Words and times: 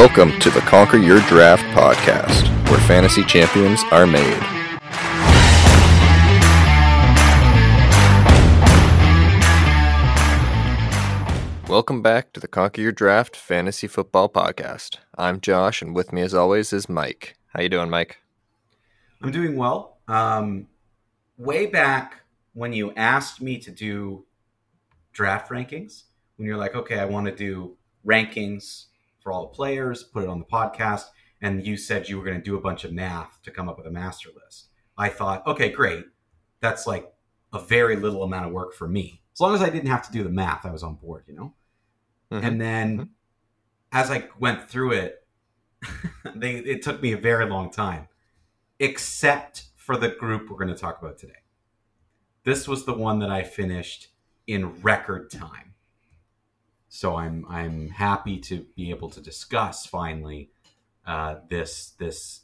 Welcome 0.00 0.38
to 0.40 0.48
the 0.48 0.62
Conquer 0.62 0.96
Your 0.96 1.20
Draft 1.28 1.62
podcast, 1.76 2.48
where 2.70 2.80
fantasy 2.80 3.22
champions 3.22 3.82
are 3.92 4.06
made. 4.06 4.40
Welcome 11.68 12.00
back 12.00 12.32
to 12.32 12.40
the 12.40 12.48
Conquer 12.48 12.80
Your 12.80 12.92
Draft 12.92 13.36
fantasy 13.36 13.86
football 13.86 14.30
podcast. 14.30 14.96
I'm 15.18 15.38
Josh, 15.38 15.82
and 15.82 15.94
with 15.94 16.14
me, 16.14 16.22
as 16.22 16.32
always, 16.32 16.72
is 16.72 16.88
Mike. 16.88 17.36
How 17.48 17.60
you 17.60 17.68
doing, 17.68 17.90
Mike? 17.90 18.16
I'm 19.20 19.30
doing 19.30 19.54
well. 19.54 19.98
Um, 20.08 20.68
way 21.36 21.66
back 21.66 22.22
when 22.54 22.72
you 22.72 22.94
asked 22.94 23.42
me 23.42 23.58
to 23.58 23.70
do 23.70 24.24
draft 25.12 25.50
rankings, 25.50 26.04
when 26.36 26.48
you're 26.48 26.56
like, 26.56 26.74
okay, 26.74 26.98
I 26.98 27.04
want 27.04 27.26
to 27.26 27.36
do 27.36 27.76
rankings 28.06 28.86
for 29.20 29.32
all 29.32 29.42
the 29.42 29.54
players, 29.54 30.02
put 30.02 30.24
it 30.24 30.28
on 30.28 30.38
the 30.38 30.44
podcast, 30.44 31.04
and 31.40 31.66
you 31.66 31.76
said 31.76 32.08
you 32.08 32.18
were 32.18 32.24
going 32.24 32.36
to 32.36 32.42
do 32.42 32.56
a 32.56 32.60
bunch 32.60 32.84
of 32.84 32.92
math 32.92 33.40
to 33.42 33.50
come 33.50 33.68
up 33.68 33.78
with 33.78 33.86
a 33.86 33.90
master 33.90 34.30
list. 34.42 34.68
I 34.96 35.08
thought, 35.08 35.46
okay, 35.46 35.70
great. 35.70 36.04
That's 36.60 36.86
like 36.86 37.10
a 37.52 37.58
very 37.58 37.96
little 37.96 38.22
amount 38.22 38.46
of 38.46 38.52
work 38.52 38.74
for 38.74 38.86
me. 38.86 39.22
As 39.32 39.40
long 39.40 39.54
as 39.54 39.62
I 39.62 39.70
didn't 39.70 39.88
have 39.88 40.06
to 40.06 40.12
do 40.12 40.22
the 40.22 40.30
math, 40.30 40.66
I 40.66 40.70
was 40.70 40.82
on 40.82 40.96
board, 40.96 41.24
you 41.26 41.34
know? 41.34 41.54
Mm-hmm. 42.30 42.46
And 42.46 42.60
then 42.60 42.96
mm-hmm. 42.98 43.04
as 43.92 44.10
I 44.10 44.28
went 44.38 44.68
through 44.68 44.92
it, 44.92 45.26
they, 46.34 46.56
it 46.56 46.82
took 46.82 47.02
me 47.02 47.12
a 47.12 47.16
very 47.16 47.46
long 47.46 47.70
time, 47.70 48.08
except 48.78 49.64
for 49.76 49.96
the 49.96 50.08
group 50.08 50.50
we're 50.50 50.58
going 50.58 50.68
to 50.68 50.74
talk 50.74 51.00
about 51.00 51.18
today. 51.18 51.32
This 52.44 52.68
was 52.68 52.84
the 52.84 52.94
one 52.94 53.18
that 53.20 53.30
I 53.30 53.42
finished 53.42 54.08
in 54.46 54.82
record 54.82 55.30
time. 55.30 55.69
So 56.90 57.16
I'm 57.16 57.46
I'm 57.48 57.88
happy 57.88 58.38
to 58.40 58.66
be 58.74 58.90
able 58.90 59.08
to 59.10 59.20
discuss 59.20 59.86
finally 59.86 60.50
uh, 61.06 61.36
this 61.48 61.90
this 61.98 62.40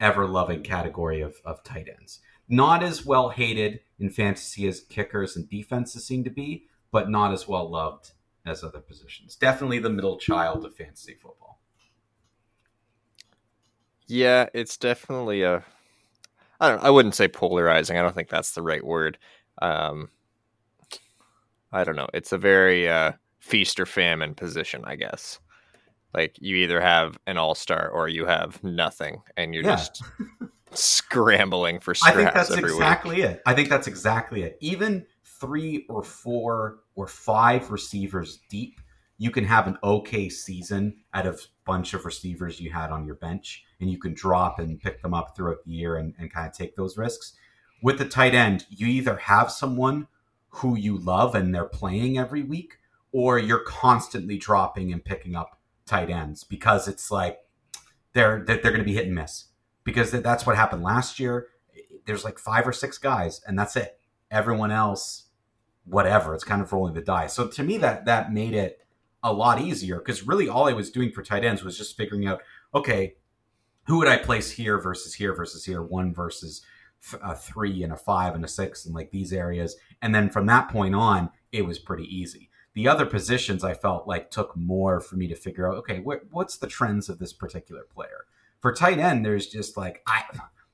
ever 0.00 0.26
loving 0.26 0.62
category 0.62 1.20
of, 1.20 1.36
of 1.44 1.62
tight 1.62 1.88
ends. 1.88 2.20
Not 2.48 2.82
as 2.82 3.04
well 3.04 3.28
hated 3.28 3.80
in 4.00 4.08
fantasy 4.10 4.66
as 4.66 4.80
kickers 4.80 5.36
and 5.36 5.48
defenses 5.48 6.06
seem 6.06 6.24
to 6.24 6.30
be, 6.30 6.64
but 6.90 7.10
not 7.10 7.32
as 7.32 7.46
well 7.46 7.70
loved 7.70 8.12
as 8.46 8.64
other 8.64 8.80
positions. 8.80 9.36
Definitely 9.36 9.78
the 9.78 9.90
middle 9.90 10.16
child 10.16 10.64
of 10.64 10.74
fantasy 10.74 11.14
football. 11.14 11.60
Yeah, 14.06 14.48
it's 14.54 14.78
definitely 14.78 15.42
a. 15.42 15.64
I 16.58 16.70
don't. 16.70 16.82
I 16.82 16.88
wouldn't 16.88 17.14
say 17.14 17.28
polarizing. 17.28 17.98
I 17.98 18.02
don't 18.02 18.14
think 18.14 18.30
that's 18.30 18.52
the 18.52 18.62
right 18.62 18.84
word. 18.84 19.18
Um, 19.60 20.08
I 21.70 21.84
don't 21.84 21.96
know. 21.96 22.08
It's 22.14 22.32
a 22.32 22.38
very 22.38 22.88
uh, 22.88 23.12
feast 23.42 23.80
or 23.80 23.86
famine 23.86 24.34
position, 24.34 24.82
I 24.86 24.94
guess. 24.94 25.40
Like 26.14 26.36
you 26.40 26.56
either 26.56 26.80
have 26.80 27.18
an 27.26 27.36
all 27.36 27.54
star 27.54 27.88
or 27.88 28.08
you 28.08 28.24
have 28.24 28.62
nothing, 28.62 29.22
and 29.36 29.52
you're 29.52 29.64
yeah. 29.64 29.76
just 29.76 30.02
scrambling 30.72 31.80
for 31.80 31.94
scraps. 31.94 32.16
I 32.16 32.22
think 32.22 32.34
that's 32.34 32.50
exactly 32.50 33.16
week. 33.16 33.24
it. 33.24 33.42
I 33.44 33.54
think 33.54 33.68
that's 33.68 33.88
exactly 33.88 34.42
it. 34.42 34.56
Even 34.60 35.04
three 35.24 35.86
or 35.88 36.02
four 36.02 36.78
or 36.94 37.06
five 37.08 37.70
receivers 37.70 38.40
deep, 38.48 38.80
you 39.18 39.30
can 39.30 39.44
have 39.44 39.66
an 39.66 39.78
okay 39.82 40.28
season 40.28 40.94
out 41.12 41.26
of 41.26 41.34
a 41.34 41.38
bunch 41.64 41.94
of 41.94 42.04
receivers 42.04 42.60
you 42.60 42.70
had 42.70 42.90
on 42.90 43.04
your 43.04 43.16
bench, 43.16 43.64
and 43.80 43.90
you 43.90 43.98
can 43.98 44.14
drop 44.14 44.60
and 44.60 44.80
pick 44.80 45.02
them 45.02 45.14
up 45.14 45.34
throughout 45.34 45.64
the 45.64 45.72
year 45.72 45.96
and, 45.96 46.14
and 46.18 46.32
kind 46.32 46.46
of 46.46 46.54
take 46.54 46.76
those 46.76 46.96
risks. 46.96 47.34
With 47.82 47.98
the 47.98 48.04
tight 48.04 48.34
end, 48.34 48.66
you 48.68 48.86
either 48.86 49.16
have 49.16 49.50
someone 49.50 50.06
who 50.50 50.76
you 50.76 50.98
love 50.98 51.34
and 51.34 51.54
they're 51.54 51.64
playing 51.64 52.18
every 52.18 52.42
week, 52.42 52.76
or 53.12 53.38
you're 53.38 53.60
constantly 53.60 54.38
dropping 54.38 54.92
and 54.92 55.04
picking 55.04 55.36
up 55.36 55.60
tight 55.86 56.10
ends 56.10 56.44
because 56.44 56.88
it's 56.88 57.10
like 57.10 57.38
they're 58.14 58.42
they're, 58.44 58.56
they're 58.56 58.72
going 58.72 58.78
to 58.78 58.84
be 58.84 58.94
hit 58.94 59.06
and 59.06 59.14
miss 59.14 59.46
because 59.84 60.10
that's 60.10 60.46
what 60.46 60.56
happened 60.56 60.82
last 60.82 61.20
year. 61.20 61.48
There's 62.06 62.24
like 62.24 62.38
five 62.38 62.66
or 62.66 62.72
six 62.72 62.98
guys, 62.98 63.40
and 63.46 63.58
that's 63.58 63.76
it. 63.76 63.98
Everyone 64.30 64.70
else, 64.70 65.28
whatever. 65.84 66.34
It's 66.34 66.44
kind 66.44 66.62
of 66.62 66.72
rolling 66.72 66.94
the 66.94 67.00
dice. 67.00 67.34
So 67.34 67.46
to 67.48 67.62
me, 67.62 67.78
that 67.78 68.06
that 68.06 68.32
made 68.32 68.54
it 68.54 68.78
a 69.22 69.32
lot 69.32 69.60
easier 69.60 69.98
because 69.98 70.26
really 70.26 70.48
all 70.48 70.68
I 70.68 70.72
was 70.72 70.90
doing 70.90 71.12
for 71.12 71.22
tight 71.22 71.44
ends 71.44 71.62
was 71.62 71.78
just 71.78 71.96
figuring 71.96 72.26
out, 72.26 72.42
okay, 72.74 73.14
who 73.86 73.98
would 73.98 74.08
I 74.08 74.16
place 74.16 74.50
here 74.52 74.80
versus 74.80 75.14
here 75.14 75.34
versus 75.34 75.64
here, 75.64 75.82
one 75.82 76.12
versus 76.14 76.62
a 77.22 77.34
three 77.34 77.82
and 77.82 77.92
a 77.92 77.96
five 77.96 78.34
and 78.34 78.44
a 78.44 78.48
six 78.48 78.86
and 78.86 78.94
like 78.94 79.10
these 79.10 79.32
areas, 79.32 79.76
and 80.00 80.14
then 80.14 80.30
from 80.30 80.46
that 80.46 80.68
point 80.68 80.94
on, 80.94 81.30
it 81.50 81.66
was 81.66 81.78
pretty 81.78 82.04
easy. 82.04 82.48
The 82.74 82.88
other 82.88 83.06
positions 83.06 83.64
I 83.64 83.74
felt 83.74 84.08
like 84.08 84.30
took 84.30 84.56
more 84.56 85.00
for 85.00 85.16
me 85.16 85.28
to 85.28 85.34
figure 85.34 85.68
out, 85.68 85.76
okay, 85.78 85.98
wh- 86.00 86.32
what's 86.32 86.56
the 86.56 86.66
trends 86.66 87.08
of 87.08 87.18
this 87.18 87.32
particular 87.32 87.82
player? 87.82 88.26
For 88.60 88.72
tight 88.72 88.98
end, 88.98 89.24
there's 89.24 89.48
just 89.48 89.76
like 89.76 90.02
I 90.06 90.22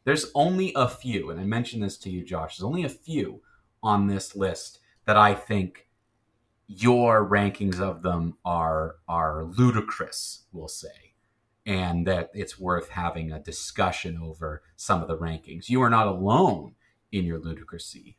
there's 0.05 0.31
only 0.35 0.73
a 0.75 0.89
few, 0.89 1.31
and 1.31 1.41
I 1.41 1.45
mentioned 1.45 1.83
this 1.83 1.99
to 1.99 2.11
you, 2.11 2.25
Josh. 2.25 2.57
There's 2.57 2.67
only 2.67 2.85
a 2.85 2.89
few 2.89 3.43
on 3.83 4.07
this 4.07 4.35
list 4.35 4.79
that 5.05 5.17
I 5.17 5.35
think 5.35 5.89
your 6.67 7.29
rankings 7.29 7.81
of 7.81 8.03
them 8.03 8.37
are 8.45 8.97
are 9.09 9.45
ludicrous, 9.45 10.45
we'll 10.53 10.69
say, 10.69 11.15
and 11.67 12.07
that 12.07 12.31
it's 12.35 12.59
worth 12.59 12.91
having 12.91 13.33
a 13.33 13.41
discussion 13.41 14.19
over 14.23 14.63
some 14.77 15.03
of 15.03 15.09
the 15.09 15.17
rankings. 15.17 15.69
You 15.69 15.83
are 15.83 15.91
not 15.91 16.07
alone 16.07 16.75
in 17.11 17.25
your 17.25 17.39
ludicrousy. 17.39 18.17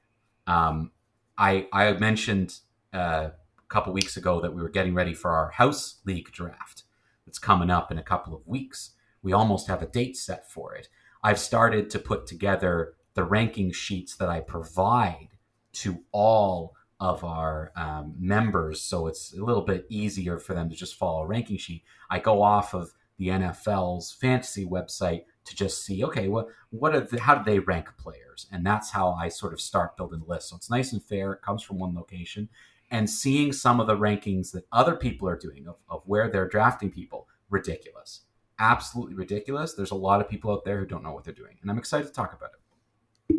Um, 0.48 0.92
I 1.38 1.68
I 1.72 1.94
mentioned 1.94 2.60
uh, 2.92 3.30
couple 3.70 3.94
weeks 3.94 4.18
ago 4.18 4.42
that 4.42 4.54
we 4.54 4.62
were 4.62 4.70
getting 4.70 4.94
ready 4.94 5.14
for 5.14 5.32
our 5.32 5.52
house 5.52 6.00
league 6.06 6.32
draft. 6.32 6.84
It's 7.28 7.40
coming 7.40 7.70
up 7.70 7.92
in 7.92 8.00
a 8.00 8.04
couple 8.04 8.36
of 8.36 8.48
weeks. 8.48 8.92
We 9.22 9.34
almost 9.34 9.68
have 9.68 9.82
a 9.82 9.88
date 9.88 10.18
set 10.18 10.50
for 10.50 10.76
it. 10.76 10.90
I've 11.24 11.40
started 11.40 11.90
to 11.92 12.00
put 12.00 12.26
together 12.26 12.94
the 13.14 13.24
ranking 13.24 13.72
sheets 13.72 14.16
that 14.16 14.30
I 14.30 14.40
provide 14.40 15.30
to 15.74 16.04
all 16.12 16.74
of 17.00 17.24
our 17.24 17.72
um, 17.76 18.16
members, 18.18 18.82
so 18.82 19.08
it's 19.08 19.34
a 19.34 19.44
little 19.44 19.62
bit 19.62 19.86
easier 19.90 20.40
for 20.40 20.54
them 20.54 20.70
to 20.70 20.76
just 20.76 20.96
follow 20.96 21.22
a 21.22 21.28
ranking 21.28 21.58
sheet. 21.58 21.84
I 22.10 22.20
go 22.20 22.42
off 22.42 22.74
of 22.74 22.94
the 23.18 23.28
NFL's 23.28 24.12
fantasy 24.12 24.66
website 24.66 25.24
to 25.46 25.56
just 25.56 25.86
see, 25.86 26.04
okay, 26.04 26.28
what 26.28 26.48
what 26.72 26.96
are 26.96 27.02
the, 27.02 27.20
how 27.20 27.36
do 27.36 27.44
they 27.50 27.60
rank 27.60 27.90
players, 27.98 28.48
and 28.52 28.66
that's 28.66 28.92
how 28.92 29.12
I 29.12 29.30
sort 29.30 29.54
of 29.54 29.62
start 29.62 29.98
building 29.98 30.20
the 30.20 30.26
list. 30.26 30.50
So 30.50 30.56
it's 30.56 30.70
nice 30.70 30.94
and 30.94 31.04
fair. 31.04 31.34
It 31.34 31.42
comes 31.42 31.64
from 31.64 31.80
one 31.80 31.96
location, 31.96 32.50
and 32.92 33.10
seeing 33.10 33.52
some 33.52 33.80
of 33.80 33.88
the 33.88 33.96
rankings 33.96 34.52
that 34.52 34.66
other 34.72 34.96
people 34.96 35.28
are 35.28 35.38
doing 35.38 35.68
of, 35.68 35.76
of 35.90 36.02
where 36.06 36.30
they're 36.30 36.48
drafting 36.48 36.92
people, 36.92 37.28
ridiculous. 37.50 38.22
Absolutely 38.60 39.16
ridiculous. 39.16 39.74
There's 39.74 39.92
a 39.92 39.96
lot 39.96 40.22
of 40.22 40.30
people 40.30 40.52
out 40.52 40.66
there 40.66 40.80
who 40.80 40.86
don't 40.86 41.04
know 41.04 41.14
what 41.14 41.24
they're 41.24 41.34
doing. 41.34 41.58
And 41.62 41.70
I'm 41.70 41.78
excited 41.78 42.08
to 42.08 42.14
talk 42.14 42.34
about 42.34 42.52
it. 42.52 43.36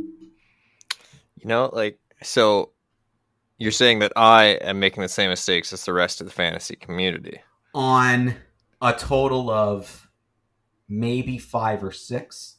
You 1.37 1.49
know, 1.49 1.71
like, 1.73 1.99
so 2.23 2.71
you're 3.59 3.71
saying 3.71 3.99
that 4.01 4.13
I 4.17 4.45
am 4.63 4.79
making 4.79 5.03
the 5.03 5.09
same 5.09 5.31
mistakes 5.31 5.73
as 5.73 5.85
the 5.85 5.93
rest 5.93 6.21
of 6.21 6.27
the 6.27 6.33
fantasy 6.33 6.77
community. 6.77 7.41
On 7.75 8.35
a 8.81 8.93
total 8.93 9.51
of 9.51 10.09
maybe 10.89 11.39
five 11.39 11.85
or 11.85 11.93
six 11.93 12.57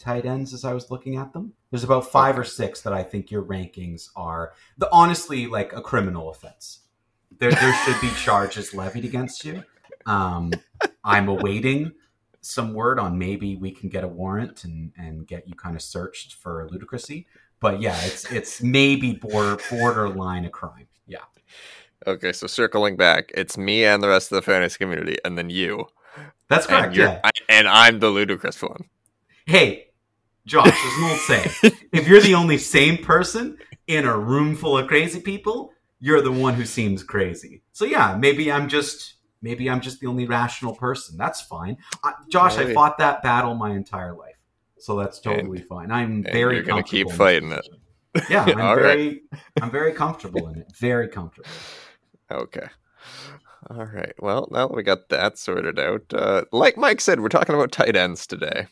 tight 0.00 0.24
ends 0.24 0.52
as 0.52 0.64
I 0.64 0.72
was 0.72 0.90
looking 0.90 1.16
at 1.16 1.32
them. 1.32 1.52
There's 1.70 1.84
about 1.84 2.10
five 2.10 2.38
or 2.38 2.44
six 2.44 2.80
that 2.82 2.92
I 2.92 3.02
think 3.02 3.30
your 3.30 3.42
rankings 3.42 4.08
are 4.16 4.52
the 4.78 4.88
honestly 4.90 5.46
like 5.46 5.72
a 5.72 5.82
criminal 5.82 6.30
offense. 6.30 6.80
There, 7.38 7.52
there 7.52 7.74
should 7.84 8.00
be 8.00 8.10
charges 8.16 8.74
levied 8.74 9.04
against 9.04 9.44
you. 9.44 9.62
Um, 10.06 10.52
I'm 11.04 11.28
awaiting 11.28 11.92
some 12.40 12.72
word 12.72 12.98
on 12.98 13.18
maybe 13.18 13.56
we 13.56 13.70
can 13.70 13.88
get 13.90 14.02
a 14.02 14.08
warrant 14.08 14.64
and, 14.64 14.92
and 14.96 15.26
get 15.26 15.46
you 15.46 15.54
kind 15.54 15.76
of 15.76 15.82
searched 15.82 16.34
for 16.34 16.66
ludicrousy. 16.72 17.26
But 17.60 17.80
yeah, 17.80 17.98
it's 18.02 18.30
it's 18.32 18.62
maybe 18.62 19.12
border 19.12 19.62
borderline 19.70 20.46
a 20.46 20.50
crime. 20.50 20.88
Yeah. 21.06 21.18
Okay, 22.06 22.32
so 22.32 22.46
circling 22.46 22.96
back, 22.96 23.30
it's 23.34 23.58
me 23.58 23.84
and 23.84 24.02
the 24.02 24.08
rest 24.08 24.32
of 24.32 24.36
the 24.36 24.42
fantasy 24.42 24.78
community, 24.78 25.18
and 25.22 25.36
then 25.36 25.50
you. 25.50 25.86
That's 26.48 26.66
correct. 26.66 26.96
And, 26.96 26.96
yeah. 26.96 27.30
and 27.50 27.68
I'm 27.68 28.00
the 28.00 28.08
ludicrous 28.08 28.62
one. 28.62 28.84
Hey, 29.44 29.89
Josh, 30.50 30.82
there's 30.82 30.98
an 30.98 31.04
old 31.04 31.18
saying. 31.20 31.76
if 31.92 32.08
you're 32.08 32.20
the 32.20 32.34
only 32.34 32.58
sane 32.58 33.04
person 33.04 33.56
in 33.86 34.04
a 34.04 34.18
room 34.18 34.56
full 34.56 34.76
of 34.76 34.88
crazy 34.88 35.20
people, 35.20 35.72
you're 36.00 36.20
the 36.20 36.32
one 36.32 36.54
who 36.54 36.64
seems 36.64 37.04
crazy. 37.04 37.62
So 37.72 37.84
yeah, 37.84 38.16
maybe 38.18 38.50
I'm 38.50 38.68
just 38.68 39.14
maybe 39.42 39.70
I'm 39.70 39.80
just 39.80 40.00
the 40.00 40.08
only 40.08 40.26
rational 40.26 40.74
person. 40.74 41.16
That's 41.16 41.40
fine. 41.40 41.76
Uh, 42.02 42.10
Josh, 42.28 42.58
I 42.58 42.74
fought 42.74 42.98
that 42.98 43.22
battle 43.22 43.54
my 43.54 43.70
entire 43.70 44.12
life, 44.12 44.34
so 44.76 44.96
that's 44.96 45.20
totally 45.20 45.58
and, 45.58 45.68
fine. 45.68 45.92
I'm 45.92 46.24
very. 46.24 46.56
You're 46.56 46.64
gonna 46.64 46.82
keep 46.82 47.12
fighting 47.12 47.52
it. 47.52 47.68
Yeah, 48.28 48.42
I'm 48.48 48.76
very, 48.76 49.08
right. 49.08 49.40
I'm 49.62 49.70
very 49.70 49.92
comfortable 49.92 50.48
in 50.48 50.58
it. 50.58 50.66
Very 50.76 51.06
comfortable. 51.06 51.48
Okay. 52.28 52.66
All 53.68 53.84
right. 53.84 54.14
Well, 54.18 54.48
now 54.50 54.66
that 54.66 54.74
we 54.74 54.82
got 54.82 55.10
that 55.10 55.38
sorted 55.38 55.78
out, 55.78 56.12
uh, 56.12 56.42
like 56.50 56.76
Mike 56.76 57.00
said, 57.00 57.20
we're 57.20 57.28
talking 57.28 57.54
about 57.54 57.70
tight 57.70 57.94
ends 57.94 58.26
today. 58.26 58.66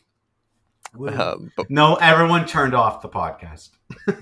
Um, 0.94 1.52
but, 1.56 1.70
no, 1.70 1.96
everyone 1.96 2.46
turned 2.46 2.74
off 2.74 3.02
the 3.02 3.08
podcast. 3.08 3.70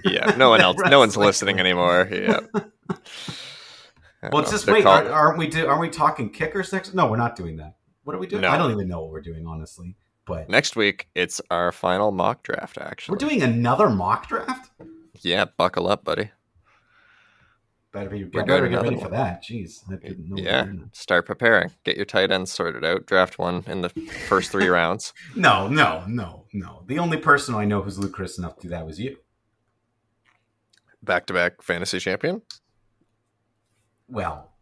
yeah, 0.04 0.34
no 0.36 0.50
one 0.50 0.60
else, 0.60 0.76
no 0.88 0.98
one's 1.04 1.16
listening 1.16 1.60
anymore. 1.60 2.08
Yeah. 2.10 2.40
well, 4.32 4.44
just 4.44 4.66
wait. 4.66 4.84
Are, 4.84 5.08
aren't 5.08 5.38
we? 5.38 5.48
Do, 5.48 5.66
aren't 5.66 5.80
we 5.80 5.88
talking 5.88 6.30
kickers 6.30 6.72
next? 6.72 6.94
No, 6.94 7.06
we're 7.06 7.16
not 7.16 7.36
doing 7.36 7.56
that. 7.56 7.76
What 8.04 8.16
are 8.16 8.18
we 8.18 8.26
doing? 8.26 8.42
No. 8.42 8.50
I 8.50 8.56
don't 8.56 8.72
even 8.72 8.88
know 8.88 9.00
what 9.00 9.10
we're 9.10 9.20
doing, 9.20 9.46
honestly. 9.46 9.96
But 10.26 10.48
Next 10.48 10.74
week, 10.74 11.08
it's 11.14 11.40
our 11.50 11.70
final 11.70 12.10
mock 12.10 12.42
draft. 12.42 12.78
Actually, 12.78 13.12
we're 13.14 13.28
doing 13.28 13.42
another 13.42 13.88
mock 13.88 14.28
draft. 14.28 14.70
Yeah, 15.22 15.44
buckle 15.56 15.88
up, 15.88 16.04
buddy. 16.04 16.30
Better 17.96 18.10
be 18.10 18.24
We're 18.24 18.44
better 18.44 18.68
get 18.68 18.82
ready 18.82 18.96
one. 18.96 19.04
for 19.06 19.10
that. 19.10 19.42
Jeez, 19.42 19.90
I 19.90 19.96
didn't 19.96 20.28
know. 20.28 20.36
Yeah, 20.36 20.64
that. 20.64 20.94
start 20.94 21.24
preparing. 21.24 21.70
Get 21.82 21.96
your 21.96 22.04
tight 22.04 22.30
ends 22.30 22.52
sorted 22.52 22.84
out. 22.84 23.06
Draft 23.06 23.38
one 23.38 23.64
in 23.66 23.80
the 23.80 23.88
first 24.28 24.52
three 24.52 24.68
rounds. 24.68 25.14
No, 25.34 25.66
no, 25.66 26.04
no, 26.06 26.44
no. 26.52 26.82
The 26.88 26.98
only 26.98 27.16
person 27.16 27.54
I 27.54 27.64
know 27.64 27.80
who's 27.80 27.98
ludicrous 27.98 28.36
enough 28.36 28.56
to 28.56 28.62
do 28.64 28.68
that 28.68 28.84
was 28.84 29.00
you. 29.00 29.16
Back 31.02 31.24
to 31.28 31.32
back 31.32 31.62
fantasy 31.62 31.98
champion. 31.98 32.42
Well, 34.08 34.52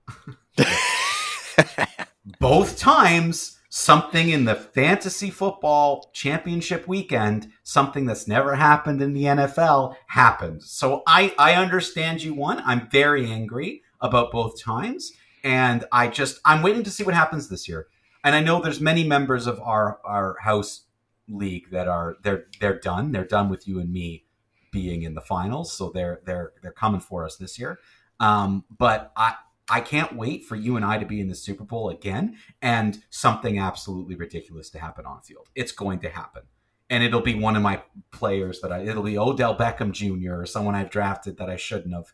both 2.38 2.78
times 2.78 3.58
something 3.76 4.28
in 4.28 4.44
the 4.44 4.54
fantasy 4.54 5.30
football 5.30 6.08
championship 6.12 6.86
weekend, 6.86 7.50
something 7.64 8.06
that's 8.06 8.28
never 8.28 8.54
happened 8.54 9.02
in 9.02 9.14
the 9.14 9.24
NFL, 9.24 9.96
happened. 10.06 10.62
So 10.62 11.02
I 11.08 11.34
I 11.36 11.54
understand 11.54 12.22
you 12.22 12.34
won. 12.34 12.62
I'm 12.64 12.88
very 12.88 13.28
angry 13.28 13.82
about 14.00 14.30
both 14.30 14.62
times, 14.62 15.10
and 15.42 15.84
I 15.90 16.06
just 16.06 16.38
I'm 16.44 16.62
waiting 16.62 16.84
to 16.84 16.90
see 16.90 17.02
what 17.02 17.14
happens 17.14 17.48
this 17.48 17.68
year. 17.68 17.88
And 18.22 18.36
I 18.36 18.40
know 18.40 18.62
there's 18.62 18.80
many 18.80 19.02
members 19.02 19.48
of 19.48 19.58
our 19.60 19.98
our 20.04 20.36
house 20.42 20.84
league 21.28 21.70
that 21.72 21.88
are 21.88 22.16
they're 22.22 22.46
they're 22.60 22.78
done. 22.78 23.10
They're 23.10 23.24
done 23.24 23.48
with 23.48 23.66
you 23.66 23.80
and 23.80 23.92
me 23.92 24.24
being 24.70 25.02
in 25.02 25.14
the 25.14 25.20
finals, 25.20 25.72
so 25.72 25.90
they're 25.90 26.20
they're 26.24 26.52
they're 26.62 26.70
coming 26.70 27.00
for 27.00 27.24
us 27.24 27.38
this 27.38 27.58
year. 27.58 27.80
Um, 28.20 28.66
but 28.78 29.10
I 29.16 29.34
I 29.68 29.80
can't 29.80 30.14
wait 30.16 30.44
for 30.44 30.56
you 30.56 30.76
and 30.76 30.84
I 30.84 30.98
to 30.98 31.06
be 31.06 31.20
in 31.20 31.28
the 31.28 31.34
Super 31.34 31.64
Bowl 31.64 31.88
again 31.88 32.36
and 32.60 33.02
something 33.10 33.58
absolutely 33.58 34.14
ridiculous 34.14 34.68
to 34.70 34.78
happen 34.78 35.06
on 35.06 35.22
field. 35.22 35.48
It's 35.54 35.72
going 35.72 36.00
to 36.00 36.10
happen. 36.10 36.42
And 36.90 37.02
it'll 37.02 37.22
be 37.22 37.34
one 37.34 37.56
of 37.56 37.62
my 37.62 37.82
players 38.12 38.60
that 38.60 38.70
I 38.70 38.80
it'll 38.80 39.02
be 39.02 39.16
Odell 39.16 39.56
Beckham 39.56 39.92
Jr. 39.92 40.42
or 40.42 40.46
someone 40.46 40.74
I've 40.74 40.90
drafted 40.90 41.38
that 41.38 41.48
I 41.48 41.56
shouldn't 41.56 41.94
have. 41.94 42.12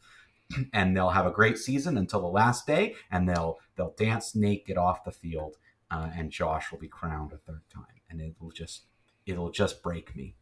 And 0.72 0.96
they'll 0.96 1.10
have 1.10 1.26
a 1.26 1.30
great 1.30 1.58
season 1.58 1.96
until 1.96 2.20
the 2.20 2.26
last 2.26 2.66
day, 2.66 2.96
and 3.08 3.28
they'll 3.28 3.58
they'll 3.76 3.94
dance 3.96 4.34
naked 4.34 4.76
off 4.76 5.04
the 5.04 5.12
field, 5.12 5.54
uh, 5.92 6.08
and 6.12 6.32
Josh 6.32 6.72
will 6.72 6.80
be 6.80 6.88
crowned 6.88 7.32
a 7.32 7.36
third 7.36 7.62
time, 7.72 8.00
and 8.10 8.20
it'll 8.20 8.50
just 8.50 8.86
it'll 9.26 9.52
just 9.52 9.80
break 9.80 10.16
me. 10.16 10.34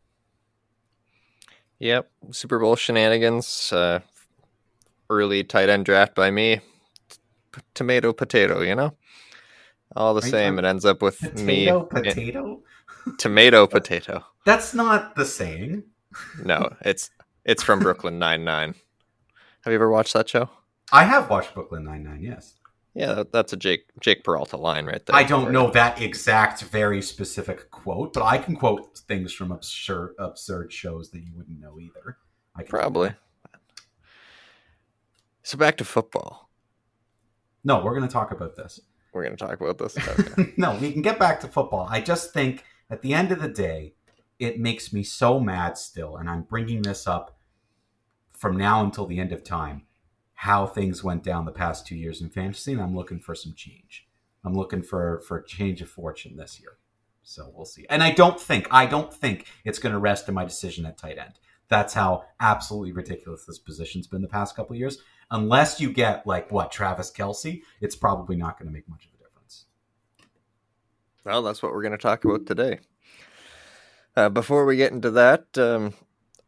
Yep, 1.78 2.10
Super 2.31 2.58
Bowl 2.58 2.75
shenanigans. 2.75 3.70
Uh, 3.70 4.00
early 5.10 5.44
tight 5.44 5.69
end 5.69 5.84
draft 5.84 6.14
by 6.14 6.31
me. 6.31 6.60
Tomato, 7.75 8.12
potato. 8.12 8.60
You 8.62 8.75
know, 8.75 8.94
all 9.96 10.14
the 10.14 10.19
Are 10.20 10.22
same. 10.28 10.55
talking 10.55 10.64
It 10.64 10.69
ends 10.69 10.84
up 10.84 11.02
with 11.02 11.19
Potato, 11.20 11.81
me. 11.81 11.87
potato. 11.90 12.62
tomato, 13.19 13.66
potato. 13.78 14.25
That's 14.44 14.75
not 14.75 15.14
the 15.14 15.25
saying. 15.25 15.84
No, 16.44 16.75
it's 16.82 17.10
it's 17.44 17.62
from 17.62 17.81
Brooklyn 17.81 18.19
Nine 18.19 18.44
Nine. 18.44 18.75
Have 19.64 19.72
you 19.72 19.76
ever 19.76 19.90
watched 19.90 20.14
that 20.14 20.28
show? 20.28 20.49
I 20.93 21.05
have 21.05 21.28
watched 21.28 21.55
Brooklyn 21.55 21.84
Nine 21.84 22.05
Nine. 22.05 22.22
Yes. 22.22 22.55
Yeah, 22.94 23.22
that's 23.31 23.52
a 23.52 23.56
Jake 23.56 23.84
Jake 24.00 24.25
Peralta 24.25 24.56
line 24.56 24.87
right 24.87 25.05
there. 25.05 25.14
I 25.14 25.22
don't 25.22 25.52
know 25.52 25.70
that 25.70 26.00
exact, 26.00 26.62
very 26.62 27.00
specific 27.02 27.70
quote, 27.70 28.14
but 28.14 28.25
I 28.25 28.38
can 28.38 28.56
quote 28.56 28.99
things 29.06 29.32
from 29.32 29.52
absurd, 29.52 30.14
absurd 30.19 30.72
shows 30.72 31.10
that 31.10 31.20
you 31.20 31.31
wouldn't 31.37 31.60
know 31.60 31.78
either. 31.78 32.16
I 32.56 32.62
can 32.62 32.70
Probably. 32.70 33.14
So 35.43 35.56
back 35.58 35.76
to 35.76 35.84
football. 35.84 36.47
No, 37.64 37.82
we're 37.82 37.94
going 37.94 38.06
to 38.06 38.12
talk 38.12 38.31
about 38.31 38.56
this. 38.56 38.81
We're 39.12 39.25
going 39.25 39.37
to 39.37 39.44
talk 39.44 39.60
about 39.60 39.78
this. 39.78 39.96
Okay. 40.08 40.52
no, 40.56 40.76
we 40.76 40.93
can 40.93 41.02
get 41.02 41.19
back 41.19 41.40
to 41.40 41.49
football. 41.49 41.87
I 41.90 42.00
just 42.00 42.32
think 42.32 42.64
at 42.90 43.02
the 43.02 43.14
end 43.14 43.32
of 43.32 43.40
the 43.40 43.49
day, 43.49 43.94
it 44.38 44.60
makes 44.60 44.93
me 44.93 45.02
so 45.02 45.40
mad 45.40 45.76
still, 45.76 46.16
and 46.16 46.28
I'm 46.31 46.43
bringing 46.43 46.82
this 46.82 47.06
up 47.06 47.37
from 48.31 48.56
now 48.56 48.84
until 48.84 49.06
the 49.06 49.19
end 49.19 49.32
of 49.32 49.43
time. 49.43 49.82
How 50.34 50.66
things 50.66 51.02
went 51.02 51.25
down 51.25 51.44
the 51.44 51.50
past 51.50 51.84
two 51.84 51.96
years 51.96 52.20
in 52.20 52.28
fantasy, 52.28 52.72
and 52.72 52.81
I'm 52.81 52.94
looking 52.94 53.19
for 53.19 53.34
some 53.34 53.55
change. 53.55 54.06
I'm 54.44 54.55
looking 54.55 54.82
for 54.82 55.20
for 55.26 55.38
a 55.38 55.44
change 55.44 55.82
of 55.82 55.88
fortune 55.90 56.37
this 56.37 56.60
year. 56.60 56.78
So 57.22 57.52
we'll 57.55 57.66
see. 57.66 57.87
And 57.90 58.02
I 58.02 58.12
don't 58.12 58.40
think 58.40 58.69
I 58.70 58.87
don't 58.87 59.12
think 59.12 59.46
it's 59.64 59.81
going 59.81 59.93
to 59.93 59.99
rest 59.99 60.28
in 60.28 60.34
my 60.34 60.44
decision 60.44 60.87
at 60.87 60.96
tight 60.96 61.19
end. 61.19 61.40
That's 61.69 61.93
how 61.93 62.25
absolutely 62.40 62.93
ridiculous 62.93 63.44
this 63.44 63.58
position's 63.58 64.06
been 64.06 64.22
the 64.22 64.28
past 64.28 64.56
couple 64.56 64.75
of 64.75 64.81
years. 64.81 64.99
Unless 65.30 65.80
you 65.80 65.92
get 65.92 66.26
like 66.26 66.50
what 66.50 66.72
Travis 66.72 67.10
Kelce, 67.10 67.62
it's 67.80 67.96
probably 67.96 68.36
not 68.36 68.58
going 68.58 68.69
to 68.69 68.72
make 68.72 68.88
much 68.88 69.04
of 69.04 69.10
a 69.14 69.25
difference. 69.25 69.66
well, 71.25 71.42
that's 71.42 71.62
what 71.62 71.72
we're 71.72 71.82
going 71.82 71.92
to 71.92 71.98
talk 71.98 72.25
about 72.25 72.46
today. 72.46 72.80
Uh, 74.16 74.28
before 74.28 74.64
we 74.64 74.76
get 74.76 74.92
into 74.92 75.10
that, 75.10 75.46
um, 75.58 75.94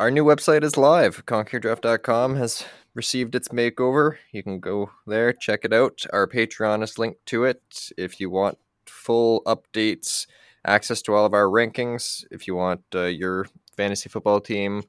our 0.00 0.10
new 0.10 0.24
website 0.24 0.64
is 0.64 0.76
live. 0.76 1.24
ConquerDraft.com 1.26 2.36
has 2.36 2.64
received 2.94 3.34
its 3.34 3.48
makeover. 3.48 4.16
You 4.32 4.42
can 4.42 4.60
go 4.60 4.90
there, 5.06 5.32
check 5.32 5.64
it 5.64 5.72
out. 5.72 6.04
Our 6.12 6.26
Patreon 6.26 6.82
is 6.82 6.98
linked 6.98 7.24
to 7.26 7.44
it. 7.44 7.90
If 7.96 8.18
you 8.18 8.30
want 8.30 8.58
full 8.86 9.42
updates, 9.44 10.26
access 10.64 11.02
to 11.02 11.14
all 11.14 11.26
of 11.26 11.34
our 11.34 11.44
rankings, 11.46 12.24
if 12.30 12.46
you 12.46 12.54
want 12.54 12.82
uh, 12.94 13.04
your 13.04 13.46
fantasy 13.76 14.08
football 14.08 14.40
team 14.40 14.82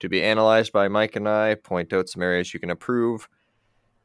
to 0.00 0.08
be 0.08 0.22
analyzed 0.22 0.72
by 0.72 0.88
Mike 0.88 1.16
and 1.16 1.28
I, 1.28 1.54
point 1.54 1.92
out 1.92 2.08
some 2.08 2.22
areas 2.22 2.52
you 2.52 2.60
can 2.60 2.70
improve. 2.70 3.28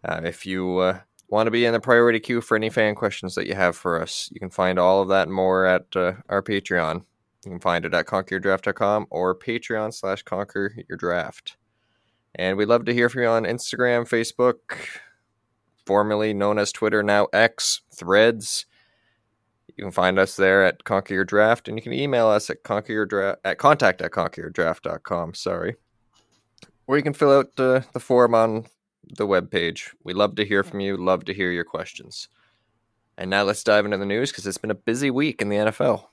Uh, 0.03 0.21
if 0.23 0.45
you 0.45 0.77
uh, 0.79 0.99
want 1.29 1.47
to 1.47 1.51
be 1.51 1.65
in 1.65 1.73
the 1.73 1.79
priority 1.79 2.19
queue 2.19 2.41
for 2.41 2.55
any 2.55 2.69
fan 2.69 2.95
questions 2.95 3.35
that 3.35 3.47
you 3.47 3.55
have 3.55 3.75
for 3.75 4.01
us, 4.01 4.29
you 4.31 4.39
can 4.39 4.49
find 4.49 4.77
all 4.77 5.01
of 5.01 5.09
that 5.09 5.27
and 5.27 5.35
more 5.35 5.65
at 5.65 5.85
uh, 5.95 6.13
our 6.29 6.41
Patreon. 6.41 7.03
You 7.45 7.51
can 7.51 7.59
find 7.59 7.85
it 7.85 7.93
at 7.93 8.05
conqueryourdraft.com 8.05 9.07
or 9.09 9.37
Patreon 9.37 9.93
slash 9.93 10.23
conquer 10.23 10.75
your 10.87 10.97
draft. 10.97 11.57
And 12.35 12.57
we'd 12.57 12.67
love 12.67 12.85
to 12.85 12.93
hear 12.93 13.09
from 13.09 13.23
you 13.23 13.27
on 13.27 13.43
Instagram, 13.43 14.07
Facebook, 14.07 14.59
formerly 15.85 16.33
known 16.33 16.59
as 16.59 16.71
Twitter, 16.71 17.03
now 17.03 17.27
X, 17.33 17.81
Threads. 17.93 18.65
You 19.67 19.85
can 19.85 19.91
find 19.91 20.19
us 20.19 20.35
there 20.35 20.63
at 20.63 20.83
Conquer 20.83 21.13
Your 21.13 21.25
Draft, 21.25 21.67
and 21.67 21.77
you 21.77 21.81
can 21.81 21.93
email 21.93 22.27
us 22.27 22.49
at 22.49 22.63
conquer 22.63 23.05
draft 23.05 23.39
at 23.43 23.57
contact 23.57 24.01
at 24.01 24.11
conqueryourdraft.com. 24.11 25.33
Sorry. 25.33 25.75
Or 26.87 26.97
you 26.97 27.03
can 27.03 27.13
fill 27.13 27.31
out 27.31 27.51
uh, 27.57 27.81
the 27.93 27.99
form 27.99 28.35
on 28.35 28.65
the 29.07 29.27
webpage. 29.27 29.89
We 30.03 30.13
love 30.13 30.35
to 30.35 30.45
hear 30.45 30.63
from 30.63 30.79
you, 30.79 30.97
love 30.97 31.25
to 31.25 31.33
hear 31.33 31.51
your 31.51 31.63
questions. 31.63 32.27
And 33.17 33.29
now 33.29 33.43
let's 33.43 33.63
dive 33.63 33.85
into 33.85 33.97
the 33.97 34.05
news 34.05 34.31
because 34.31 34.47
it's 34.47 34.57
been 34.57 34.71
a 34.71 34.75
busy 34.75 35.11
week 35.11 35.41
in 35.41 35.49
the 35.49 35.57
NFL. 35.57 36.05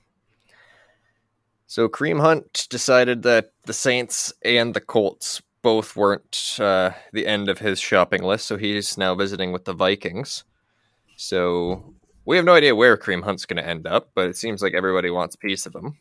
So 1.66 1.88
Kareem 1.88 2.20
Hunt 2.20 2.66
decided 2.70 3.22
that 3.22 3.52
the 3.66 3.72
Saints 3.72 4.32
and 4.44 4.74
the 4.74 4.80
Colts 4.80 5.42
both 5.62 5.96
weren't 5.96 6.56
uh, 6.60 6.90
the 7.12 7.26
end 7.26 7.48
of 7.48 7.58
his 7.58 7.78
shopping 7.78 8.22
list, 8.22 8.46
so 8.46 8.56
he's 8.56 8.96
now 8.96 9.14
visiting 9.14 9.52
with 9.52 9.64
the 9.64 9.74
Vikings. 9.74 10.44
So 11.16 11.94
we 12.24 12.36
have 12.36 12.44
no 12.44 12.54
idea 12.54 12.74
where 12.74 12.96
Kareem 12.96 13.22
Hunt's 13.22 13.44
going 13.44 13.62
to 13.62 13.68
end 13.68 13.86
up, 13.86 14.10
but 14.14 14.28
it 14.28 14.36
seems 14.36 14.62
like 14.62 14.74
everybody 14.74 15.10
wants 15.10 15.34
a 15.34 15.38
piece 15.38 15.66
of 15.66 15.74
him. 15.74 15.98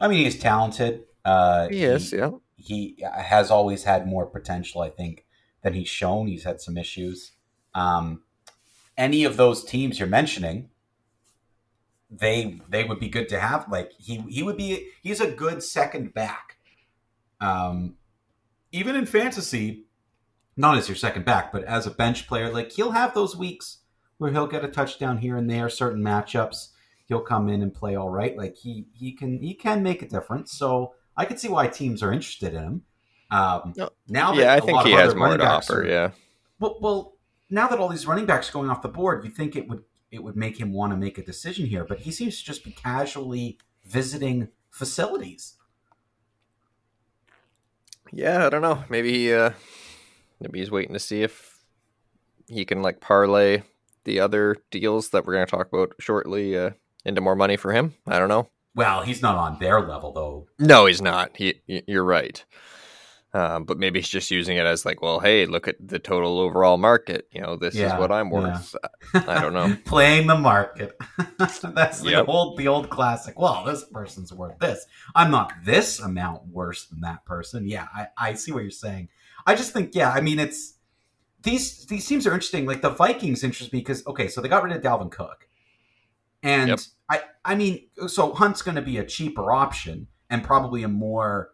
I 0.00 0.08
mean, 0.08 0.24
he's 0.24 0.38
talented. 0.38 1.04
Uh, 1.24 1.68
He 1.68 1.84
is, 1.84 2.12
yeah. 2.12 2.30
he 2.56 2.96
has 3.16 3.50
always 3.50 3.84
had 3.84 4.06
more 4.06 4.26
potential, 4.26 4.80
I 4.80 4.90
think, 4.90 5.26
than 5.62 5.74
he's 5.74 5.88
shown. 5.88 6.26
He's 6.26 6.44
had 6.44 6.60
some 6.60 6.76
issues. 6.76 7.32
Um, 7.74 8.22
any 8.96 9.24
of 9.24 9.36
those 9.36 9.64
teams 9.64 9.98
you're 9.98 10.08
mentioning, 10.08 10.70
they 12.10 12.60
they 12.68 12.84
would 12.84 12.98
be 12.98 13.08
good 13.08 13.28
to 13.28 13.40
have. 13.40 13.66
Like 13.70 13.92
he 13.98 14.16
he 14.28 14.42
would 14.42 14.56
be 14.56 14.88
he's 15.02 15.20
a 15.20 15.30
good 15.30 15.62
second 15.62 16.12
back. 16.12 16.56
Um, 17.40 17.96
even 18.72 18.96
in 18.96 19.06
fantasy, 19.06 19.86
not 20.56 20.76
as 20.76 20.88
your 20.88 20.96
second 20.96 21.24
back, 21.24 21.52
but 21.52 21.64
as 21.64 21.86
a 21.86 21.90
bench 21.90 22.26
player, 22.26 22.52
like 22.52 22.72
he'll 22.72 22.90
have 22.92 23.14
those 23.14 23.36
weeks 23.36 23.78
where 24.18 24.30
he'll 24.30 24.46
get 24.46 24.64
a 24.64 24.68
touchdown 24.68 25.18
here 25.18 25.36
and 25.36 25.48
there, 25.48 25.68
certain 25.68 26.02
matchups. 26.02 26.68
He'll 27.06 27.22
come 27.22 27.48
in 27.48 27.62
and 27.62 27.74
play 27.74 27.96
all 27.96 28.10
right. 28.10 28.36
Like 28.36 28.56
he 28.56 28.86
he 28.92 29.12
can 29.12 29.40
he 29.40 29.54
can 29.54 29.82
make 29.82 30.02
a 30.02 30.08
difference. 30.08 30.52
So 30.52 30.94
I 31.16 31.24
could 31.24 31.40
see 31.40 31.48
why 31.48 31.68
teams 31.68 32.02
are 32.02 32.12
interested 32.12 32.54
in 32.54 32.62
him. 32.62 32.82
Um, 33.30 33.72
No. 33.76 33.90
now, 34.08 34.32
that 34.34 34.40
Yeah, 34.40 34.52
I 34.52 34.56
a 34.56 34.60
think 34.60 34.72
lot 34.76 34.86
he 34.86 34.92
has 34.92 35.14
more 35.14 35.36
to 35.36 35.44
offer, 35.46 35.82
are- 35.82 35.86
yeah. 35.86 36.10
Well, 36.58 36.76
well, 36.80 37.16
now 37.48 37.68
that 37.68 37.78
all 37.78 37.88
these 37.88 38.06
running 38.06 38.26
backs 38.26 38.48
are 38.50 38.52
going 38.52 38.68
off 38.70 38.82
the 38.82 38.88
board, 38.88 39.24
you 39.24 39.30
think 39.30 39.56
it 39.56 39.68
would 39.68 39.84
it 40.10 40.24
would 40.24 40.34
make 40.34 40.58
him 40.58 40.72
want 40.72 40.92
to 40.92 40.96
make 40.96 41.18
a 41.18 41.22
decision 41.22 41.66
here, 41.66 41.84
but 41.84 42.00
he 42.00 42.10
seems 42.10 42.36
to 42.40 42.44
just 42.44 42.64
be 42.64 42.72
casually 42.72 43.56
visiting 43.84 44.48
facilities. 44.68 45.54
Yeah, 48.12 48.44
I 48.46 48.50
don't 48.50 48.62
know. 48.62 48.82
Maybe 48.88 49.12
he, 49.12 49.32
uh, 49.32 49.50
maybe 50.40 50.58
he's 50.58 50.70
waiting 50.70 50.94
to 50.94 50.98
see 50.98 51.22
if 51.22 51.60
he 52.48 52.64
can 52.64 52.82
like 52.82 53.00
parlay 53.00 53.62
the 54.04 54.18
other 54.18 54.56
deals 54.72 55.10
that 55.10 55.24
we're 55.24 55.34
going 55.34 55.46
to 55.46 55.50
talk 55.50 55.68
about 55.72 55.92
shortly 56.00 56.58
uh, 56.58 56.70
into 57.04 57.20
more 57.20 57.36
money 57.36 57.56
for 57.56 57.72
him. 57.72 57.94
I 58.08 58.18
don't 58.18 58.28
know. 58.28 58.48
Well, 58.74 59.02
he's 59.02 59.22
not 59.22 59.36
on 59.36 59.58
their 59.60 59.80
level 59.80 60.12
though. 60.12 60.48
No, 60.58 60.86
he's 60.86 61.00
not. 61.02 61.36
He, 61.36 61.60
you're 61.66 62.04
right. 62.04 62.44
Um, 63.32 63.62
but 63.64 63.78
maybe 63.78 64.00
he's 64.00 64.08
just 64.08 64.30
using 64.32 64.56
it 64.56 64.66
as 64.66 64.84
like, 64.84 65.02
well, 65.02 65.20
hey, 65.20 65.46
look 65.46 65.68
at 65.68 65.76
the 65.78 66.00
total 66.00 66.40
overall 66.40 66.78
market. 66.78 67.28
You 67.30 67.40
know, 67.42 67.54
this 67.56 67.76
Yeah, 67.76 67.94
is 67.94 68.00
what 68.00 68.10
I'm 68.10 68.28
worth. 68.28 68.74
I 69.14 69.40
don't 69.40 69.52
know. 69.52 69.76
Playing 69.84 70.26
the 70.26 70.36
market. 70.36 70.96
That's 71.38 71.60
the 72.00 72.10
Yep. 72.10 72.24
old 72.26 72.58
the 72.58 72.66
old 72.66 72.90
classic. 72.90 73.38
Well, 73.38 73.62
this 73.64 73.84
person's 73.84 74.32
worth 74.32 74.58
this. 74.58 74.84
I'm 75.14 75.30
not 75.30 75.52
this 75.64 76.00
amount 76.00 76.48
worse 76.48 76.86
than 76.86 77.02
that 77.02 77.24
person. 77.24 77.68
Yeah, 77.68 77.86
I, 77.94 78.08
I 78.18 78.34
see 78.34 78.50
what 78.50 78.62
you're 78.62 78.70
saying. 78.72 79.08
I 79.46 79.54
just 79.54 79.72
think, 79.72 79.94
yeah, 79.94 80.10
I 80.10 80.20
mean 80.20 80.40
it's 80.40 80.74
these 81.42 81.86
these 81.86 82.06
teams 82.06 82.26
are 82.26 82.32
interesting. 82.34 82.66
Like 82.66 82.82
the 82.82 82.90
Vikings 82.90 83.44
interest 83.44 83.72
me 83.72 83.78
because 83.78 84.04
okay, 84.08 84.26
so 84.28 84.40
they 84.40 84.48
got 84.48 84.64
rid 84.64 84.74
of 84.74 84.82
Dalvin 84.82 85.10
Cook. 85.10 85.48
And 86.42 86.68
Yep. 86.70 86.80
I 87.10 87.20
I 87.44 87.54
mean, 87.54 87.88
so 88.06 88.32
Hunt's 88.34 88.62
gonna 88.62 88.82
be 88.82 88.98
a 88.98 89.04
cheaper 89.04 89.52
option 89.52 90.08
and 90.28 90.42
probably 90.42 90.82
a 90.82 90.88
more 90.88 91.50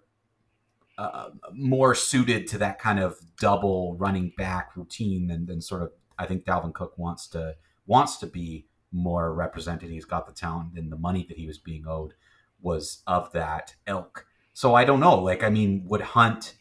uh, 0.99 1.31
more 1.53 1.95
suited 1.95 2.47
to 2.49 2.59
that 2.59 2.79
kind 2.79 2.99
of 2.99 3.19
double 3.39 3.97
running 3.97 4.33
back 4.37 4.77
routine 4.77 5.27
than, 5.27 5.47
than 5.47 5.61
sort 5.61 5.83
of 5.83 5.93
I 6.19 6.27
think 6.27 6.45
Dalvin 6.45 6.73
Cook 6.73 6.97
wants 6.97 7.27
to 7.29 7.57
wants 7.87 8.17
to 8.19 8.27
be 8.27 8.67
more 8.93 9.35
represented. 9.35 9.91
He's 9.91 10.05
got 10.05 10.27
the 10.27 10.33
talent 10.33 10.77
and 10.77 10.91
the 10.91 10.97
money 10.97 11.25
that 11.29 11.37
he 11.37 11.47
was 11.47 11.59
being 11.59 11.87
owed 11.87 12.15
was 12.61 13.03
of 13.07 13.31
that 13.33 13.75
ilk. 13.87 14.27
So 14.55 14.75
I 14.75 14.85
don't 14.85 15.01
know. 15.01 15.17
Like 15.17 15.43
I 15.43 15.51
mean, 15.51 15.85
would 15.87 16.01
Hunt 16.01 16.55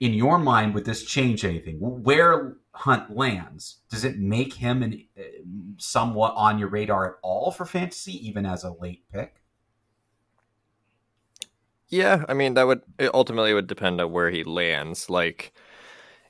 in 0.00 0.14
your 0.14 0.38
mind 0.38 0.74
would 0.74 0.84
this 0.84 1.04
change 1.04 1.44
anything? 1.44 1.78
Where 1.80 2.56
Hunt 2.72 3.16
lands, 3.16 3.78
does 3.90 4.04
it 4.04 4.18
make 4.18 4.54
him 4.54 4.84
an, 4.84 5.04
uh, 5.18 5.22
somewhat 5.78 6.34
on 6.36 6.60
your 6.60 6.68
radar 6.68 7.06
at 7.06 7.14
all 7.22 7.50
for 7.50 7.66
fantasy, 7.66 8.24
even 8.28 8.46
as 8.46 8.62
a 8.62 8.70
late 8.70 9.02
pick? 9.12 9.42
Yeah, 11.88 12.24
I 12.28 12.34
mean 12.34 12.54
that 12.54 12.66
would 12.66 12.82
it 12.98 13.10
ultimately 13.14 13.54
would 13.54 13.66
depend 13.66 14.00
on 14.00 14.12
where 14.12 14.30
he 14.30 14.44
lands. 14.44 15.08
Like 15.08 15.52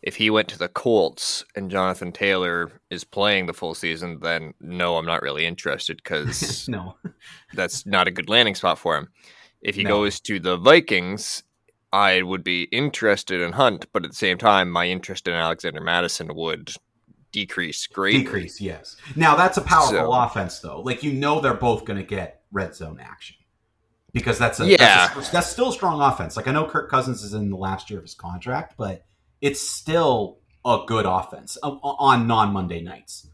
if 0.03 0.15
he 0.17 0.31
went 0.31 0.49
to 0.49 0.59
the 0.59 0.69
Colts 0.69 1.45
and 1.57 1.71
Jonathan 1.71 2.12
Taylor 2.12 2.71
is 2.91 3.03
playing 3.05 3.47
the 3.47 3.53
full 3.55 3.75
season, 3.75 4.21
then 4.21 4.55
no, 4.61 4.97
I'm 4.97 5.07
not 5.07 5.23
really 5.23 5.45
interested 5.45 5.97
because 5.97 6.69
no. 6.69 6.95
that's 7.55 7.85
not 7.85 8.07
a 8.07 8.12
good 8.12 8.29
landing 8.29 8.55
spot 8.55 8.79
for 8.79 8.97
him. 8.97 9.09
If 9.61 9.75
he 9.75 9.83
No. 9.83 9.91
goes 9.91 10.21
to 10.21 10.38
the 10.38 10.57
Vikings, 10.57 11.43
I 11.93 12.23
would 12.23 12.45
be 12.45 12.65
interested 12.65 13.41
in 13.41 13.53
Hunt, 13.55 13.87
but 13.93 14.05
at 14.05 14.11
the 14.11 14.17
same 14.17 14.38
time, 14.38 14.71
my 14.71 14.87
interest 14.87 15.27
in 15.27 15.35
Alexander 15.35 15.81
Mattison 15.81 16.33
would 16.33 16.73
decrease 17.33 17.87
greatly. 17.88 18.23
Decrease, 18.23 18.61
yes. 18.61 18.97
Now 19.17 19.35
that's 19.35 19.57
a 19.59 19.62
powerful 19.62 19.99
So- 19.99 20.12
offense, 20.12 20.61
though. 20.61 20.81
Like 20.81 21.03
you 21.03 21.12
know, 21.12 21.41
they're 21.41 21.55
both 21.55 21.85
going 21.85 21.99
to 21.99 22.07
get 22.07 22.43
red 22.53 22.77
zone 22.77 23.00
action 23.03 23.35
because 24.12 24.38
that's 24.38 24.61
a 24.61 24.67
Yeah. 24.67 25.09
that's, 25.15 25.29
a, 25.29 25.33
that's 25.33 25.47
still 25.49 25.69
a 25.69 25.73
strong 25.73 26.00
offense. 26.00 26.37
Like 26.37 26.49
I 26.49 26.53
know 26.53 26.67
Kirk 26.67 26.91
Cousins 26.91 27.23
is 27.23 27.35
in 27.35 27.50
the 27.50 27.57
last 27.57 27.91
year 27.91 27.99
of 27.99 28.05
his 28.05 28.15
contract, 28.15 28.75
but 28.77 29.05
it's 29.41 29.61
still 29.61 30.38
a 30.65 30.81
good 30.87 31.07
offense 31.07 31.57
um, 31.62 31.79
on 31.83 32.27
non 32.27 32.53
Monday 32.53 32.81
nights 32.83 33.29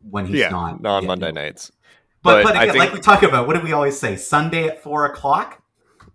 when 0.00 0.26
he's 0.26 0.36
yeah, 0.40 0.50
not 0.50 0.80
non 0.82 1.06
Monday 1.06 1.32
nights. 1.32 1.70
But, 2.22 2.42
But 2.42 2.54
but 2.54 2.62
again, 2.62 2.72
think- 2.72 2.84
like 2.84 2.92
we 2.94 3.00
talk 3.00 3.22
about, 3.22 3.46
what 3.46 3.54
do 3.54 3.60
we 3.62 3.72
always 3.72 3.98
say? 3.98 4.16
Sunday 4.16 4.66
at 4.68 4.82
four 4.82 5.06
o'clock. 5.06 5.62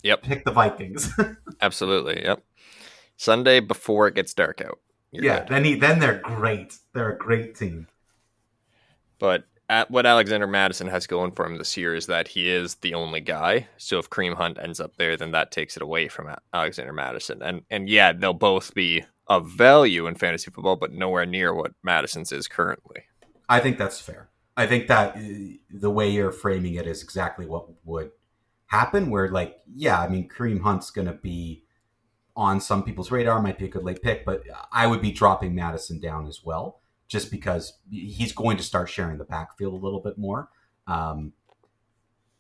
Yep. 0.04 0.24
Pick 0.24 0.46
the 0.46 0.52
Vikings. 0.52 1.12
Absolutely. 1.62 2.24
Yep. 2.24 2.42
Sunday 3.18 3.60
before 3.60 4.08
it 4.08 4.16
gets 4.16 4.34
dark 4.34 4.62
out. 4.62 4.80
Yeah. 5.12 5.40
good. 5.40 5.50
Then 5.50 5.64
he 5.66 5.76
then 5.76 6.00
they're 6.00 6.20
great. 6.20 6.78
They're 6.94 7.12
a 7.12 7.18
great 7.18 7.56
team. 7.56 7.88
But 9.20 9.44
at 9.70 9.92
what 9.92 10.06
Alexander 10.06 10.48
Mattison 10.48 10.88
has 10.88 11.06
going 11.06 11.32
for 11.32 11.46
him 11.46 11.58
this 11.58 11.78
year 11.78 11.96
is 11.96 12.08
that 12.08 12.30
he 12.30 12.50
is 12.50 12.76
the 12.76 12.96
only 12.96 13.22
guy. 13.22 13.68
So 13.78 14.00
if 14.00 14.10
Kareem 14.10 14.36
Hunt 14.36 14.58
ends 14.60 14.80
up 14.80 14.98
there, 14.98 15.16
then 15.16 15.32
that 15.32 15.52
takes 15.52 15.78
it 15.78 15.84
away 15.84 16.08
from 16.08 16.36
Alexander 16.54 16.92
Mattison. 16.92 17.42
And 17.44 17.62
and 17.70 17.88
yeah, 17.88 18.12
they'll 18.12 18.34
both 18.34 18.74
be 18.74 19.06
of 19.28 19.48
value 19.48 20.08
in 20.08 20.16
fantasy 20.16 20.50
football, 20.50 20.76
but 20.76 20.92
nowhere 20.92 21.26
near 21.26 21.54
what 21.54 21.74
Mattison's 21.84 22.32
is 22.32 22.48
currently. 22.48 23.04
I 23.48 23.60
think 23.60 23.78
that's 23.78 24.02
fair. 24.02 24.30
I 24.58 24.66
think 24.66 24.88
that 24.88 25.16
uh, 25.16 25.20
the 25.70 25.92
way 25.92 26.10
you're 26.10 26.32
framing 26.32 26.74
it 26.74 26.88
is 26.88 27.04
exactly 27.04 27.46
what 27.46 27.70
would 27.86 28.12
happen. 28.68 29.10
Where, 29.10 29.30
like, 29.30 29.60
yeah, 29.74 30.02
I 30.02 30.10
mean, 30.10 30.28
Kareem 30.28 30.62
Hunt's 30.62 30.90
going 30.90 31.08
to 31.08 31.14
be 31.14 31.64
on 32.36 32.60
some 32.60 32.84
people's 32.84 33.12
radar, 33.12 33.42
might 33.42 33.60
be 33.60 33.66
a 33.66 33.70
good 33.70 33.84
late 33.84 34.02
pick, 34.02 34.26
but 34.26 34.44
I 34.72 34.88
would 34.88 35.02
be 35.02 35.12
dropping 35.12 35.54
Mattison 35.54 36.00
down 36.00 36.26
as 36.26 36.44
well, 36.44 36.79
just 37.10 37.32
because 37.32 37.74
he's 37.90 38.32
going 38.32 38.56
to 38.56 38.64
start 38.64 38.88
sharing 38.88 39.18
the 39.18 39.26
backfield 39.26 39.74
a 39.74 39.84
little 39.84 40.00
bit 40.00 40.18
more. 40.18 40.48
Um, 40.88 41.34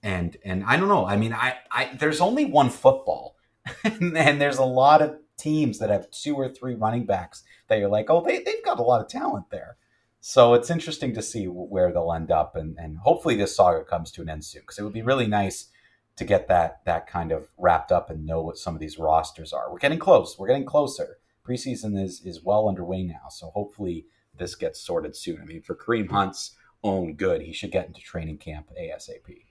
and 0.01 0.37
and 0.45 0.63
I 0.63 0.77
don't 0.77 0.87
know. 0.87 1.05
I 1.05 1.17
mean, 1.17 1.33
I, 1.33 1.57
I 1.71 1.95
there's 1.99 2.21
only 2.21 2.45
one 2.45 2.69
football, 2.69 3.35
and 3.83 4.15
there's 4.15 4.59
a 4.59 4.63
lot 4.63 5.01
of 5.01 5.17
teams 5.37 5.79
that 5.79 5.89
have 5.89 6.09
two 6.11 6.35
or 6.35 6.47
three 6.47 6.75
running 6.75 7.05
backs 7.05 7.43
that 7.67 7.79
you're 7.79 7.89
like, 7.89 8.09
oh, 8.09 8.23
they 8.23 8.41
they've 8.43 8.63
got 8.63 8.79
a 8.79 8.83
lot 8.83 9.01
of 9.01 9.09
talent 9.09 9.49
there. 9.49 9.75
So 10.21 10.53
it's 10.53 10.69
interesting 10.69 11.13
to 11.15 11.21
see 11.21 11.45
where 11.45 11.91
they'll 11.91 12.13
end 12.13 12.29
up, 12.31 12.55
and, 12.55 12.77
and 12.77 12.97
hopefully 12.99 13.35
this 13.35 13.55
saga 13.55 13.83
comes 13.83 14.11
to 14.11 14.21
an 14.21 14.29
end 14.29 14.45
soon 14.45 14.61
because 14.61 14.77
it 14.77 14.83
would 14.83 14.93
be 14.93 15.01
really 15.01 15.27
nice 15.27 15.69
to 16.17 16.25
get 16.25 16.47
that 16.47 16.83
that 16.85 17.07
kind 17.07 17.31
of 17.31 17.47
wrapped 17.57 17.91
up 17.91 18.09
and 18.09 18.25
know 18.25 18.41
what 18.41 18.57
some 18.57 18.75
of 18.75 18.79
these 18.79 18.99
rosters 18.99 19.51
are. 19.51 19.71
We're 19.71 19.79
getting 19.79 19.99
close. 19.99 20.37
We're 20.37 20.47
getting 20.47 20.65
closer. 20.65 21.17
Preseason 21.45 22.01
is 22.01 22.21
is 22.23 22.43
well 22.43 22.69
underway 22.69 23.03
now, 23.03 23.29
so 23.29 23.49
hopefully 23.49 24.05
this 24.39 24.55
gets 24.55 24.79
sorted 24.79 25.15
soon. 25.15 25.39
I 25.41 25.45
mean, 25.45 25.61
for 25.61 25.75
Kareem 25.75 26.09
Hunt's 26.09 26.55
own 26.83 27.13
good, 27.15 27.41
he 27.41 27.53
should 27.53 27.71
get 27.71 27.87
into 27.87 28.01
training 28.01 28.37
camp 28.37 28.69
asap. 28.79 29.43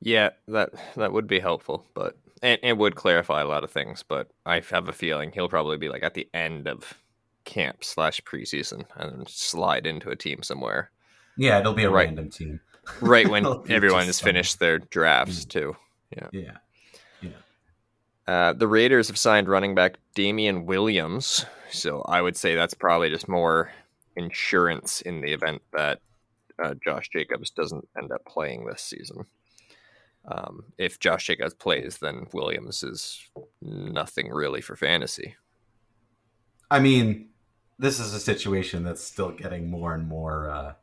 Yeah, 0.00 0.30
that 0.48 0.70
that 0.96 1.12
would 1.12 1.26
be 1.26 1.40
helpful, 1.40 1.86
but 1.94 2.16
and 2.42 2.58
it 2.62 2.76
would 2.76 2.94
clarify 2.94 3.40
a 3.40 3.46
lot 3.46 3.64
of 3.64 3.70
things. 3.70 4.02
But 4.06 4.30
I 4.44 4.60
have 4.70 4.88
a 4.88 4.92
feeling 4.92 5.32
he'll 5.32 5.48
probably 5.48 5.78
be 5.78 5.88
like 5.88 6.02
at 6.02 6.14
the 6.14 6.28
end 6.34 6.68
of 6.68 6.94
camp 7.44 7.84
slash 7.84 8.20
preseason 8.22 8.84
and 8.96 9.28
slide 9.28 9.86
into 9.86 10.08
a 10.10 10.16
team 10.16 10.42
somewhere 10.42 10.90
Yeah, 11.36 11.58
it'll 11.60 11.74
be 11.74 11.84
a 11.84 11.90
Right. 11.90 12.06
random 12.06 12.30
team. 12.30 12.60
right 13.00 13.28
when 13.28 13.44
everyone 13.70 14.06
has 14.06 14.18
finished 14.20 14.58
their 14.60 14.78
drafts 14.78 15.44
mm. 15.44 15.48
too. 15.50 15.76
Yeah. 16.16 16.28
Yeah. 16.32 16.56
Uh, 18.26 18.52
the 18.54 18.68
Raiders 18.68 19.08
have 19.08 19.18
signed 19.18 19.48
running 19.48 19.74
back 19.74 19.98
Damien 20.14 20.66
Williams, 20.66 21.44
so 21.70 22.02
I 22.02 22.22
would 22.22 22.36
say 22.36 22.54
that's 22.54 22.74
probably 22.74 23.10
just 23.10 23.28
more 23.28 23.70
insurance 24.16 25.00
in 25.02 25.20
the 25.20 25.32
event 25.32 25.62
that 25.72 26.00
uh, 26.62 26.74
Josh 26.82 27.10
Jacobs 27.10 27.50
doesn't 27.50 27.88
end 27.98 28.12
up 28.12 28.24
playing 28.24 28.64
this 28.64 28.80
season. 28.80 29.26
Um, 30.26 30.64
if 30.78 30.98
Josh 30.98 31.26
Jacobs 31.26 31.54
plays, 31.54 31.98
then 31.98 32.26
Williams 32.32 32.82
is 32.82 33.28
nothing 33.60 34.30
really 34.30 34.62
for 34.62 34.76
fantasy. 34.76 35.36
I 36.70 36.78
mean, 36.78 37.28
this 37.78 38.00
is 38.00 38.14
a 38.14 38.20
situation 38.20 38.84
that's 38.84 39.02
still 39.02 39.30
getting 39.30 39.70
more 39.70 39.94
and 39.94 40.08
more 40.08 40.50
uh, 40.50 40.74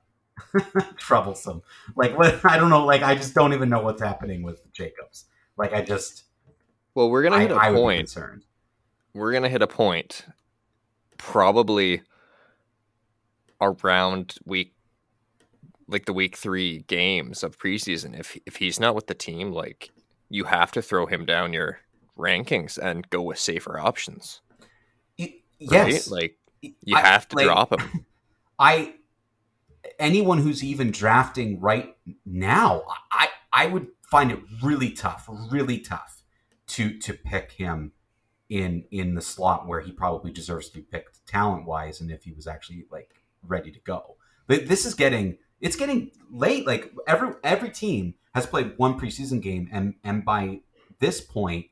troublesome. 0.97 1.63
Like, 1.95 2.17
what? 2.17 2.43
I 2.49 2.57
don't 2.57 2.69
know. 2.69 2.85
Like, 2.85 3.01
I 3.01 3.15
just 3.15 3.33
don't 3.33 3.53
even 3.53 3.69
know 3.69 3.81
what's 3.81 4.01
happening 4.01 4.43
with 4.43 4.71
Jacobs. 4.73 5.25
Like, 5.57 5.73
I 5.73 5.81
just, 5.81 6.23
Well, 6.95 7.09
we're 7.09 7.23
gonna 7.23 7.37
I, 7.37 7.41
hit 7.41 7.51
a 7.51 7.55
I 7.55 7.69
would 7.71 7.75
be 7.77 7.81
point. 7.81 8.15
We're 9.13 9.31
gonna 9.33 9.49
hit 9.49 9.61
a 9.61 9.67
point, 9.67 10.25
probably 11.17 12.01
around 13.59 14.35
week, 14.45 14.73
like 15.87 16.05
the 16.05 16.13
week 16.13 16.35
three 16.37 16.79
games 16.87 17.43
of 17.43 17.57
preseason. 17.57 18.19
If 18.19 18.37
if 18.45 18.57
he's 18.57 18.79
not 18.79 18.95
with 18.95 19.07
the 19.07 19.13
team, 19.13 19.51
like 19.51 19.91
you 20.29 20.45
have 20.45 20.71
to 20.73 20.81
throw 20.81 21.05
him 21.05 21.25
down 21.25 21.53
your 21.53 21.79
rankings 22.17 22.77
and 22.77 23.09
go 23.09 23.21
with 23.21 23.37
safer 23.39 23.79
options. 23.79 24.41
Y- 25.17 25.35
Right? 25.69 25.87
Yes, 25.89 26.09
like 26.09 26.37
you 26.61 26.95
I- 26.95 27.01
have 27.01 27.27
to 27.29 27.35
like, 27.35 27.45
drop 27.45 27.79
him. 27.79 28.05
I 28.59 28.95
anyone 29.99 30.39
who's 30.39 30.63
even 30.63 30.91
drafting 30.91 31.59
right 31.59 31.95
now, 32.25 32.83
I 33.11 33.29
I 33.53 33.65
would 33.67 33.87
find 34.09 34.31
it 34.31 34.39
really 34.63 34.91
tough, 34.91 35.29
really 35.51 35.79
tough 35.79 36.20
to 36.71 36.97
to 36.99 37.13
pick 37.13 37.51
him 37.51 37.91
in 38.49 38.85
in 38.91 39.15
the 39.15 39.21
slot 39.21 39.67
where 39.67 39.81
he 39.81 39.91
probably 39.91 40.31
deserves 40.31 40.69
to 40.69 40.75
be 40.75 40.81
picked 40.81 41.25
talent 41.27 41.65
wise, 41.65 41.99
and 42.01 42.09
if 42.09 42.23
he 42.23 42.31
was 42.31 42.47
actually 42.47 42.85
like 42.89 43.11
ready 43.43 43.71
to 43.71 43.79
go. 43.79 44.15
But 44.47 44.67
this 44.67 44.85
is 44.85 44.93
getting 44.93 45.37
it's 45.59 45.75
getting 45.75 46.11
late. 46.31 46.65
Like 46.65 46.91
every 47.07 47.33
every 47.43 47.69
team 47.69 48.15
has 48.33 48.45
played 48.45 48.73
one 48.77 48.99
preseason 48.99 49.41
game, 49.41 49.69
and 49.71 49.95
and 50.03 50.23
by 50.23 50.61
this 50.99 51.19
point, 51.19 51.67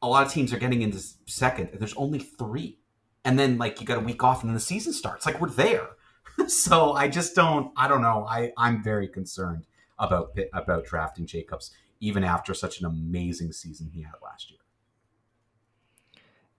a 0.00 0.08
lot 0.08 0.24
of 0.24 0.32
teams 0.32 0.52
are 0.52 0.58
getting 0.58 0.82
into 0.82 1.00
second. 1.26 1.70
And 1.70 1.80
There's 1.80 1.94
only 1.94 2.20
three, 2.20 2.78
and 3.24 3.38
then 3.38 3.58
like 3.58 3.80
you 3.80 3.86
got 3.86 3.98
a 3.98 4.00
week 4.00 4.22
off, 4.22 4.42
and 4.42 4.50
then 4.50 4.54
the 4.54 4.60
season 4.60 4.92
starts. 4.92 5.26
Like 5.26 5.40
we're 5.40 5.50
there. 5.50 5.88
so 6.46 6.92
I 6.92 7.08
just 7.08 7.34
don't. 7.34 7.72
I 7.76 7.88
don't 7.88 8.02
know. 8.02 8.24
I 8.28 8.52
I'm 8.56 8.84
very 8.84 9.08
concerned 9.08 9.66
about 9.98 10.38
about 10.52 10.84
drafting 10.84 11.26
Jacobs 11.26 11.72
even 12.00 12.24
after 12.24 12.54
such 12.54 12.80
an 12.80 12.86
amazing 12.86 13.52
season 13.52 13.90
he 13.92 14.02
had 14.02 14.14
last 14.22 14.50
year. 14.50 14.60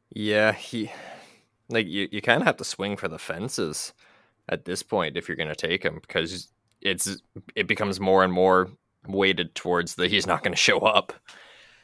Yeah, 0.09 0.51
he 0.53 0.91
like 1.69 1.87
you. 1.87 2.07
You 2.11 2.21
kind 2.21 2.41
of 2.41 2.47
have 2.47 2.57
to 2.57 2.63
swing 2.63 2.97
for 2.97 3.07
the 3.07 3.19
fences 3.19 3.93
at 4.49 4.65
this 4.65 4.81
point 4.83 5.17
if 5.17 5.27
you're 5.27 5.37
gonna 5.37 5.55
take 5.55 5.83
him 5.83 5.99
because 6.01 6.49
it's 6.81 7.17
it 7.55 7.67
becomes 7.67 7.99
more 7.99 8.23
and 8.23 8.31
more 8.31 8.69
weighted 9.07 9.55
towards 9.55 9.95
the 9.95 10.07
he's 10.07 10.27
not 10.27 10.43
going 10.43 10.53
to 10.53 10.57
show 10.57 10.79
up. 10.79 11.13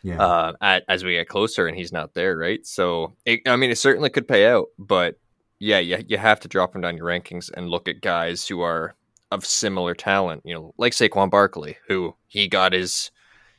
Yeah. 0.05 0.21
uh, 0.21 0.51
at, 0.59 0.83
as 0.89 1.05
we 1.05 1.13
get 1.13 1.29
closer 1.29 1.65
and 1.65 1.77
he's 1.77 1.93
not 1.93 2.13
there, 2.13 2.37
right? 2.37 2.65
So, 2.67 3.13
it, 3.25 3.39
I 3.47 3.55
mean, 3.55 3.71
it 3.71 3.77
certainly 3.77 4.09
could 4.09 4.27
pay 4.27 4.47
out, 4.47 4.65
but 4.77 5.17
yeah, 5.59 5.79
you, 5.79 6.03
you 6.09 6.17
have 6.17 6.41
to 6.41 6.49
drop 6.49 6.75
him 6.75 6.81
down 6.81 6.97
your 6.97 7.05
rankings 7.05 7.49
and 7.55 7.69
look 7.69 7.87
at 7.87 8.01
guys 8.01 8.45
who 8.45 8.59
are 8.59 8.95
of 9.31 9.45
similar 9.45 9.95
talent, 9.95 10.41
you 10.43 10.53
know, 10.53 10.73
like 10.77 10.91
Saquon 10.91 11.29
Barkley, 11.29 11.77
who 11.87 12.13
he 12.27 12.49
got 12.49 12.73
his 12.73 13.11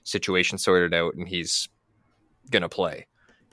situation 0.04 0.58
sorted 0.58 0.94
out 0.94 1.14
and 1.14 1.28
he's 1.28 1.68
going 2.50 2.62
to 2.62 2.68
play, 2.68 3.06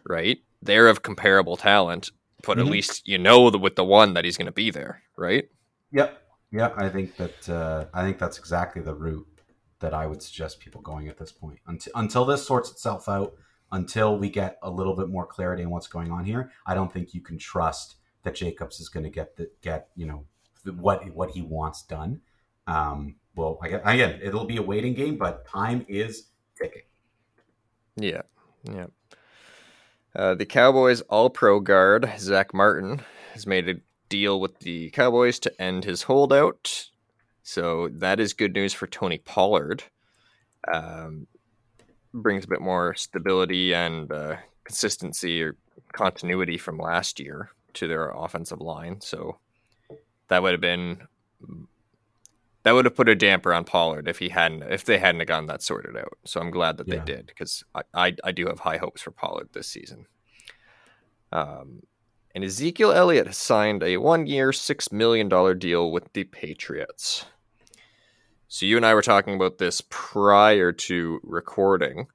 right? 0.05 0.37
They're 0.61 0.87
of 0.87 1.01
comparable 1.01 1.57
talent, 1.57 2.11
but 2.45 2.57
Mhm. 2.57 2.61
at 2.61 2.65
least 2.67 3.07
you 3.07 3.17
know 3.17 3.49
that 3.49 3.57
with 3.59 3.75
the 3.75 3.83
one 3.83 4.13
that 4.13 4.25
he's 4.25 4.37
going 4.37 4.45
to 4.45 4.51
be 4.51 4.69
there, 4.69 5.01
right? 5.17 5.49
Yep. 5.91 6.21
Yep. 6.51 6.73
I 6.77 6.89
think 6.89 7.15
that 7.17 7.49
uh, 7.49 7.85
I 7.93 8.03
think 8.03 8.19
that's 8.19 8.37
exactly 8.37 8.81
the 8.81 8.93
route 8.93 9.27
that 9.79 9.93
I 9.93 10.05
would 10.05 10.21
suggest 10.21 10.59
people 10.59 10.81
going 10.81 11.07
at 11.07 11.17
this 11.17 11.31
point. 11.31 11.59
Until 11.65 11.93
until 11.95 12.25
this 12.25 12.45
sorts 12.45 12.69
itself 12.71 13.07
out, 13.09 13.33
until 13.71 14.17
we 14.17 14.29
get 14.29 14.57
a 14.61 14.69
little 14.69 14.95
bit 14.95 15.07
more 15.07 15.25
clarity 15.25 15.63
on 15.63 15.69
what's 15.71 15.87
going 15.87 16.11
on 16.11 16.25
here, 16.25 16.51
I 16.65 16.73
don't 16.75 16.91
think 16.91 17.13
you 17.13 17.21
can 17.21 17.37
trust 17.37 17.95
that 18.23 18.35
Jacobs 18.35 18.79
is 18.79 18.89
going 18.89 19.05
to 19.05 19.09
get 19.09 19.37
the 19.37 19.49
get 19.61 19.89
you 19.95 20.05
know 20.05 20.25
what 20.75 21.09
what 21.15 21.31
he 21.31 21.41
wants 21.41 21.83
done. 21.83 22.21
Um, 22.67 23.15
well, 23.35 23.57
again, 23.63 24.19
it'll 24.21 24.45
be 24.45 24.57
a 24.57 24.61
waiting 24.61 24.93
game, 24.93 25.17
but 25.17 25.47
time 25.47 25.85
is 25.87 26.27
Yeah, 27.95 28.21
yeah. 28.63 28.87
Uh, 30.15 30.35
the 30.35 30.45
Cowboys 30.45 31.01
All 31.01 31.29
Pro 31.29 31.59
guard 31.59 32.11
Zack 32.17 32.53
Martin 32.53 33.01
has 33.33 33.47
made 33.47 33.69
a 33.69 33.75
deal 34.09 34.39
with 34.39 34.59
the 34.59 34.89
Cowboys 34.89 35.39
to 35.39 35.61
end 35.61 35.85
his 35.85 36.03
holdout, 36.03 36.89
so 37.43 37.89
that 37.93 38.19
is 38.19 38.33
good 38.33 38.53
news 38.53 38.73
for 38.73 38.87
Tony 38.87 39.17
Pollard. 39.17 39.83
Um, 40.71 41.27
brings 42.13 42.43
a 42.43 42.49
bit 42.49 42.61
more 42.61 42.93
stability 42.93 43.73
and 43.73 44.11
uh, 44.11 44.35
consistency 44.63 45.41
or 45.41 45.55
continuity 45.93 46.57
from 46.57 46.77
last 46.77 47.19
year 47.19 47.49
to 47.73 47.87
their 47.87 48.09
offensive 48.09 48.59
line. 48.59 48.99
So 49.01 49.37
that 50.27 50.43
would 50.43 50.51
have 50.51 50.61
been 50.61 51.07
that 52.63 52.73
would 52.73 52.85
have 52.85 52.95
put 52.95 53.09
a 53.09 53.15
damper 53.15 53.53
on 53.53 53.63
Pollard 53.63 54.07
if 54.07 54.19
he 54.19 54.29
hadn't 54.29 54.63
if 54.63 54.85
they 54.85 54.97
hadn't 54.99 55.25
gotten 55.27 55.47
that 55.47 55.61
sorted 55.63 55.97
out. 55.97 56.17
So 56.25 56.39
I'm 56.39 56.51
glad 56.51 56.77
that 56.77 56.87
Yeah. 56.87 56.97
they 56.99 57.05
did 57.15 57.27
because 57.27 57.63
I, 57.73 57.81
I 57.93 58.15
I 58.23 58.31
do 58.31 58.45
have 58.47 58.59
high 58.59 58.77
hopes 58.77 59.01
for 59.01 59.11
Pollard 59.11 59.49
this 59.53 59.67
season. 59.67 60.05
Um, 61.31 61.81
and 62.35 62.43
Ezekiel 62.43 62.91
Elliott 62.91 63.27
has 63.27 63.37
signed 63.37 63.83
a 63.83 63.97
one-year, 63.97 64.53
six 64.53 64.91
million 64.91 65.27
dollar 65.29 65.53
deal 65.53 65.91
with 65.91 66.11
the 66.13 66.23
Patriots. 66.25 67.25
So 68.47 68.65
you 68.65 68.75
and 68.77 68.85
I 68.85 68.93
were 68.93 69.01
talking 69.01 69.33
about 69.35 69.57
this 69.57 69.81
prior 69.89 70.73
to 70.73 71.19
recording, 71.23 72.07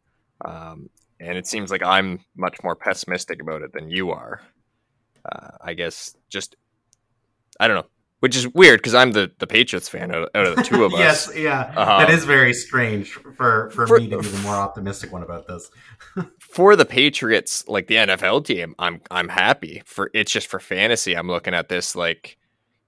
um, 0.44 0.90
and 1.18 1.38
it 1.38 1.46
seems 1.46 1.70
like 1.70 1.82
I'm 1.82 2.20
much 2.36 2.62
more 2.62 2.76
pessimistic 2.76 3.40
about 3.40 3.62
it 3.62 3.72
than 3.72 3.88
you 3.90 4.10
are. 4.10 4.42
Uh, 5.24 5.52
I 5.62 5.72
guess 5.74 6.14
just 6.28 6.56
I 7.58 7.66
don't 7.68 7.76
know, 7.76 7.88
which 8.20 8.34
is 8.36 8.48
weird 8.48 8.78
because 8.80 8.94
I'm 8.94 9.12
the 9.12 9.30
the 9.38 9.46
Patriots 9.46 9.88
fan 9.88 10.14
out, 10.14 10.30
out 10.34 10.46
of 10.46 10.56
the 10.56 10.62
two 10.62 10.84
of 10.84 10.92
us. 10.94 10.98
yes, 10.98 11.30
yeah, 11.36 11.72
Uh-huh. 11.76 11.98
that 11.98 12.10
is 12.10 12.24
very 12.24 12.52
strange 12.54 13.12
for 13.12 13.70
for, 13.70 13.86
For- 13.86 13.98
me 13.98 14.08
to 14.10 14.18
be 14.20 14.28
the 14.28 14.38
more 14.42 14.54
optimistic 14.54 15.12
one 15.12 15.22
about 15.22 15.46
this. 15.46 15.70
for 16.40 16.76
the 16.76 16.84
Patriots, 16.86 17.64
like 17.68 17.86
the 17.86 17.96
NFL 17.96 18.44
team, 18.46 18.74
I'm 18.78 19.00
I'm 19.10 19.28
happy 19.28 19.82
for 19.86 20.10
it's 20.14 20.32
just 20.32 20.46
for 20.46 20.58
fantasy. 20.60 21.14
I'm 21.14 21.28
looking 21.28 21.54
at 21.54 21.68
this 21.68 21.94
like, 21.96 22.38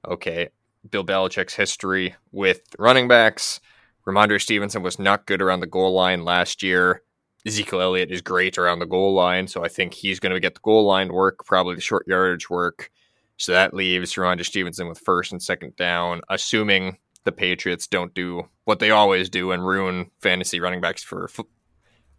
okay, 0.07 0.49
Bill 0.89 1.05
Belichick's 1.05 1.55
history 1.55 2.15
with 2.33 2.63
running 2.79 3.09
backs. 3.09 3.61
Rhamondre 4.07 4.41
Stevenson 4.41 4.83
was 4.83 4.99
not 4.99 5.27
good 5.27 5.43
around 5.43 5.61
the 5.61 5.67
goal 5.67 5.93
line 5.93 6.25
last 6.25 6.63
year. 6.63 7.03
Ezekiel 7.47 7.81
Elliott 7.83 8.11
is 8.11 8.23
great 8.23 8.57
around 8.59 8.79
the 8.79 8.87
goal 8.87 9.13
line, 9.15 9.47
so 9.47 9.63
I 9.65 9.69
think 9.69 9.93
he's 9.93 10.19
going 10.19 10.33
to 10.33 10.41
get 10.41 10.55
the 10.55 10.61
goal 10.63 10.85
line 10.87 11.13
work, 11.13 11.45
probably 11.45 11.75
the 11.75 11.81
short 11.83 12.07
yardage 12.09 12.49
work. 12.49 12.91
So 13.39 13.53
that 13.53 13.73
leaves 13.73 14.15
Rhamondre 14.15 14.45
Stevenson 14.45 14.89
with 14.89 14.99
first 14.99 15.33
and 15.33 15.43
second 15.43 15.77
down, 15.77 16.21
assuming 16.29 16.99
the 17.25 17.33
Patriots 17.33 17.87
don't 17.87 18.13
do 18.13 18.49
what 18.65 18.81
they 18.81 18.91
always 18.91 19.31
do 19.31 19.53
and 19.53 19.67
ruin 19.67 20.11
fantasy 20.21 20.61
running 20.61 20.81
backs 20.81 21.03
for 21.03 21.31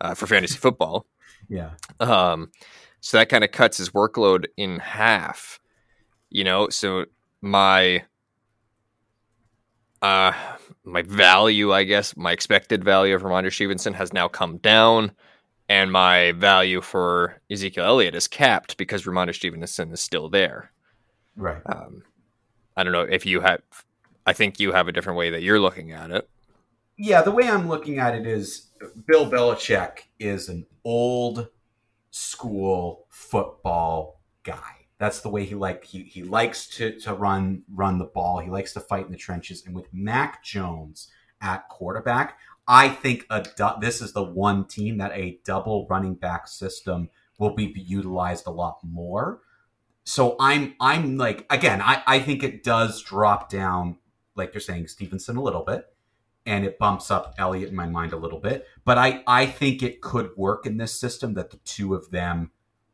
uh, 0.02 0.14
for 0.16 0.28
fantasy 0.28 0.58
football. 0.60 1.06
Yeah, 1.50 1.72
Um, 2.00 2.52
so 3.02 3.18
that 3.18 3.30
kind 3.30 3.44
of 3.44 3.52
cuts 3.52 3.78
his 3.78 3.90
workload 3.90 4.46
in 4.56 4.80
half. 4.80 5.60
You 6.30 6.44
know, 6.44 6.70
so 6.70 7.06
my 7.42 8.04
uh 10.02 10.32
my 10.86 11.02
value, 11.02 11.74
I 11.74 11.84
guess, 11.84 12.16
my 12.16 12.32
expected 12.32 12.84
value 12.84 13.16
of 13.16 13.24
Rhamondre 13.24 13.54
Stevenson 13.54 13.94
has 13.94 14.14
now 14.14 14.28
come 14.28 14.58
down, 14.58 15.12
and 15.68 15.92
my 15.92 16.32
value 16.34 16.82
for 16.82 17.42
Ezekiel 17.52 17.86
Elliott 17.86 18.16
is 18.16 18.28
capped 18.28 18.78
because 18.78 19.04
Rhamondre 19.04 19.36
Stevenson 19.36 19.92
is 19.92 20.00
still 20.00 20.30
there. 20.30 20.72
Right. 21.40 21.62
Um, 21.66 22.04
I 22.76 22.84
don't 22.84 22.94
know 22.94 23.02
if 23.02 23.26
you 23.26 23.42
have. 23.42 23.62
I 24.26 24.34
think 24.34 24.60
you 24.60 24.72
have 24.72 24.88
a 24.88 24.92
different 24.92 25.18
way 25.18 25.32
that 25.32 25.42
you're 25.42 25.60
looking 25.60 25.92
at 25.92 26.12
it. 26.12 26.30
Yeah, 26.98 27.22
the 27.22 27.32
way 27.32 27.50
I'm 27.50 27.68
looking 27.68 27.98
at 27.98 28.14
it 28.14 28.28
is 28.28 28.68
Bill 29.08 29.30
Belichick 29.30 30.04
is 30.20 30.50
an 30.50 30.66
old 30.84 31.48
school 32.12 33.06
football 33.10 34.22
guy. 34.44 34.88
That's 34.98 35.22
the 35.22 35.30
way 35.30 35.46
he 35.46 35.56
like 35.56 35.86
he, 35.86 36.04
he 36.04 36.24
likes 36.24 36.68
to, 36.76 37.00
to 37.00 37.14
run 37.14 37.64
run 37.74 37.98
the 37.98 38.06
ball. 38.06 38.40
He 38.40 38.50
likes 38.50 38.74
to 38.74 38.82
fight 38.82 39.06
in 39.06 39.12
the 39.12 39.18
trenches. 39.18 39.66
And 39.66 39.74
with 39.74 39.94
Mac 39.94 40.44
Jones 40.44 41.10
at 41.42 41.70
quarterback, 41.70 42.38
I 42.68 42.90
think 42.90 43.26
a 43.30 43.42
du- 43.42 43.78
this 43.80 44.02
is 44.02 44.14
the 44.14 44.24
one 44.24 44.66
team 44.66 44.98
that 44.98 45.12
a 45.14 45.40
double 45.46 45.88
running 45.90 46.16
back 46.16 46.48
system 46.48 47.10
will 47.38 47.56
be 47.56 47.74
utilized 47.76 48.46
a 48.46 48.52
lot 48.52 48.80
more. 48.84 49.40
So 50.10 50.36
I'm 50.40 50.74
I'm 50.80 51.18
like 51.18 51.46
again, 51.52 51.84
I, 51.84 52.02
I 52.08 52.20
think 52.20 52.42
it 52.42 52.64
does 52.64 53.04
drop 53.04 53.48
down, 53.48 53.98
like 54.36 54.56
you're 54.56 54.62
saying, 54.62 54.88
Stevenson 54.88 55.38
a 55.38 55.44
little 55.44 55.64
bit 55.64 55.86
and 56.48 56.66
it 56.66 56.80
bumps 56.80 57.12
up 57.12 57.36
Elliott 57.38 57.70
in 57.70 57.76
my 57.76 57.86
mind 57.86 58.12
a 58.12 58.18
little 58.18 58.40
bit. 58.40 58.66
But 58.86 58.98
I, 58.98 59.22
I 59.28 59.46
think 59.46 59.84
it 59.84 60.02
could 60.02 60.32
work 60.36 60.66
in 60.66 60.78
this 60.78 61.00
system 61.00 61.36
that 61.36 61.52
the 61.52 61.58
two 61.58 61.94
of 61.94 62.10
them 62.10 62.50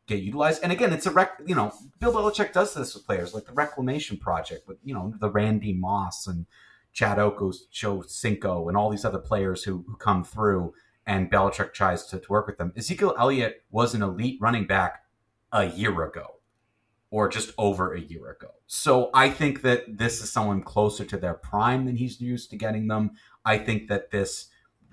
get 0.06 0.22
utilized. 0.22 0.62
And 0.62 0.72
again, 0.72 0.92
it's 0.92 1.06
a 1.06 1.10
rec. 1.10 1.40
You 1.46 1.54
know, 1.54 1.72
Bill 2.00 2.12
Belichick 2.12 2.52
does 2.52 2.74
this 2.74 2.94
with 2.94 3.06
players 3.06 3.32
like 3.32 3.46
the 3.46 3.52
Reclamation 3.54 4.18
Project 4.18 4.68
with 4.68 4.76
you 4.84 4.92
know 4.92 5.14
the 5.18 5.30
Randy 5.30 5.72
Moss 5.72 6.26
and 6.26 6.44
Chad 6.92 7.16
Ochocinco, 7.16 8.68
and 8.68 8.76
all 8.76 8.90
these 8.90 9.06
other 9.06 9.18
players 9.18 9.64
who, 9.64 9.86
who 9.88 9.96
come 9.96 10.22
through. 10.22 10.74
And 11.06 11.30
Belichick 11.30 11.72
tries 11.72 12.04
to, 12.08 12.18
to 12.18 12.28
work 12.28 12.46
with 12.46 12.58
them. 12.58 12.74
Ezekiel 12.76 13.14
Elliott 13.18 13.64
was 13.70 13.94
an 13.94 14.02
elite 14.02 14.38
running 14.38 14.66
back 14.66 15.04
a 15.50 15.64
year 15.64 16.04
ago 16.04 16.35
or 17.10 17.28
just 17.28 17.52
over 17.56 17.94
a 17.94 18.00
year 18.00 18.30
ago. 18.30 18.48
So 18.66 19.10
I 19.14 19.30
think 19.30 19.62
that 19.62 19.98
this 19.98 20.22
is 20.22 20.32
someone 20.32 20.62
closer 20.62 21.04
to 21.04 21.16
their 21.16 21.34
prime 21.34 21.84
than 21.84 21.96
he's 21.96 22.20
used 22.20 22.50
to 22.50 22.56
getting 22.56 22.88
them. 22.88 23.12
I 23.44 23.58
think 23.58 23.88
that 23.88 24.10
this 24.10 24.48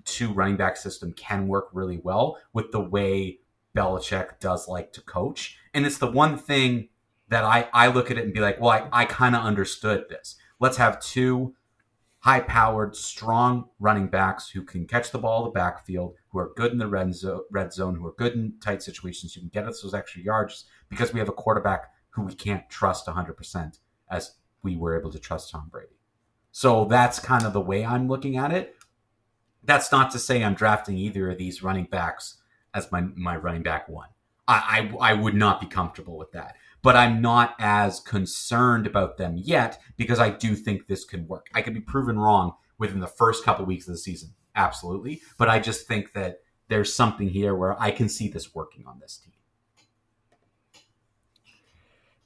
two 0.06 0.32
running 0.32 0.58
back 0.58 0.78
system 0.78 1.14
can 1.14 1.48
work 1.48 1.70
really 1.74 2.00
well 2.04 2.38
with 2.54 2.72
the 2.72 2.80
way 2.80 3.40
Belichick 3.76 4.40
does 4.40 4.68
like 4.68 4.94
to 4.94 5.02
coach. 5.02 5.58
And 5.74 5.86
it's 5.86 5.98
the 5.98 6.12
one 6.12 6.38
thing 6.38 6.90
that 7.30 7.44
I, 7.44 7.68
I 7.74 7.88
look 7.88 8.12
at 8.12 8.18
it 8.18 8.26
and 8.26 8.34
be 8.34 8.42
like, 8.42 8.62
well, 8.62 8.70
I, 8.70 9.02
I 9.02 9.06
kind 9.06 9.36
of 9.36 9.44
understood 9.44 10.06
this. 10.10 10.36
Let's 10.60 10.78
have 10.78 11.02
two 11.02 11.56
high 12.20 12.42
powered, 12.42 12.96
strong 12.96 13.66
running 13.80 14.08
backs 14.08 14.50
who 14.50 14.64
can 14.64 14.88
catch 14.88 15.12
the 15.12 15.18
ball 15.18 15.40
in 15.40 15.46
the 15.46 15.52
backfield, 15.52 16.16
who 16.30 16.40
are 16.40 16.54
good 16.56 16.72
in 16.72 16.78
the 16.78 16.88
red, 16.88 17.14
zo- 17.14 17.44
red 17.52 17.74
zone, 17.74 17.96
who 17.96 18.06
are 18.06 18.14
good 18.14 18.34
in 18.34 18.54
tight 18.62 18.82
situations, 18.82 19.34
who 19.34 19.42
can 19.42 19.50
get 19.50 19.68
us 19.68 19.82
those 19.82 19.94
extra 19.94 20.22
yards 20.22 20.66
because 20.90 21.12
we 21.12 21.20
have 21.20 21.28
a 21.28 21.34
quarterback 21.34 21.90
who 22.14 22.24
we 22.24 22.34
can't 22.34 22.70
trust 22.70 23.08
100% 23.08 23.80
as 24.10 24.36
we 24.62 24.76
were 24.76 24.98
able 24.98 25.12
to 25.12 25.20
trust 25.20 25.52
Tom 25.52 25.70
Brady. 25.70 26.00
So 26.52 26.86
that's 26.86 27.20
kind 27.20 27.44
of 27.46 27.54
the 27.54 27.62
way 27.62 27.84
I'm 27.84 28.08
looking 28.08 28.38
at 28.38 28.52
it. 28.52 28.76
That's 29.64 29.92
not 29.92 30.12
to 30.12 30.20
say 30.20 30.44
I'm 30.44 30.54
drafting 30.54 30.98
either 30.98 31.32
of 31.32 31.38
these 31.38 31.64
running 31.64 31.86
backs 31.86 32.42
as 32.74 32.92
my, 32.92 33.02
my 33.16 33.36
running 33.36 33.64
back 33.64 33.90
one. 33.90 34.10
I, 34.48 34.92
I, 35.02 35.12
I 35.12 35.14
would 35.14 35.36
not 35.36 35.62
be 35.62 35.68
comfortable 35.68 36.18
with 36.18 36.32
that. 36.34 36.56
But 36.82 36.98
I'm 36.98 37.22
not 37.22 37.56
as 37.60 38.02
concerned 38.02 38.86
about 38.86 39.18
them 39.18 39.38
yet 39.38 39.80
because 39.96 40.20
I 40.20 40.30
do 40.30 40.54
think 40.56 40.86
this 40.86 41.06
can 41.06 41.28
work. 41.28 41.48
I 41.54 41.62
could 41.62 41.74
be 41.74 41.80
proven 41.80 42.20
wrong 42.20 42.54
within 42.78 43.00
the 43.00 43.08
first 43.08 43.46
couple 43.46 43.66
weeks 43.66 43.88
of 43.88 43.94
the 43.94 44.00
season. 44.00 44.34
Absolutely. 44.54 45.22
But 45.38 45.50
I 45.50 45.60
just 45.60 45.88
think 45.88 46.12
that 46.14 46.40
there's 46.68 46.94
something 46.94 47.30
here 47.30 47.56
where 47.56 47.82
I 47.82 47.92
can 47.92 48.10
see 48.10 48.28
this 48.28 48.54
working 48.54 48.86
on 48.86 49.00
this 49.00 49.18
team. 49.18 49.34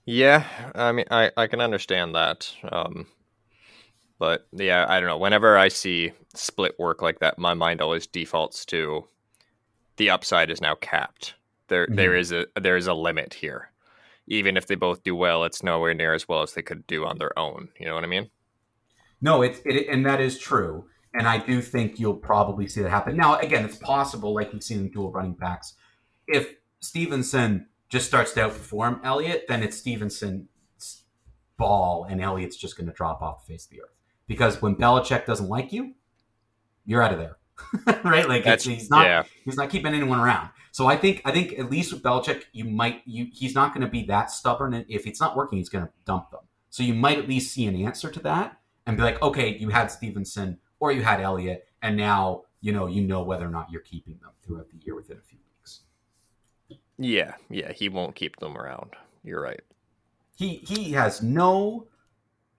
Yeah, 0.07 0.45
I 0.73 0.93
mean, 0.93 1.05
I, 1.11 1.31
I 1.35 1.47
can 1.47 1.59
understand 1.59 2.15
that. 2.15 2.49
Um, 2.71 3.07
but 4.17 4.47
yeah, 4.53 4.85
I 4.87 4.99
don't 5.01 5.09
know. 5.09 5.17
Whenever 5.17 5.57
I 5.57 5.67
see 5.67 6.13
split 6.33 6.79
work 6.79 7.01
like 7.01 7.19
that, 7.19 7.37
my 7.37 7.53
mind 7.53 7.81
always 7.81 8.07
defaults 8.07 8.65
to 8.67 9.05
the 9.97 10.09
upside 10.09 10.49
is 10.49 10.61
now 10.61 10.75
capped. 10.75 11.35
There, 11.67 11.87
there 11.91 12.13
Mhm. 12.13 12.19
is 12.19 12.31
a 12.31 12.47
there 12.59 12.77
is 12.77 12.87
a 12.87 12.93
limit 12.93 13.33
here. 13.33 13.69
Even 14.27 14.55
if 14.55 14.65
they 14.67 14.75
both 14.75 15.03
do 15.03 15.13
well, 15.13 15.43
it's 15.43 15.61
nowhere 15.61 15.93
near 15.93 16.13
as 16.13 16.25
well 16.27 16.41
as 16.41 16.53
they 16.53 16.61
could 16.61 16.87
do 16.87 17.05
on 17.05 17.17
their 17.17 17.37
own. 17.37 17.67
You 17.77 17.87
know 17.87 17.95
what 17.95 18.05
I 18.05 18.07
mean? 18.07 18.29
No, 19.21 19.41
it's 19.41 19.59
it, 19.65 19.87
and 19.89 20.05
that 20.05 20.21
is 20.21 20.39
true. 20.39 20.85
And 21.13 21.27
I 21.27 21.37
do 21.39 21.61
think 21.61 21.99
you'll 21.99 22.13
probably 22.13 22.67
see 22.67 22.81
that 22.81 22.89
happen. 22.89 23.17
Now, 23.17 23.39
again, 23.39 23.65
it's 23.65 23.77
possible, 23.77 24.33
like 24.33 24.53
we've 24.53 24.63
seen 24.63 24.79
in 24.79 24.89
dual 24.91 25.11
running 25.11 25.33
backs, 25.33 25.73
if 26.27 26.55
Stevenson 26.79 27.67
just 27.89 28.07
starts 28.07 28.33
to 28.33 28.41
outperform 28.41 28.99
Elliott, 29.03 29.45
then 29.47 29.63
it's 29.63 29.77
Stevenson's 29.77 30.47
ball, 31.57 32.05
and 32.09 32.21
Elliott's 32.21 32.57
just 32.57 32.77
going 32.77 32.87
to 32.87 32.93
drop 32.93 33.21
off 33.21 33.45
the 33.45 33.53
face 33.53 33.65
of 33.65 33.71
the 33.71 33.81
earth. 33.81 33.95
Because 34.27 34.61
when 34.61 34.75
Belichick 34.75 35.25
doesn't 35.25 35.47
like 35.47 35.71
you, 35.71 35.93
you're 36.85 37.01
out 37.01 37.13
of 37.13 37.19
there, 37.19 37.37
right? 38.03 38.27
Like 38.27 38.43
he's 38.61 38.89
not 38.89 39.05
yeah. 39.05 39.23
he's 39.45 39.55
not 39.55 39.69
keeping 39.69 39.93
anyone 39.93 40.19
around. 40.19 40.49
So 40.71 40.85
I 40.85 40.95
think 40.97 41.21
I 41.25 41.31
think 41.31 41.57
at 41.57 41.71
least 41.71 41.93
with 41.93 42.03
Belichick, 42.03 42.43
you 42.51 42.65
might 42.65 43.01
you 43.05 43.27
he's 43.31 43.55
not 43.55 43.73
going 43.73 43.85
to 43.85 43.91
be 43.91 44.03
that 44.05 44.29
stubborn. 44.31 44.73
And 44.73 44.85
if 44.89 45.07
it's 45.07 45.21
not 45.21 45.35
working, 45.35 45.57
he's 45.57 45.69
going 45.69 45.85
to 45.85 45.91
dump 46.05 46.31
them. 46.31 46.41
So 46.69 46.83
you 46.83 46.93
might 46.93 47.17
at 47.17 47.27
least 47.27 47.53
see 47.53 47.65
an 47.65 47.75
answer 47.81 48.11
to 48.11 48.19
that 48.21 48.59
and 48.85 48.97
be 48.97 49.03
like, 49.03 49.21
okay, 49.21 49.57
you 49.57 49.69
had 49.69 49.87
Stevenson 49.87 50.59
or 50.79 50.91
you 50.91 51.01
had 51.01 51.21
Elliott, 51.21 51.65
and 51.81 51.97
now 51.97 52.43
you 52.61 52.71
know 52.73 52.87
you 52.87 53.01
know 53.01 53.23
whether 53.23 53.45
or 53.45 53.49
not 53.49 53.71
you're 53.71 53.81
keeping 53.81 54.17
them 54.21 54.31
throughout 54.43 54.69
the 54.69 54.77
year 54.83 54.95
within 54.95 55.17
a 55.17 55.21
few. 55.21 55.39
Yeah, 56.97 57.33
yeah, 57.49 57.71
he 57.71 57.89
won't 57.89 58.15
keep 58.15 58.37
them 58.37 58.57
around. 58.57 58.95
You're 59.23 59.41
right. 59.41 59.61
He 60.35 60.55
he 60.67 60.91
has 60.91 61.21
no 61.21 61.87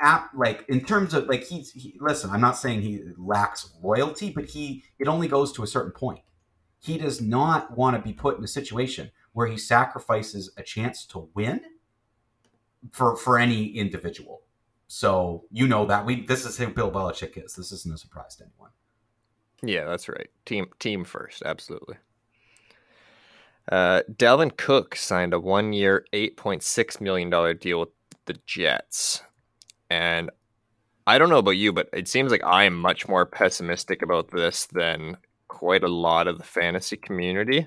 app 0.00 0.30
like 0.34 0.64
in 0.68 0.84
terms 0.84 1.14
of 1.14 1.26
like 1.26 1.44
he's 1.44 1.72
he, 1.72 1.96
listen. 2.00 2.30
I'm 2.30 2.40
not 2.40 2.56
saying 2.56 2.82
he 2.82 3.02
lacks 3.16 3.72
loyalty, 3.82 4.30
but 4.30 4.46
he 4.46 4.84
it 4.98 5.08
only 5.08 5.28
goes 5.28 5.52
to 5.52 5.62
a 5.62 5.66
certain 5.66 5.92
point. 5.92 6.20
He 6.80 6.98
does 6.98 7.20
not 7.20 7.76
want 7.76 7.96
to 7.96 8.02
be 8.02 8.12
put 8.12 8.38
in 8.38 8.44
a 8.44 8.48
situation 8.48 9.10
where 9.32 9.48
he 9.48 9.56
sacrifices 9.56 10.52
a 10.56 10.62
chance 10.62 11.04
to 11.06 11.28
win 11.34 11.60
for 12.92 13.16
for 13.16 13.38
any 13.38 13.66
individual. 13.66 14.42
So 14.86 15.44
you 15.50 15.66
know 15.66 15.84
that 15.86 16.06
we 16.06 16.24
this 16.24 16.44
is 16.44 16.56
who 16.56 16.68
Bill 16.68 16.90
Belichick 16.90 17.42
is. 17.42 17.54
This 17.54 17.72
isn't 17.72 17.94
a 17.94 17.98
surprise 17.98 18.36
to 18.36 18.44
anyone. 18.44 18.70
Yeah, 19.62 19.84
that's 19.84 20.08
right. 20.08 20.28
Team 20.46 20.66
team 20.78 21.04
first, 21.04 21.42
absolutely. 21.44 21.96
Uh, 23.70 24.02
Dalvin 24.10 24.56
Cook 24.56 24.96
signed 24.96 25.34
a 25.34 25.40
one-year, 25.40 26.06
eight 26.12 26.36
point 26.36 26.62
six 26.62 27.00
million 27.00 27.30
dollar 27.30 27.54
deal 27.54 27.80
with 27.80 27.90
the 28.26 28.36
Jets, 28.46 29.22
and 29.90 30.30
I 31.06 31.18
don't 31.18 31.30
know 31.30 31.38
about 31.38 31.52
you, 31.52 31.72
but 31.72 31.88
it 31.92 32.08
seems 32.08 32.30
like 32.30 32.44
I 32.44 32.64
am 32.64 32.78
much 32.78 33.08
more 33.08 33.26
pessimistic 33.26 34.02
about 34.02 34.30
this 34.30 34.66
than 34.66 35.16
quite 35.48 35.82
a 35.82 35.88
lot 35.88 36.28
of 36.28 36.38
the 36.38 36.44
fantasy 36.44 36.96
community. 36.96 37.66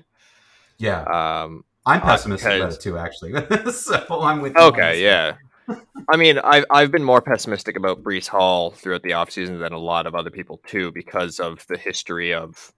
Yeah. 0.78 1.02
Um, 1.02 1.64
I'm 1.84 2.00
pessimistic 2.00 2.52
uh, 2.52 2.56
about 2.56 2.72
it 2.74 2.80
too, 2.80 2.98
actually. 2.98 3.32
so 3.72 4.04
I'm 4.10 4.40
with. 4.40 4.54
you. 4.54 4.62
Okay, 4.62 5.02
yeah. 5.02 5.34
I 6.08 6.16
mean, 6.16 6.38
I've 6.38 6.64
I've 6.70 6.90
been 6.90 7.04
more 7.04 7.20
pessimistic 7.20 7.76
about 7.76 8.02
Breece 8.02 8.28
Hall 8.28 8.70
throughout 8.70 9.02
the 9.02 9.10
offseason 9.10 9.60
than 9.60 9.72
a 9.72 9.78
lot 9.78 10.06
of 10.06 10.14
other 10.14 10.30
people 10.30 10.60
too, 10.66 10.92
because 10.92 11.40
of 11.40 11.66
the 11.68 11.76
history 11.76 12.34
of 12.34 12.72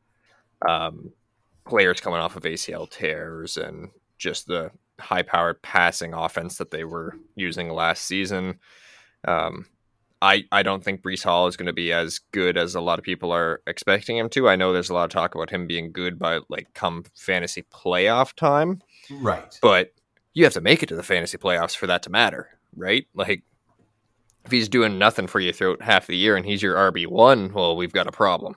um, 0.68 1.10
players 1.64 2.00
coming 2.00 2.20
off 2.20 2.36
of 2.36 2.42
ACL 2.42 2.88
tears 2.88 3.56
and 3.56 3.90
just 4.18 4.46
the 4.46 4.70
high-powered 5.00 5.62
passing 5.62 6.14
offense 6.14 6.58
that 6.58 6.70
they 6.70 6.84
were 6.84 7.16
using 7.34 7.70
last 7.70 8.04
season. 8.04 8.58
Um, 9.26 9.66
I, 10.22 10.44
I 10.52 10.62
don't 10.62 10.82
think 10.82 11.02
Breece 11.02 11.24
Hall 11.24 11.48
is 11.48 11.56
going 11.56 11.66
to 11.66 11.72
be 11.72 11.92
as 11.92 12.20
good 12.32 12.56
as 12.56 12.74
a 12.74 12.80
lot 12.80 12.98
of 12.98 13.04
people 13.04 13.30
are 13.32 13.60
expecting 13.66 14.16
him 14.16 14.30
to. 14.30 14.48
I 14.48 14.56
know 14.56 14.72
there's 14.72 14.88
a 14.88 14.94
lot 14.94 15.04
of 15.04 15.10
talk 15.10 15.34
about 15.34 15.50
him 15.50 15.66
being 15.66 15.92
good 15.92 16.18
by 16.18 16.40
like 16.48 16.72
come 16.72 17.04
fantasy 17.14 17.62
playoff 17.62 18.32
time. 18.32 18.80
Right. 19.10 19.58
But 19.60 19.92
you 20.32 20.44
have 20.44 20.54
to 20.54 20.60
make 20.60 20.82
it 20.82 20.86
to 20.86 20.96
the 20.96 21.02
fantasy 21.02 21.36
playoffs 21.36 21.76
for 21.76 21.86
that 21.86 22.02
to 22.04 22.10
matter, 22.10 22.48
right? 22.74 23.06
Like 23.14 23.42
if 24.44 24.50
he's 24.50 24.68
doing 24.68 24.98
nothing 24.98 25.26
for 25.26 25.40
you 25.40 25.52
throughout 25.52 25.82
half 25.82 26.06
the 26.06 26.16
year 26.16 26.36
and 26.36 26.46
he's 26.46 26.62
your 26.62 26.76
RB 26.76 27.06
one, 27.06 27.52
well, 27.52 27.76
we've 27.76 27.92
got 27.92 28.06
a 28.06 28.12
problem. 28.12 28.56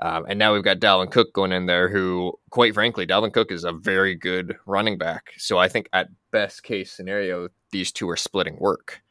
Um, 0.00 0.24
and 0.28 0.38
now 0.38 0.54
we've 0.54 0.64
got 0.64 0.78
Dalvin 0.78 1.10
Cook 1.10 1.34
going 1.34 1.52
in 1.52 1.66
there, 1.66 1.88
who, 1.88 2.38
quite 2.50 2.74
frankly, 2.74 3.06
Dalvin 3.06 3.32
Cook 3.32 3.52
is 3.52 3.64
a 3.64 3.72
very 3.72 4.14
good 4.14 4.56
running 4.64 4.96
back. 4.96 5.32
So 5.36 5.58
I 5.58 5.68
think 5.68 5.88
at 5.92 6.08
best 6.30 6.62
case 6.62 6.90
scenario, 6.90 7.48
these 7.72 7.92
two 7.92 8.08
are 8.08 8.16
splitting 8.16 8.56
work. 8.58 9.02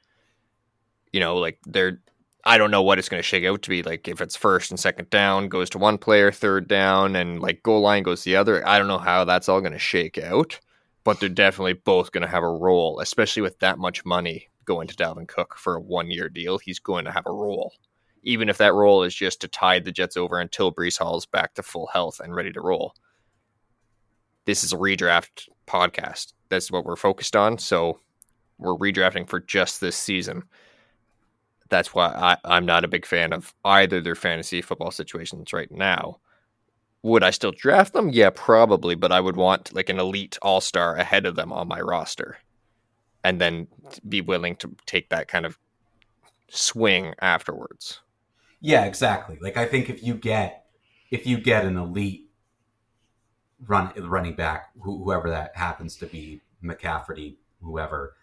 You 1.14 1.20
know, 1.20 1.38
like 1.38 1.60
they're 1.66 2.00
I 2.44 2.58
don't 2.58 2.72
know 2.72 2.82
what 2.82 2.98
it's 2.98 3.10
going 3.10 3.22
to 3.22 3.28
shake 3.28 3.46
out 3.46 3.62
to 3.62 3.70
be. 3.70 3.84
Like 3.84 4.08
if 4.08 4.20
it's 4.22 4.36
first 4.36 4.72
and 4.72 4.80
second 4.80 5.10
down 5.10 5.50
goes 5.50 5.70
to 5.72 5.78
one 5.78 5.98
player, 5.98 6.32
third 6.32 6.68
down, 6.68 7.16
and 7.16 7.40
like 7.40 7.64
goal 7.64 7.82
line 7.82 8.04
goes 8.04 8.24
the 8.24 8.36
other. 8.36 8.68
I 8.68 8.78
don't 8.80 8.88
know 8.88 8.98
how 8.98 9.26
that's 9.26 9.48
all 9.48 9.62
going 9.62 9.74
to 9.74 9.80
shake 9.80 10.18
out, 10.18 10.60
but 11.04 11.20
they're 11.20 11.30
definitely 11.30 11.74
both 11.74 12.12
going 12.12 12.24
to 12.24 12.32
have 12.32 12.44
a 12.44 12.50
role, 12.50 13.00
especially 13.00 13.44
with 13.44 13.60
that 13.60 13.78
much 13.78 14.06
money 14.06 14.48
going 14.66 14.88
to 14.88 14.96
Dalvin 14.96 15.28
Cook 15.28 15.56
for 15.58 15.76
a 15.76 15.82
one 15.82 16.10
year 16.10 16.30
deal. 16.30 16.58
He's 16.58 16.80
going 16.80 17.06
to 17.06 17.12
have 17.12 17.28
a 17.28 17.32
role, 17.32 17.74
even 18.24 18.50
if 18.50 18.58
that 18.58 18.74
role 18.74 19.04
is 19.04 19.16
just 19.16 19.42
to 19.42 19.48
tide 19.48 19.86
the 19.86 19.92
Jets 19.92 20.18
over 20.18 20.40
until 20.40 20.74
Breece 20.74 21.00
Hall's 21.00 21.26
back 21.26 21.54
to 21.56 21.64
full 21.64 21.88
health 21.88 22.20
and 22.20 22.36
ready 22.36 22.52
to 22.52 22.62
roll. 22.62 22.96
This 24.46 24.64
is 24.64 24.74
a 24.74 24.78
redraft 24.78 25.50
podcast. 25.68 26.34
That's 26.50 26.72
what 26.72 26.86
we're 26.86 26.96
focused 26.96 27.36
on. 27.36 27.58
So 27.58 28.00
we're 28.58 28.76
redrafting 28.76 29.28
for 29.28 29.40
just 29.40 29.82
this 29.82 29.96
season 29.96 30.44
that's 31.72 31.96
why 31.96 32.38
I, 32.44 32.58
am 32.58 32.66
not 32.68 32.84
a 32.84 32.90
big 32.90 33.08
fan 33.08 33.34
of 33.34 33.56
either 33.66 34.02
their 34.02 34.14
fantasy 34.14 34.62
football 34.62 34.92
situations 34.92 35.54
right 35.54 35.72
now. 35.72 36.20
Would 37.02 37.24
I 37.24 37.32
still 37.32 37.54
draft 37.54 37.94
them? 37.94 38.10
Yeah, 38.10 38.30
probably, 38.30 38.94
but 38.94 39.12
I 39.12 39.22
would 39.22 39.38
want 39.38 39.74
like 39.74 39.90
an 39.90 39.98
elite 39.98 40.38
all 40.44 40.62
star 40.62 40.96
ahead 40.98 41.26
of 41.26 41.36
them 41.36 41.52
on 41.52 41.68
my 41.68 41.80
roster 41.80 42.38
and 43.24 43.42
then 43.42 43.68
be 44.08 44.22
willing 44.22 44.58
to 44.58 44.76
take 44.86 45.10
that 45.10 45.28
kind 45.28 45.46
of 45.46 45.58
swing 46.50 47.16
afterwards. 47.22 48.02
Yeah, 48.62 48.86
exactly. 48.86 49.38
Like 49.42 49.58
I 49.58 49.66
think 49.66 49.90
if 49.90 50.04
you 50.04 50.14
get 50.14 50.66
if 51.10 51.26
you 51.28 51.38
get 51.38 51.66
an 51.66 51.76
elite 51.76 52.30
run 53.68 53.92
running 53.98 54.36
back, 54.36 54.70
whoever 54.80 55.30
that 55.30 55.56
happens 55.56 55.98
to 55.98 56.06
be, 56.06 56.42
McCafferty, 56.64 57.38
whoever, 57.62 58.16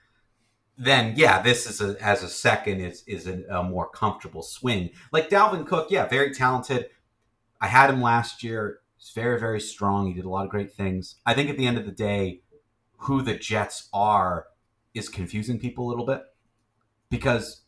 then 0.78 1.14
yeah, 1.16 1.42
this 1.42 1.66
is 1.66 1.80
a, 1.80 2.00
as 2.02 2.22
a 2.22 2.28
second 2.28 2.80
is 2.80 3.02
is 3.06 3.26
a, 3.26 3.42
a, 3.50 3.64
more 3.64 3.88
comfortable 3.90 4.42
swing. 4.42 4.90
Like 5.12 5.28
Dalvin 5.28 5.66
Cook, 5.66 5.88
yeah, 5.90 6.06
very 6.06 6.32
talented. 6.32 6.86
I 7.60 7.66
had 7.66 7.90
him 7.90 8.00
last 8.00 8.44
year. 8.44 8.78
He's 8.96 9.10
very 9.10 9.40
very 9.40 9.60
strong. 9.60 10.06
He 10.06 10.14
did 10.14 10.24
a 10.24 10.30
lot 10.30 10.44
of 10.44 10.50
great 10.50 10.72
things. 10.72 11.16
I 11.26 11.34
think 11.34 11.50
at 11.50 11.56
the 11.56 11.66
end 11.66 11.78
of 11.78 11.84
the 11.84 11.92
day, 11.92 12.42
who 12.98 13.22
the 13.22 13.34
Jets 13.34 13.88
are 13.92 14.46
is 14.94 15.08
confusing 15.08 15.58
people 15.58 15.86
a 15.86 15.90
little 15.90 16.06
bit 16.06 16.22
because 17.10 17.62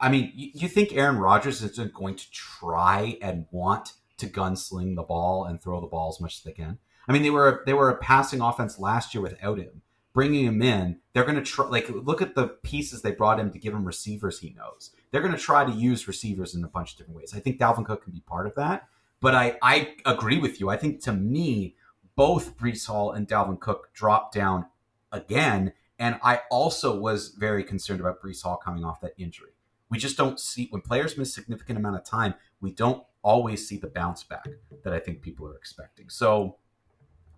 I 0.00 0.08
mean, 0.08 0.32
you, 0.34 0.50
you 0.54 0.68
think 0.68 0.92
Aaron 0.92 1.18
Rodgers 1.18 1.62
isn't 1.62 1.94
going 1.94 2.16
to 2.16 2.30
try 2.30 3.18
and 3.20 3.46
want 3.50 3.94
to 4.18 4.26
gunsling 4.26 4.96
the 4.96 5.02
ball 5.02 5.44
and 5.44 5.60
throw 5.60 5.80
the 5.80 5.86
ball 5.86 6.08
as 6.10 6.20
much 6.20 6.36
as 6.36 6.42
they 6.42 6.52
can? 6.52 6.78
I 7.08 7.12
mean, 7.12 7.22
they 7.22 7.30
were 7.30 7.62
they 7.66 7.74
were 7.74 7.90
a 7.90 7.96
passing 7.96 8.40
offense 8.40 8.78
last 8.78 9.14
year 9.14 9.22
without 9.22 9.58
him 9.58 9.82
bringing 10.18 10.44
him 10.44 10.60
in, 10.62 10.98
they're 11.12 11.22
going 11.22 11.36
to 11.36 11.42
try. 11.42 11.64
Like, 11.66 11.88
look 11.88 12.20
at 12.20 12.34
the 12.34 12.48
pieces 12.48 13.02
they 13.02 13.12
brought 13.12 13.38
him 13.38 13.52
to 13.52 13.58
give 13.58 13.72
him 13.72 13.84
receivers 13.84 14.40
he 14.40 14.50
knows. 14.50 14.90
They're 15.12 15.20
going 15.20 15.32
to 15.32 15.38
try 15.38 15.64
to 15.64 15.70
use 15.70 16.08
receivers 16.08 16.56
in 16.56 16.64
a 16.64 16.68
bunch 16.68 16.90
of 16.90 16.98
different 16.98 17.16
ways. 17.16 17.34
I 17.36 17.38
think 17.38 17.60
Dalvin 17.60 17.86
Cook 17.86 18.02
can 18.02 18.12
be 18.12 18.20
part 18.20 18.48
of 18.48 18.56
that. 18.56 18.88
But 19.20 19.36
I, 19.36 19.58
I 19.62 19.94
agree 20.04 20.38
with 20.38 20.58
you. 20.58 20.70
I 20.70 20.76
think 20.76 21.00
to 21.04 21.12
me, 21.12 21.76
both 22.16 22.56
Breece 22.56 22.88
Hall 22.88 23.12
and 23.12 23.28
Dalvin 23.28 23.60
Cook 23.60 23.90
dropped 23.94 24.34
down 24.34 24.66
again. 25.12 25.72
And 26.00 26.18
I 26.22 26.40
also 26.50 26.98
was 26.98 27.28
very 27.28 27.62
concerned 27.62 28.00
about 28.00 28.20
Breece 28.20 28.42
Hall 28.42 28.56
coming 28.56 28.84
off 28.84 29.00
that 29.02 29.14
injury. 29.18 29.50
We 29.90 29.98
just 29.98 30.16
don't 30.16 30.38
see 30.38 30.68
when 30.70 30.82
players 30.82 31.16
miss 31.16 31.34
significant 31.34 31.78
amount 31.78 31.96
of 31.96 32.04
time, 32.04 32.34
we 32.60 32.72
don't 32.72 33.02
always 33.22 33.66
see 33.66 33.76
the 33.76 33.86
bounce 33.86 34.22
back 34.22 34.46
that 34.84 34.92
I 34.92 34.98
think 34.98 35.22
people 35.22 35.46
are 35.46 35.56
expecting. 35.56 36.08
So 36.08 36.56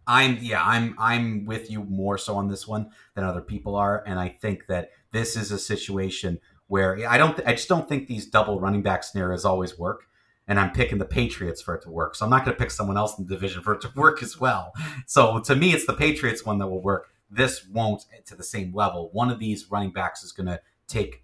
I'm 0.06 0.38
yeah, 0.40 0.64
I'm 0.64 0.94
I'm 0.98 1.44
with 1.44 1.70
you 1.70 1.84
more 1.84 2.18
so 2.18 2.36
on 2.36 2.48
this 2.48 2.66
one 2.66 2.90
than 3.14 3.24
other 3.24 3.40
people 3.40 3.76
are, 3.76 4.02
and 4.06 4.18
I 4.18 4.28
think 4.28 4.66
that 4.66 4.90
this 5.12 5.36
is 5.36 5.52
a 5.52 5.58
situation 5.58 6.40
where 6.66 6.98
I 7.08 7.18
don't 7.18 7.38
I 7.46 7.52
just 7.52 7.68
don't 7.68 7.88
think 7.88 8.08
these 8.08 8.26
double 8.26 8.60
running 8.60 8.82
back 8.82 9.04
scenarios 9.04 9.44
always 9.44 9.78
work. 9.78 10.06
And 10.48 10.58
I'm 10.58 10.72
picking 10.72 10.98
the 10.98 11.04
Patriots 11.04 11.62
for 11.62 11.76
it 11.76 11.82
to 11.82 11.90
work. 11.90 12.16
So 12.16 12.24
I'm 12.24 12.30
not 12.30 12.44
going 12.44 12.56
to 12.56 12.60
pick 12.60 12.72
someone 12.72 12.96
else 12.96 13.16
in 13.16 13.24
the 13.24 13.32
division 13.32 13.62
for 13.62 13.74
it 13.74 13.82
to 13.82 13.92
work 13.94 14.20
as 14.20 14.40
well. 14.40 14.72
So 15.06 15.38
to 15.38 15.54
me, 15.54 15.72
it's 15.72 15.86
the 15.86 15.92
Patriots 15.92 16.44
one 16.44 16.58
that 16.58 16.66
will 16.66 16.82
work. 16.82 17.10
This 17.30 17.64
won't 17.68 18.04
eh, 18.12 18.20
to 18.26 18.34
the 18.34 18.42
same 18.42 18.74
level. 18.74 19.10
One 19.12 19.30
of 19.30 19.38
these 19.38 19.70
running 19.70 19.92
backs 19.92 20.24
is 20.24 20.32
going 20.32 20.48
to 20.48 20.60
take 20.88 21.22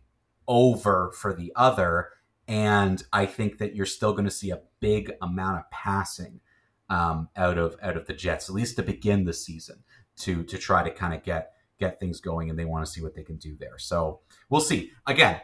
over 0.49 1.13
for 1.13 1.33
the 1.33 1.53
other. 1.57 2.11
And 2.49 3.03
I 3.13 3.27
think 3.27 3.59
that 3.59 3.75
you're 3.75 3.87
still 3.87 4.13
going 4.13 4.25
to 4.25 4.31
see 4.31 4.51
a 4.51 4.61
big 4.81 5.13
amount 5.21 5.59
of 5.59 5.71
passing 5.71 6.41
um, 6.89 7.29
out 7.37 7.59
of 7.59 7.77
out 7.83 7.97
of 7.97 8.07
the 8.07 8.15
Jets, 8.15 8.49
at 8.49 8.55
least 8.55 8.77
to 8.77 8.83
begin 8.83 9.25
the 9.25 9.33
season, 9.33 9.83
to 10.19 10.45
to 10.45 10.59
try 10.59 10.83
to 10.83 10.91
kind 10.91 11.15
of 11.15 11.25
get 11.25 11.53
get 11.79 11.99
things 11.99 12.21
going, 12.21 12.49
and 12.49 12.59
they 12.59 12.65
want 12.65 12.87
to 12.87 12.91
see 12.91 13.03
what 13.03 13.15
they 13.15 13.25
can 13.25 13.37
do 13.37 13.57
there. 13.59 13.79
So 13.79 14.21
we'll 14.49 14.61
see. 14.61 14.93
Again, 15.07 15.41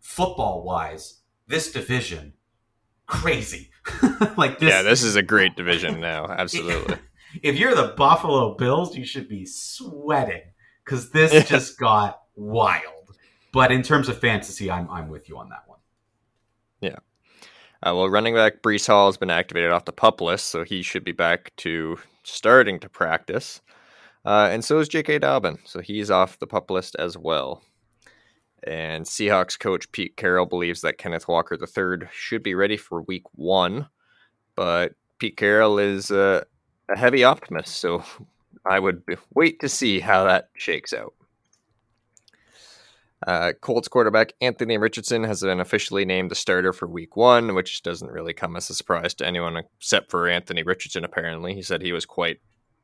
football 0.00 0.62
wise, 0.62 1.20
this 1.46 1.72
division 1.72 2.34
crazy. 3.06 3.70
like 4.36 4.58
this, 4.58 4.70
yeah, 4.70 4.82
this 4.82 5.02
is 5.02 5.16
a 5.16 5.22
great 5.22 5.56
division 5.56 6.00
now. 6.00 6.26
Absolutely. 6.26 6.96
if 7.42 7.56
you're 7.58 7.74
the 7.74 7.94
Buffalo 7.96 8.54
Bills, 8.56 8.96
you 8.96 9.04
should 9.04 9.28
be 9.28 9.46
sweating 9.46 10.42
because 10.84 11.10
this 11.10 11.48
just 11.48 11.78
got 11.78 12.20
wild. 12.34 13.01
But 13.52 13.70
in 13.70 13.82
terms 13.82 14.08
of 14.08 14.18
fantasy, 14.18 14.70
I'm 14.70 14.88
I'm 14.90 15.08
with 15.08 15.28
you 15.28 15.38
on 15.38 15.48
that 15.50 15.64
one. 15.66 15.78
Yeah. 16.80 16.96
Uh, 17.84 17.94
well, 17.94 18.08
running 18.08 18.34
back 18.34 18.62
Breece 18.62 18.86
Hall 18.86 19.06
has 19.06 19.16
been 19.16 19.30
activated 19.30 19.72
off 19.72 19.84
the 19.84 19.92
pup 19.92 20.20
list, 20.20 20.46
so 20.46 20.64
he 20.64 20.82
should 20.82 21.04
be 21.04 21.12
back 21.12 21.52
to 21.58 21.98
starting 22.22 22.78
to 22.80 22.88
practice. 22.88 23.60
Uh, 24.24 24.48
and 24.50 24.64
so 24.64 24.78
is 24.78 24.88
J.K. 24.88 25.18
Dobbin, 25.18 25.58
so 25.64 25.80
he's 25.80 26.10
off 26.10 26.38
the 26.38 26.46
pup 26.46 26.70
list 26.70 26.94
as 26.98 27.18
well. 27.18 27.62
And 28.64 29.04
Seahawks 29.04 29.58
coach 29.58 29.90
Pete 29.90 30.16
Carroll 30.16 30.46
believes 30.46 30.82
that 30.82 30.98
Kenneth 30.98 31.26
Walker 31.26 31.58
III 31.60 32.06
should 32.12 32.44
be 32.44 32.54
ready 32.54 32.76
for 32.76 33.02
week 33.02 33.24
one, 33.32 33.88
but 34.54 34.92
Pete 35.18 35.36
Carroll 35.36 35.80
is 35.80 36.12
uh, 36.12 36.44
a 36.88 36.96
heavy 36.96 37.24
optimist, 37.24 37.76
so 37.76 38.04
I 38.66 38.78
would 38.78 39.02
wait 39.34 39.58
to 39.60 39.68
see 39.68 39.98
how 39.98 40.24
that 40.24 40.50
shakes 40.54 40.92
out. 40.92 41.14
Uh, 43.26 43.52
Colts 43.60 43.88
quarterback 43.88 44.32
Anthony 44.40 44.78
Richardson 44.78 45.22
has 45.24 45.42
been 45.42 45.60
officially 45.60 46.04
named 46.04 46.30
the 46.30 46.34
starter 46.34 46.72
for 46.72 46.88
week 46.88 47.16
one, 47.16 47.54
which 47.54 47.82
doesn't 47.82 48.10
really 48.10 48.32
come 48.32 48.56
as 48.56 48.68
a 48.68 48.74
surprise 48.74 49.14
to 49.14 49.26
anyone 49.26 49.56
except 49.56 50.10
for 50.10 50.28
Anthony 50.28 50.62
Richardson, 50.62 51.04
apparently. 51.04 51.54
He 51.54 51.62
said 51.62 51.82
he 51.82 51.92
was 51.92 52.04
quite 52.04 52.40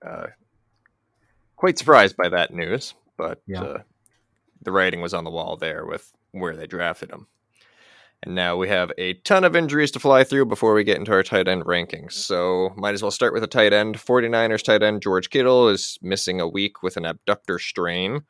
uh, 0.07 0.29
quite 1.57 1.79
surprised 1.79 2.17
by 2.17 2.29
that 2.29 2.53
news, 2.53 2.95
but 3.17 3.43
yeah. 3.47 3.63
uh, 3.63 3.83
the 4.63 4.71
writing 4.71 5.01
was 5.01 5.13
on 5.13 5.25
the 5.25 5.31
wall 5.31 5.57
there 5.57 5.85
with 5.85 6.13
where 6.31 6.57
they 6.57 6.67
drafted 6.67 7.11
him. 7.11 7.27
And 8.23 8.35
now 8.35 8.57
we 8.57 8.69
have 8.69 8.91
a 8.99 9.15
ton 9.15 9.45
of 9.45 9.55
injuries 9.55 9.93
to 9.93 10.01
fly 10.01 10.25
through 10.25 10.47
before 10.47 10.75
we 10.75 10.83
get 10.83 10.99
into 10.99 11.13
our 11.13 11.23
tight 11.23 11.47
end 11.47 11.65
rankings. 11.65 12.13
So 12.13 12.73
might 12.77 12.95
as 12.95 13.03
well 13.03 13.13
start 13.13 13.33
with 13.33 13.45
a 13.45 13.49
tight 13.49 13.73
end. 13.73 13.97
49ers 13.97 14.65
tight 14.65 14.83
end 14.83 15.03
George 15.03 15.31
Kittle 15.31 15.69
is 15.69 15.99
missing 16.03 16.41
a 16.41 16.49
week 16.49 16.83
with 16.83 16.97
an 16.97 17.05
abductor 17.05 17.59
strain. 17.59 18.23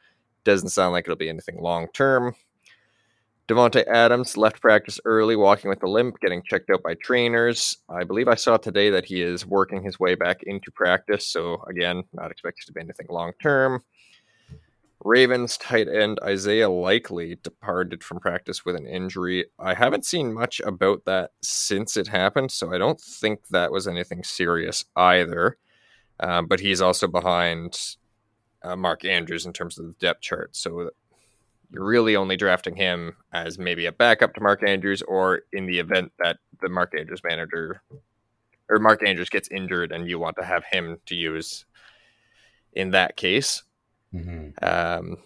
Doesn't 0.49 0.71
sound 0.71 0.93
like 0.93 1.05
it'll 1.05 1.15
be 1.15 1.29
anything 1.29 1.61
long 1.61 1.89
term. 1.93 2.35
Davante 3.49 3.87
Adams 3.87 4.35
left 4.35 4.63
practice 4.63 4.99
early, 5.05 5.37
walking 5.37 5.69
with 5.69 5.83
a 5.83 5.87
limp, 5.87 6.21
getting 6.21 6.43
checked 6.43 6.71
out 6.71 6.83
by 6.83 6.95
trainers. 6.95 7.77
I 7.91 8.05
believe 8.05 8.29
I 8.29 8.35
saw 8.35 8.57
today 8.57 8.89
that 8.89 9.05
he 9.05 9.21
is 9.21 9.45
working 9.45 9.83
his 9.83 10.01
way 10.01 10.15
back 10.15 10.43
into 10.45 10.71
practice. 10.71 11.27
So 11.27 11.63
again, 11.69 12.03
not 12.15 12.31
expected 12.31 12.65
to 12.65 12.73
be 12.73 12.81
anything 12.81 13.09
long 13.11 13.33
term. 13.43 13.85
Ravens 15.05 15.59
tight 15.59 15.87
end 15.87 16.19
Isaiah 16.25 16.71
Likely 16.71 17.37
departed 17.43 18.03
from 18.03 18.19
practice 18.19 18.65
with 18.65 18.75
an 18.75 18.87
injury. 18.87 19.45
I 19.59 19.75
haven't 19.75 20.07
seen 20.07 20.33
much 20.33 20.63
about 20.65 21.05
that 21.05 21.33
since 21.43 21.99
it 21.99 22.09
happened, 22.09 22.53
so 22.53 22.73
I 22.73 22.79
don't 22.79 22.99
think 22.99 23.49
that 23.49 23.71
was 23.71 23.87
anything 23.87 24.25
serious 24.25 24.87
either. 24.97 25.59
Um, 26.21 26.47
but 26.47 26.61
he's 26.61 26.81
also 26.81 27.07
behind 27.07 27.99
uh, 28.63 28.77
Mark 28.77 29.05
Andrews 29.05 29.47
in 29.47 29.53
terms 29.53 29.79
of 29.79 29.87
the 29.87 29.95
depth 29.99 30.21
chart. 30.21 30.57
So 30.57 30.91
you're 31.71 31.85
really 31.85 32.17
only 32.17 32.37
drafting 32.37 32.77
him 32.77 33.17
as 33.33 33.59
maybe 33.59 33.87
a 33.87 33.93
backup 33.93 34.35
to 34.35 34.41
Mark 34.41 34.63
Andrews, 34.67 35.03
or 35.03 35.43
in 35.53 35.67
the 35.67 35.79
event 35.79 36.13
that 36.19 36.39
the 36.61 36.69
Mark 36.69 36.95
Andrews 36.99 37.23
manager 37.23 37.83
or 38.69 38.79
Mark 38.79 39.07
Andrews 39.07 39.31
gets 39.31 39.49
injured 39.49 39.93
and 39.93 40.09
you 40.09 40.19
want 40.19 40.37
to 40.39 40.45
have 40.45 40.65
him 40.65 40.99
to 41.07 41.15
use 41.15 41.65
in 42.73 42.91
that 42.91 43.17
case. 43.17 43.63
Mm-hmm. 44.15 44.65
Um, 44.65 45.19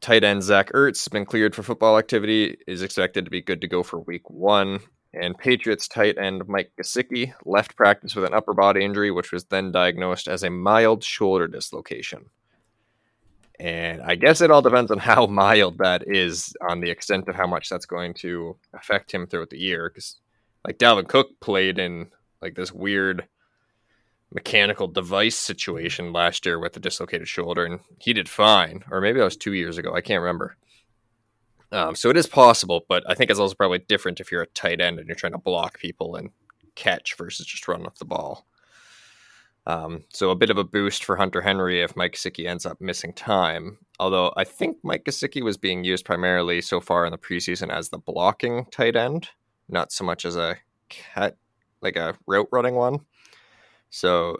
tight 0.00 0.24
end 0.24 0.42
Zach 0.42 0.72
Ertz 0.72 1.04
has 1.04 1.08
been 1.08 1.24
cleared 1.24 1.54
for 1.54 1.62
football 1.62 1.98
activity, 1.98 2.56
is 2.66 2.82
expected 2.82 3.24
to 3.24 3.30
be 3.30 3.42
good 3.42 3.60
to 3.60 3.68
go 3.68 3.82
for 3.82 4.00
week 4.00 4.28
one. 4.30 4.80
And 5.14 5.38
Patriots 5.38 5.88
tight 5.88 6.18
end 6.18 6.46
Mike 6.46 6.72
Gesicki 6.78 7.32
left 7.44 7.76
practice 7.76 8.14
with 8.14 8.26
an 8.26 8.34
upper 8.34 8.52
body 8.52 8.84
injury, 8.84 9.10
which 9.10 9.32
was 9.32 9.44
then 9.44 9.72
diagnosed 9.72 10.28
as 10.28 10.42
a 10.42 10.50
mild 10.50 11.02
shoulder 11.02 11.48
dislocation. 11.48 12.26
And 13.58 14.02
I 14.02 14.14
guess 14.14 14.40
it 14.40 14.50
all 14.50 14.62
depends 14.62 14.90
on 14.90 14.98
how 14.98 15.26
mild 15.42 15.78
that 15.78 16.04
is, 16.06 16.54
on 16.68 16.80
the 16.80 16.90
extent 16.90 17.28
of 17.28 17.34
how 17.34 17.46
much 17.46 17.68
that's 17.68 17.86
going 17.86 18.14
to 18.14 18.56
affect 18.74 19.12
him 19.12 19.26
throughout 19.26 19.50
the 19.50 19.58
year. 19.58 19.90
Because, 19.92 20.16
like, 20.66 20.78
Dalvin 20.78 21.08
Cook 21.08 21.28
played 21.40 21.78
in 21.78 22.08
like 22.42 22.54
this 22.54 22.72
weird 22.72 23.26
mechanical 24.32 24.88
device 24.88 25.36
situation 25.36 26.12
last 26.12 26.44
year 26.44 26.58
with 26.58 26.74
the 26.74 26.80
dislocated 26.80 27.28
shoulder, 27.28 27.64
and 27.64 27.80
he 27.98 28.12
did 28.12 28.28
fine. 28.28 28.84
Or 28.90 29.00
maybe 29.00 29.18
that 29.18 29.24
was 29.24 29.36
two 29.36 29.54
years 29.54 29.78
ago. 29.78 29.94
I 29.94 30.00
can't 30.00 30.20
remember. 30.20 30.56
Um, 31.72 31.94
so 31.94 32.10
it 32.10 32.16
is 32.16 32.26
possible, 32.26 32.84
but 32.88 33.02
I 33.08 33.14
think 33.14 33.30
it's 33.30 33.40
also 33.40 33.54
probably 33.54 33.78
different 33.80 34.20
if 34.20 34.30
you're 34.30 34.42
a 34.42 34.46
tight 34.48 34.80
end 34.80 34.98
and 34.98 35.08
you're 35.08 35.16
trying 35.16 35.32
to 35.32 35.38
block 35.38 35.78
people 35.78 36.16
and 36.16 36.30
catch 36.74 37.16
versus 37.16 37.46
just 37.46 37.66
run 37.66 37.84
off 37.86 37.98
the 37.98 38.04
ball. 38.04 38.46
Um, 39.66 40.04
so 40.10 40.30
a 40.30 40.36
bit 40.36 40.50
of 40.50 40.58
a 40.58 40.64
boost 40.64 41.04
for 41.04 41.16
Hunter 41.16 41.40
Henry 41.40 41.82
if 41.82 41.96
Mike 41.96 42.12
Gesicki 42.12 42.46
ends 42.46 42.64
up 42.64 42.80
missing 42.80 43.12
time. 43.12 43.78
Although 43.98 44.32
I 44.36 44.44
think 44.44 44.78
Mike 44.84 45.04
Gesicki 45.04 45.42
was 45.42 45.56
being 45.56 45.82
used 45.82 46.04
primarily 46.04 46.60
so 46.60 46.80
far 46.80 47.04
in 47.04 47.10
the 47.10 47.18
preseason 47.18 47.70
as 47.70 47.88
the 47.88 47.98
blocking 47.98 48.66
tight 48.66 48.94
end, 48.94 49.30
not 49.68 49.90
so 49.90 50.04
much 50.04 50.24
as 50.24 50.36
a 50.36 50.56
cat 50.88 51.36
like 51.82 51.96
a 51.96 52.16
route 52.26 52.48
running 52.52 52.74
one. 52.76 53.00
So 53.90 54.36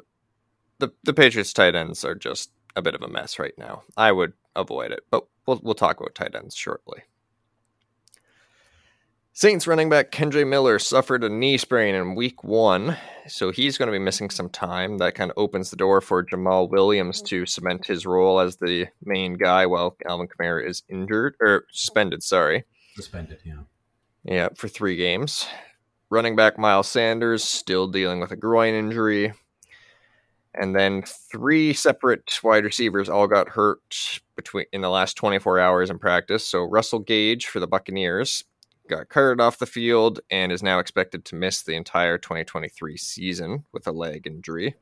the 0.78 0.92
the 1.02 1.14
Patriots 1.14 1.52
tight 1.52 1.74
ends 1.74 2.04
are 2.04 2.14
just 2.14 2.52
a 2.76 2.82
bit 2.82 2.94
of 2.94 3.02
a 3.02 3.08
mess 3.08 3.38
right 3.38 3.56
now. 3.58 3.82
I 3.96 4.12
would 4.12 4.32
avoid 4.54 4.92
it, 4.92 5.00
but 5.10 5.26
we'll 5.46 5.60
we'll 5.62 5.74
talk 5.74 5.98
about 5.98 6.14
tight 6.14 6.34
ends 6.34 6.54
shortly. 6.54 7.02
Saints 9.38 9.66
running 9.66 9.90
back 9.90 10.12
Kendre 10.12 10.48
Miller 10.48 10.78
suffered 10.78 11.22
a 11.22 11.28
knee 11.28 11.58
sprain 11.58 11.94
in 11.94 12.14
week 12.14 12.42
one, 12.42 12.96
so 13.28 13.50
he's 13.50 13.76
going 13.76 13.86
to 13.86 13.92
be 13.92 14.02
missing 14.02 14.30
some 14.30 14.48
time. 14.48 14.96
That 14.96 15.14
kind 15.14 15.30
of 15.30 15.36
opens 15.36 15.68
the 15.68 15.76
door 15.76 16.00
for 16.00 16.24
Jamaal 16.24 16.70
Williams 16.70 17.20
to 17.24 17.44
cement 17.44 17.84
his 17.86 18.06
role 18.06 18.40
as 18.40 18.56
the 18.56 18.86
main 19.04 19.34
guy 19.34 19.66
while 19.66 19.94
Alvin 20.08 20.26
Kamara 20.26 20.66
is 20.66 20.84
injured 20.88 21.34
or 21.38 21.66
suspended. 21.70 22.22
Sorry, 22.22 22.64
suspended. 22.94 23.40
Yeah, 23.44 23.64
yeah, 24.24 24.48
for 24.56 24.68
three 24.68 24.96
games. 24.96 25.46
Running 26.08 26.34
back 26.34 26.58
Miles 26.58 26.88
Sanders 26.88 27.44
still 27.44 27.88
dealing 27.88 28.20
with 28.20 28.30
a 28.30 28.36
groin 28.36 28.72
injury. 28.72 29.34
And 30.54 30.74
then 30.74 31.02
three 31.02 31.74
separate 31.74 32.40
wide 32.42 32.64
receivers 32.64 33.10
all 33.10 33.26
got 33.26 33.50
hurt 33.50 34.22
between 34.34 34.64
in 34.72 34.80
the 34.80 34.88
last 34.88 35.18
24 35.18 35.60
hours 35.60 35.90
in 35.90 35.98
practice. 35.98 36.48
So 36.48 36.62
Russell 36.62 37.00
Gage 37.00 37.44
for 37.44 37.60
the 37.60 37.66
Buccaneers 37.66 38.42
got 38.88 39.08
carted 39.08 39.40
off 39.40 39.58
the 39.58 39.66
field 39.66 40.20
and 40.30 40.52
is 40.52 40.62
now 40.62 40.78
expected 40.78 41.24
to 41.26 41.34
miss 41.34 41.62
the 41.62 41.74
entire 41.74 42.18
2023 42.18 42.96
season 42.96 43.64
with 43.72 43.86
a 43.86 43.92
leg 43.92 44.26
injury. 44.26 44.74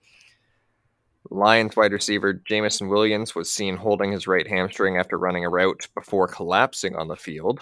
Lions 1.31 1.75
wide 1.77 1.93
receiver 1.93 2.35
Jameson 2.35 2.89
Williams 2.89 3.35
was 3.35 3.51
seen 3.51 3.77
holding 3.77 4.13
his 4.13 4.27
right 4.27 4.47
hamstring 4.47 4.99
after 4.99 5.19
running 5.19 5.45
a 5.45 5.51
route 5.51 5.89
before 5.95 6.29
collapsing 6.29 6.95
on 6.97 7.09
the 7.09 7.17
field. 7.17 7.61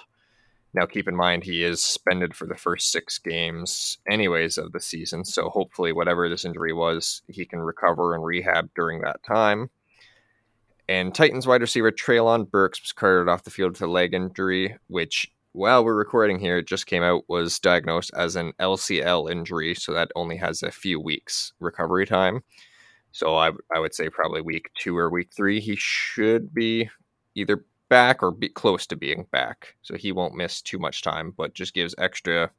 Now, 0.74 0.86
keep 0.86 1.06
in 1.06 1.14
mind, 1.14 1.44
he 1.44 1.62
is 1.62 1.84
suspended 1.84 2.34
for 2.34 2.46
the 2.46 2.56
first 2.56 2.90
six 2.90 3.18
games, 3.18 3.98
anyways, 4.10 4.56
of 4.56 4.72
the 4.72 4.80
season. 4.80 5.24
So, 5.24 5.50
hopefully, 5.50 5.92
whatever 5.92 6.28
this 6.28 6.46
injury 6.46 6.72
was, 6.72 7.22
he 7.28 7.44
can 7.44 7.60
recover 7.60 8.14
and 8.14 8.24
rehab 8.24 8.70
during 8.74 9.02
that 9.02 9.22
time. 9.22 9.68
And 10.88 11.14
Titans 11.14 11.46
wide 11.46 11.60
receiver 11.60 11.92
Treylon 11.92 12.50
Burks 12.50 12.80
was 12.80 12.92
carted 12.92 13.28
off 13.28 13.44
the 13.44 13.50
field 13.50 13.72
with 13.72 13.82
a 13.82 13.86
leg 13.86 14.14
injury, 14.14 14.76
which, 14.88 15.30
while 15.52 15.84
we're 15.84 15.94
recording 15.94 16.38
here, 16.38 16.58
it 16.58 16.66
just 16.66 16.86
came 16.86 17.02
out, 17.02 17.24
was 17.28 17.58
diagnosed 17.58 18.10
as 18.14 18.36
an 18.36 18.52
LCL 18.60 19.30
injury. 19.30 19.74
So, 19.74 19.92
that 19.92 20.10
only 20.16 20.36
has 20.36 20.62
a 20.62 20.70
few 20.70 21.00
weeks 21.00 21.52
recovery 21.60 22.06
time. 22.06 22.42
So, 23.12 23.36
I, 23.36 23.50
I 23.74 23.78
would 23.78 23.94
say 23.94 24.08
probably 24.08 24.40
week 24.40 24.70
two 24.78 24.96
or 24.96 25.10
week 25.10 25.30
three, 25.34 25.60
he 25.60 25.76
should 25.76 26.54
be 26.54 26.88
either 27.34 27.64
back 27.92 28.22
or 28.22 28.30
be 28.30 28.48
close 28.48 28.86
to 28.86 28.96
being 28.96 29.26
back. 29.32 29.76
So 29.82 29.96
he 29.96 30.12
won't 30.12 30.34
miss 30.34 30.62
too 30.62 30.78
much 30.78 31.02
time, 31.02 31.34
but 31.36 31.52
just 31.52 31.74
gives 31.74 31.94
extra 31.98 32.50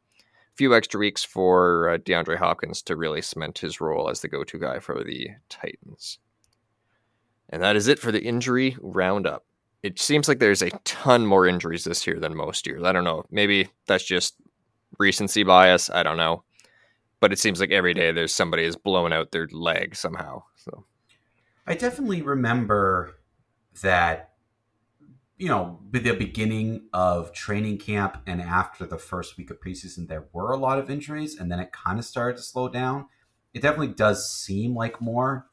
few 0.55 0.75
extra 0.75 0.99
weeks 0.99 1.23
for 1.23 1.89
uh, 1.89 1.97
DeAndre 1.97 2.37
Hopkins 2.37 2.83
to 2.83 2.95
really 2.95 3.23
cement 3.23 3.57
his 3.57 3.81
role 3.81 4.11
as 4.11 4.21
the 4.21 4.27
go-to 4.27 4.59
guy 4.59 4.77
for 4.77 5.03
the 5.03 5.29
Titans. 5.49 6.19
And 7.49 7.63
that 7.63 7.75
is 7.75 7.87
it 7.87 7.97
for 7.97 8.11
the 8.11 8.21
injury 8.21 8.77
roundup. 8.79 9.43
It 9.83 9.99
seems 9.99 10.27
like 10.27 10.39
there's 10.39 10.61
a 10.61 10.69
ton 10.85 11.25
more 11.25 11.45
injuries 11.45 11.83
this 11.83 12.07
year 12.07 12.19
than 12.19 12.35
most 12.35 12.65
years. 12.65 12.83
I 12.83 12.91
don't 12.91 13.03
know. 13.03 13.25
Maybe 13.29 13.69
that's 13.87 14.05
just 14.05 14.35
recency 14.97 15.43
bias. 15.43 15.89
I 15.89 16.03
don't 16.03 16.17
know. 16.17 16.43
But 17.19 17.31
it 17.31 17.39
seems 17.39 17.59
like 17.59 17.71
every 17.71 17.93
day 17.93 18.11
there's 18.11 18.33
somebody 18.33 18.63
is 18.63 18.75
blowing 18.75 19.13
out 19.13 19.31
their 19.31 19.47
leg 19.51 19.95
somehow. 19.95 20.43
So 20.55 20.85
I 21.67 21.75
definitely 21.75 22.21
remember 22.21 23.15
that 23.81 24.33
you 25.37 25.49
know, 25.49 25.79
the 25.91 26.13
beginning 26.13 26.87
of 26.93 27.33
training 27.33 27.77
camp 27.77 28.21
and 28.25 28.41
after 28.41 28.85
the 28.85 28.97
first 28.97 29.35
week 29.37 29.49
of 29.49 29.59
preseason, 29.59 30.07
there 30.07 30.25
were 30.31 30.51
a 30.51 30.57
lot 30.57 30.79
of 30.79 30.89
injuries, 30.89 31.37
and 31.37 31.51
then 31.51 31.59
it 31.59 31.71
kind 31.71 31.99
of 31.99 32.05
started 32.05 32.37
to 32.37 32.43
slow 32.43 32.69
down. 32.69 33.07
It 33.53 33.61
definitely 33.61 33.93
does 33.93 34.31
seem 34.31 34.75
like 34.75 35.01
more 35.01 35.47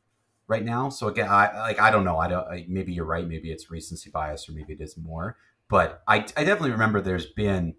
right 0.51 0.65
now. 0.65 0.89
So 0.89 1.07
again, 1.07 1.29
I 1.31 1.57
like 1.61 1.81
I 1.81 1.91
don't 1.91 2.05
know. 2.05 2.19
I 2.19 2.29
don't. 2.29 2.47
I, 2.47 2.67
maybe 2.69 2.93
you're 2.93 3.07
right. 3.07 3.27
Maybe 3.27 3.51
it's 3.51 3.71
recency 3.71 4.11
bias, 4.11 4.49
or 4.49 4.53
maybe 4.53 4.75
it 4.75 4.81
is 4.81 4.97
more. 4.99 5.39
But 5.69 6.03
I, 6.07 6.17
I 6.37 6.45
definitely 6.45 6.73
remember 6.73 7.01
there's 7.01 7.27
been 7.27 7.77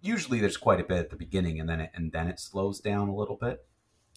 usually 0.00 0.38
there's 0.38 0.56
quite 0.56 0.80
a 0.80 0.84
bit 0.84 0.98
at 0.98 1.10
the 1.10 1.16
beginning, 1.16 1.60
and 1.60 1.68
then 1.68 1.80
it, 1.80 1.90
and 1.92 2.12
then 2.12 2.28
it 2.28 2.38
slows 2.38 2.80
down 2.80 3.08
a 3.08 3.14
little 3.14 3.36
bit. 3.36 3.66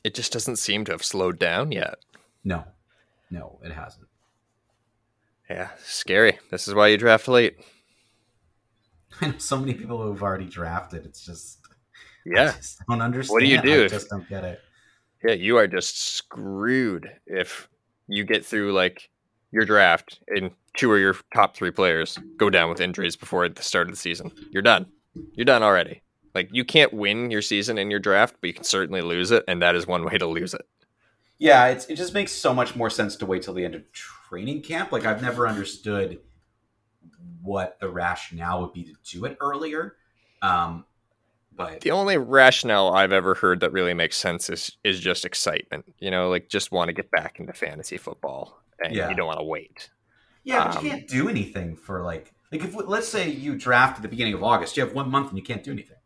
It 0.04 0.13
just 0.13 0.32
doesn't 0.32 0.58
seem 0.58 0.86
to 0.86 0.91
have 0.91 1.04
slowed 1.04 1.39
down 1.39 1.72
yet. 1.72 1.96
No, 2.43 2.65
no, 3.32 3.60
it 3.63 3.72
hasn't. 3.72 4.08
Yeah, 5.50 5.69
scary. 5.84 6.39
This 6.52 6.67
is 6.67 6.76
why 6.76 6.89
you 6.89 6.98
draft 6.98 7.28
late. 7.28 7.58
I 9.22 9.28
know 9.28 9.38
so 9.39 9.58
many 9.58 9.74
people 9.74 10.02
who've 10.02 10.22
already 10.22 10.46
drafted. 10.46 11.06
It's 11.06 11.26
just 11.26 11.60
Yeah. 12.26 12.43
I 12.43 12.52
just 12.58 12.82
don't 12.88 13.02
understand. 13.02 13.34
What 13.34 13.41
do 13.41 13.48
you 13.48 13.62
do 13.62 13.86
I 13.86 13.88
just 13.88 14.10
don't 14.10 14.30
get 14.30 14.43
it. 14.43 14.62
Yeah, 15.23 15.36
you 15.36 15.57
are 15.57 15.67
just 15.67 16.15
screwed 16.15 17.09
if 17.25 17.69
you 18.07 18.23
get 18.23 18.45
through 18.45 18.73
like 18.73 19.09
your 19.51 19.65
draft 19.65 20.19
and 20.27 20.51
two 20.75 20.93
of 20.93 20.99
your 20.99 21.15
top 21.33 21.55
three 21.55 21.71
players 21.71 22.17
go 22.38 22.49
down 22.49 22.69
with 22.69 22.81
injuries 22.81 23.15
before 23.15 23.47
the 23.47 23.62
start 23.62 23.88
of 23.88 23.93
the 23.93 23.99
season. 23.99 24.31
You're 24.51 24.63
done. 24.63 24.88
You're 25.33 25.45
done 25.45 25.63
already. 25.63 26.01
Like 26.33 26.49
you 26.51 26.65
can't 26.65 26.93
win 26.93 27.31
your 27.31 27.41
season 27.41 27.77
in 27.77 27.91
your 27.91 27.99
draft, 27.99 28.36
but 28.41 28.47
you 28.47 28.53
can 28.53 28.63
certainly 28.63 29.01
lose 29.01 29.31
it, 29.31 29.43
and 29.47 29.62
that 29.62 29.75
is 29.75 29.86
one 29.86 30.03
way 30.03 30.17
to 30.17 30.25
lose 30.25 30.53
it. 30.53 30.65
Yeah, 31.38 31.67
it's, 31.67 31.86
it 31.88 31.95
just 31.95 32.13
makes 32.13 32.31
so 32.31 32.53
much 32.53 32.75
more 32.75 32.89
sense 32.89 33.15
to 33.17 33.25
wait 33.25 33.43
till 33.43 33.53
the 33.53 33.65
end 33.65 33.75
of 33.75 33.83
training 33.91 34.62
camp. 34.62 34.91
Like 34.91 35.05
I've 35.05 35.21
never 35.21 35.47
understood 35.47 36.19
what 37.41 37.77
the 37.79 37.89
rationale 37.89 38.62
would 38.62 38.73
be 38.73 38.83
to 38.83 38.93
do 39.03 39.25
it 39.25 39.38
earlier. 39.39 39.95
Um, 40.41 40.86
but 41.55 41.81
The 41.81 41.91
only 41.91 42.17
rationale 42.17 42.93
I've 42.93 43.11
ever 43.11 43.35
heard 43.35 43.59
that 43.61 43.71
really 43.71 43.93
makes 43.93 44.17
sense 44.17 44.49
is 44.49 44.77
is 44.83 44.99
just 44.99 45.25
excitement. 45.25 45.85
You 45.99 46.11
know, 46.11 46.29
like 46.29 46.49
just 46.49 46.71
want 46.71 46.89
to 46.89 46.93
get 46.93 47.11
back 47.11 47.39
into 47.39 47.53
fantasy 47.53 47.97
football, 47.97 48.59
and 48.83 48.93
Yeah. 48.95 49.09
you 49.09 49.15
don't 49.15 49.27
want 49.27 49.39
to 49.39 49.45
wait. 49.45 49.89
yeah, 50.43 50.65
but 50.67 50.77
um, 50.77 50.85
you 50.85 50.91
can't 50.91 51.07
do 51.07 51.29
anything 51.29 51.75
for 51.75 52.03
like 52.03 52.33
like 52.51 52.63
if 52.63 52.75
let's 52.75 53.07
say 53.07 53.29
you 53.29 53.55
draft 53.55 53.97
at 53.97 54.01
the 54.03 54.07
beginning 54.09 54.33
of 54.33 54.43
August, 54.43 54.77
you 54.77 54.83
have 54.83 54.93
one 54.93 55.09
month 55.09 55.29
and 55.29 55.37
you 55.37 55.43
can't 55.43 55.63
do 55.63 55.71
anything. 55.71 55.97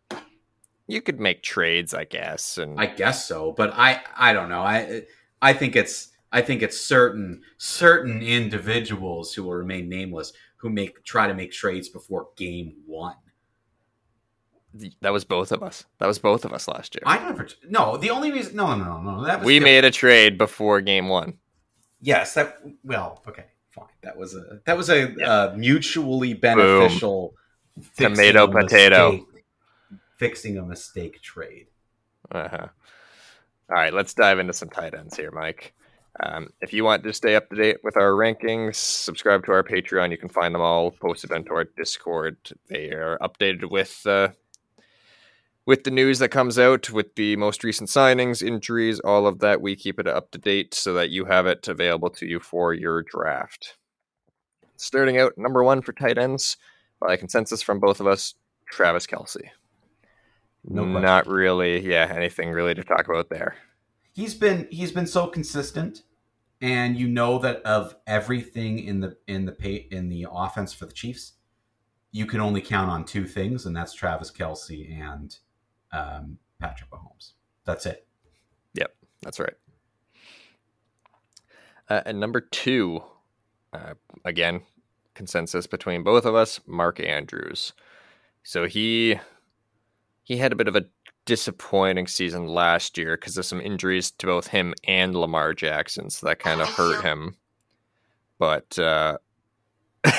You 0.90 1.02
could 1.02 1.20
make 1.20 1.44
trades, 1.44 1.94
I 1.94 2.06
guess, 2.06 2.58
and 2.58 2.80
I 2.80 2.86
guess 2.86 3.28
so, 3.28 3.52
but 3.52 3.74
I 3.76 4.02
I 4.16 4.32
don't 4.34 4.48
know. 4.50 4.62
I 4.62 5.04
I 5.42 5.54
think 5.54 5.76
it's 5.76 6.10
I 6.32 6.42
think 6.42 6.62
it's 6.62 6.80
certain 6.80 7.42
certain 7.58 8.22
individuals 8.22 9.34
who 9.34 9.44
will 9.44 9.54
remain 9.56 9.90
nameless 9.90 10.32
who 10.58 10.70
make 10.70 11.04
try 11.04 11.28
to 11.28 11.34
make 11.34 11.52
trades 11.52 11.90
before 11.90 12.30
game 12.38 12.78
one. 12.86 13.16
That 15.02 15.12
was 15.14 15.24
both 15.26 15.52
of 15.52 15.64
us. 15.64 15.86
That 16.00 16.08
was 16.08 16.20
both 16.20 16.46
of 16.46 16.54
us 16.54 16.68
last 16.68 16.96
year. 16.96 17.04
I 17.06 17.18
never. 17.20 17.48
No, 17.70 17.98
the 17.98 18.10
only 18.10 18.32
reason. 18.32 18.56
No, 18.56 18.76
no, 18.76 19.02
no, 19.02 19.18
no. 19.18 19.26
That 19.26 19.40
was 19.40 19.46
we 19.46 19.56
different. 19.60 19.76
made 19.76 19.86
a 19.86 19.92
trade 19.92 20.38
before 20.38 20.82
game 20.82 21.08
one. 21.10 21.38
Yes, 22.02 22.34
that. 22.36 22.58
Well, 22.84 23.22
okay, 23.28 23.46
fine. 23.72 23.86
That 24.04 24.18
was 24.18 24.36
a 24.36 24.60
that 24.66 24.78
was 24.78 24.90
a 24.90 25.14
Yeah. 25.18 25.32
uh, 25.32 25.54
mutually 25.58 26.34
beneficial 26.34 27.34
Tomato, 27.98 28.48
potato. 28.48 29.12
mistake- 29.12 29.44
fixing 30.18 30.58
a 30.58 30.64
mistake 30.64 31.22
trade. 31.22 31.68
Uh-huh. 32.32 32.68
All 33.70 33.76
right, 33.76 33.94
let's 33.94 34.14
dive 34.14 34.40
into 34.40 34.54
some 34.54 34.70
tight 34.70 34.94
ends 34.96 35.16
here, 35.16 35.32
Mike. 35.32 35.74
Um, 36.20 36.48
if 36.62 36.74
you 36.74 36.84
want 36.84 37.04
to 37.04 37.14
stay 37.14 37.36
up 37.36 37.48
to 37.50 37.56
date 37.56 37.78
with 37.84 37.96
our 37.98 38.12
rankings, 38.14 38.76
subscribe 38.78 39.46
to 39.46 39.52
our 39.52 39.62
Patreon. 39.64 40.10
You 40.10 40.18
can 40.18 40.30
find 40.30 40.56
them 40.56 40.62
all 40.62 40.90
posted 40.90 41.32
onto 41.32 41.54
our 41.54 41.66
Discord. 41.66 42.38
They 42.70 42.90
are 42.90 43.20
updated 43.22 43.70
with 43.70 44.02
uh, 44.08 44.30
with 45.68 45.84
the 45.84 45.92
news 45.92 46.20
that 46.20 46.30
comes 46.30 46.58
out, 46.58 46.90
with 46.90 47.14
the 47.16 47.36
most 47.36 47.62
recent 47.62 47.90
signings, 47.90 48.42
injuries, 48.42 49.02
all 49.02 49.28
of 49.28 49.40
that. 49.40 49.62
We 49.62 49.76
keep 49.76 50.00
it 50.00 50.08
up 50.08 50.32
to 50.32 50.40
date 50.40 50.74
so 50.74 50.94
that 50.94 51.10
you 51.10 51.26
have 51.26 51.46
it 51.46 51.68
available 51.68 52.10
to 52.12 52.26
you 52.26 52.40
for 52.40 52.74
your 52.74 53.04
draft. 53.04 53.76
Starting 54.78 55.20
out 55.20 55.34
number 55.38 55.64
one 55.64 55.82
for 55.82 55.92
tight 55.92 56.18
ends 56.18 56.56
by 57.02 57.18
consensus 57.18 57.62
from 57.62 57.82
both 57.82 58.00
of 58.00 58.08
us, 58.08 58.34
Travis 58.72 59.06
Kelce. 59.06 59.50
No 60.64 60.84
question. 60.84 61.02
Not 61.02 61.28
really, 61.28 61.86
yeah, 61.86 62.12
anything 62.16 62.50
really 62.52 62.74
to 62.74 62.84
talk 62.84 63.08
about 63.08 63.30
there. 63.30 63.58
He's 64.14 64.36
been 64.36 64.68
he's 64.72 64.92
been 64.94 65.06
so 65.06 65.28
consistent, 65.28 66.04
and 66.62 66.98
you 66.98 67.08
know 67.08 67.40
that 67.40 67.62
of 67.64 67.96
everything 68.08 68.80
in 68.80 69.02
the 69.02 69.18
in 69.28 69.46
the 69.46 69.52
pay, 69.52 69.88
in 69.92 70.08
the 70.08 70.28
offense 70.32 70.74
for 70.74 70.86
the 70.86 70.94
Chiefs, 70.94 71.34
you 72.12 72.26
can 72.26 72.40
only 72.40 72.62
count 72.62 72.90
on 72.90 73.04
two 73.04 73.26
things, 73.26 73.66
and 73.66 73.76
that's 73.76 73.94
Travis 73.94 74.32
Kelce 74.32 74.90
and 74.92 75.38
um, 75.92 76.38
Patrick 76.60 76.90
Mahomes. 76.90 77.34
That's 77.66 77.86
it. 77.86 78.08
Yep, 78.74 78.96
that's 79.22 79.40
right. 79.40 79.54
Uh, 81.90 82.02
and 82.06 82.20
number 82.20 82.42
two, 82.42 83.02
uh, 83.74 83.94
again, 84.26 84.62
consensus 85.14 85.68
between 85.68 86.04
both 86.04 86.26
of 86.26 86.36
us, 86.36 86.60
Mark 86.68 87.00
Andrews. 87.00 87.74
So 88.44 88.68
he 88.68 89.20
he 90.24 90.38
had 90.38 90.52
a 90.52 90.56
bit 90.56 90.68
of 90.68 90.76
a 90.76 90.86
disappointing 91.26 92.08
season 92.08 92.48
last 92.48 92.98
year 92.98 93.18
because 93.18 93.38
of 93.38 93.46
some 93.46 93.62
injuries 93.62 94.12
to 94.12 94.26
both 94.26 94.48
him 94.48 94.74
and 94.86 95.16
Lamar 95.16 95.54
Jackson, 95.54 96.10
so 96.10 96.28
that 96.28 96.40
kind 96.40 96.62
of 96.62 96.68
hurt 96.70 97.04
him. 97.04 97.36
But 98.40 98.78
uh, 98.80 99.18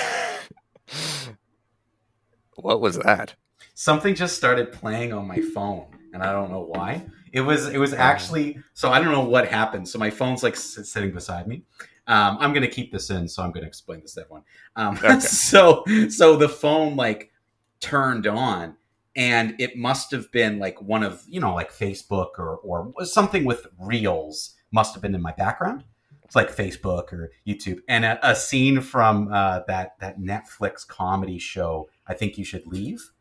what 2.56 2.80
was 2.80 2.98
that? 2.98 3.34
Something 3.78 4.12
just 4.12 4.36
started 4.36 4.72
playing 4.72 5.12
on 5.12 5.24
my 5.24 5.40
phone 5.54 5.86
and 6.12 6.20
i 6.20 6.32
don't 6.32 6.50
know 6.50 6.62
why. 6.62 7.06
It 7.32 7.42
was 7.42 7.68
it 7.68 7.78
was 7.78 7.92
actually 7.92 8.58
so 8.74 8.90
i 8.90 8.98
don't 9.00 9.12
know 9.12 9.24
what 9.24 9.46
happened. 9.46 9.88
So 9.88 9.98
my 10.00 10.10
phone's 10.10 10.42
like 10.42 10.56
sitting 10.56 11.12
beside 11.12 11.46
me. 11.46 11.62
Um, 12.08 12.38
i'm 12.40 12.52
gonna 12.52 12.66
keep 12.66 12.90
this 12.90 13.10
in 13.10 13.28
so 13.28 13.42
i'm 13.42 13.52
gonna 13.52 13.66
explain 13.66 14.00
this 14.00 14.14
to 14.14 14.22
everyone. 14.22 14.42
Um, 14.74 14.96
Okay. 15.04 15.20
so 15.20 15.84
so 16.08 16.34
the 16.36 16.48
phone 16.48 16.96
like 16.96 17.30
turned 17.78 18.26
on 18.26 18.76
and 19.14 19.54
it 19.60 19.76
must 19.76 20.10
have 20.10 20.32
been 20.32 20.58
like 20.58 20.82
one 20.82 21.04
of 21.04 21.22
you 21.28 21.40
know 21.40 21.54
like 21.54 21.70
facebook 21.72 22.30
or 22.38 22.56
or 22.64 22.92
something 23.04 23.44
with 23.44 23.68
reels 23.78 24.56
must 24.72 24.92
have 24.94 25.02
been 25.02 25.14
in 25.14 25.22
my 25.22 25.32
background. 25.32 25.84
It's 26.24 26.34
like 26.34 26.50
facebook 26.54 27.12
or 27.12 27.30
youtube. 27.46 27.78
And 27.88 28.04
a, 28.04 28.18
a 28.28 28.34
scene 28.34 28.80
from 28.80 29.32
uh, 29.32 29.60
that 29.68 30.00
that 30.00 30.18
netflix 30.18 30.84
comedy 30.84 31.38
show 31.38 31.88
i 32.08 32.14
think 32.14 32.36
you 32.38 32.44
should 32.44 32.66
leave 32.66 33.12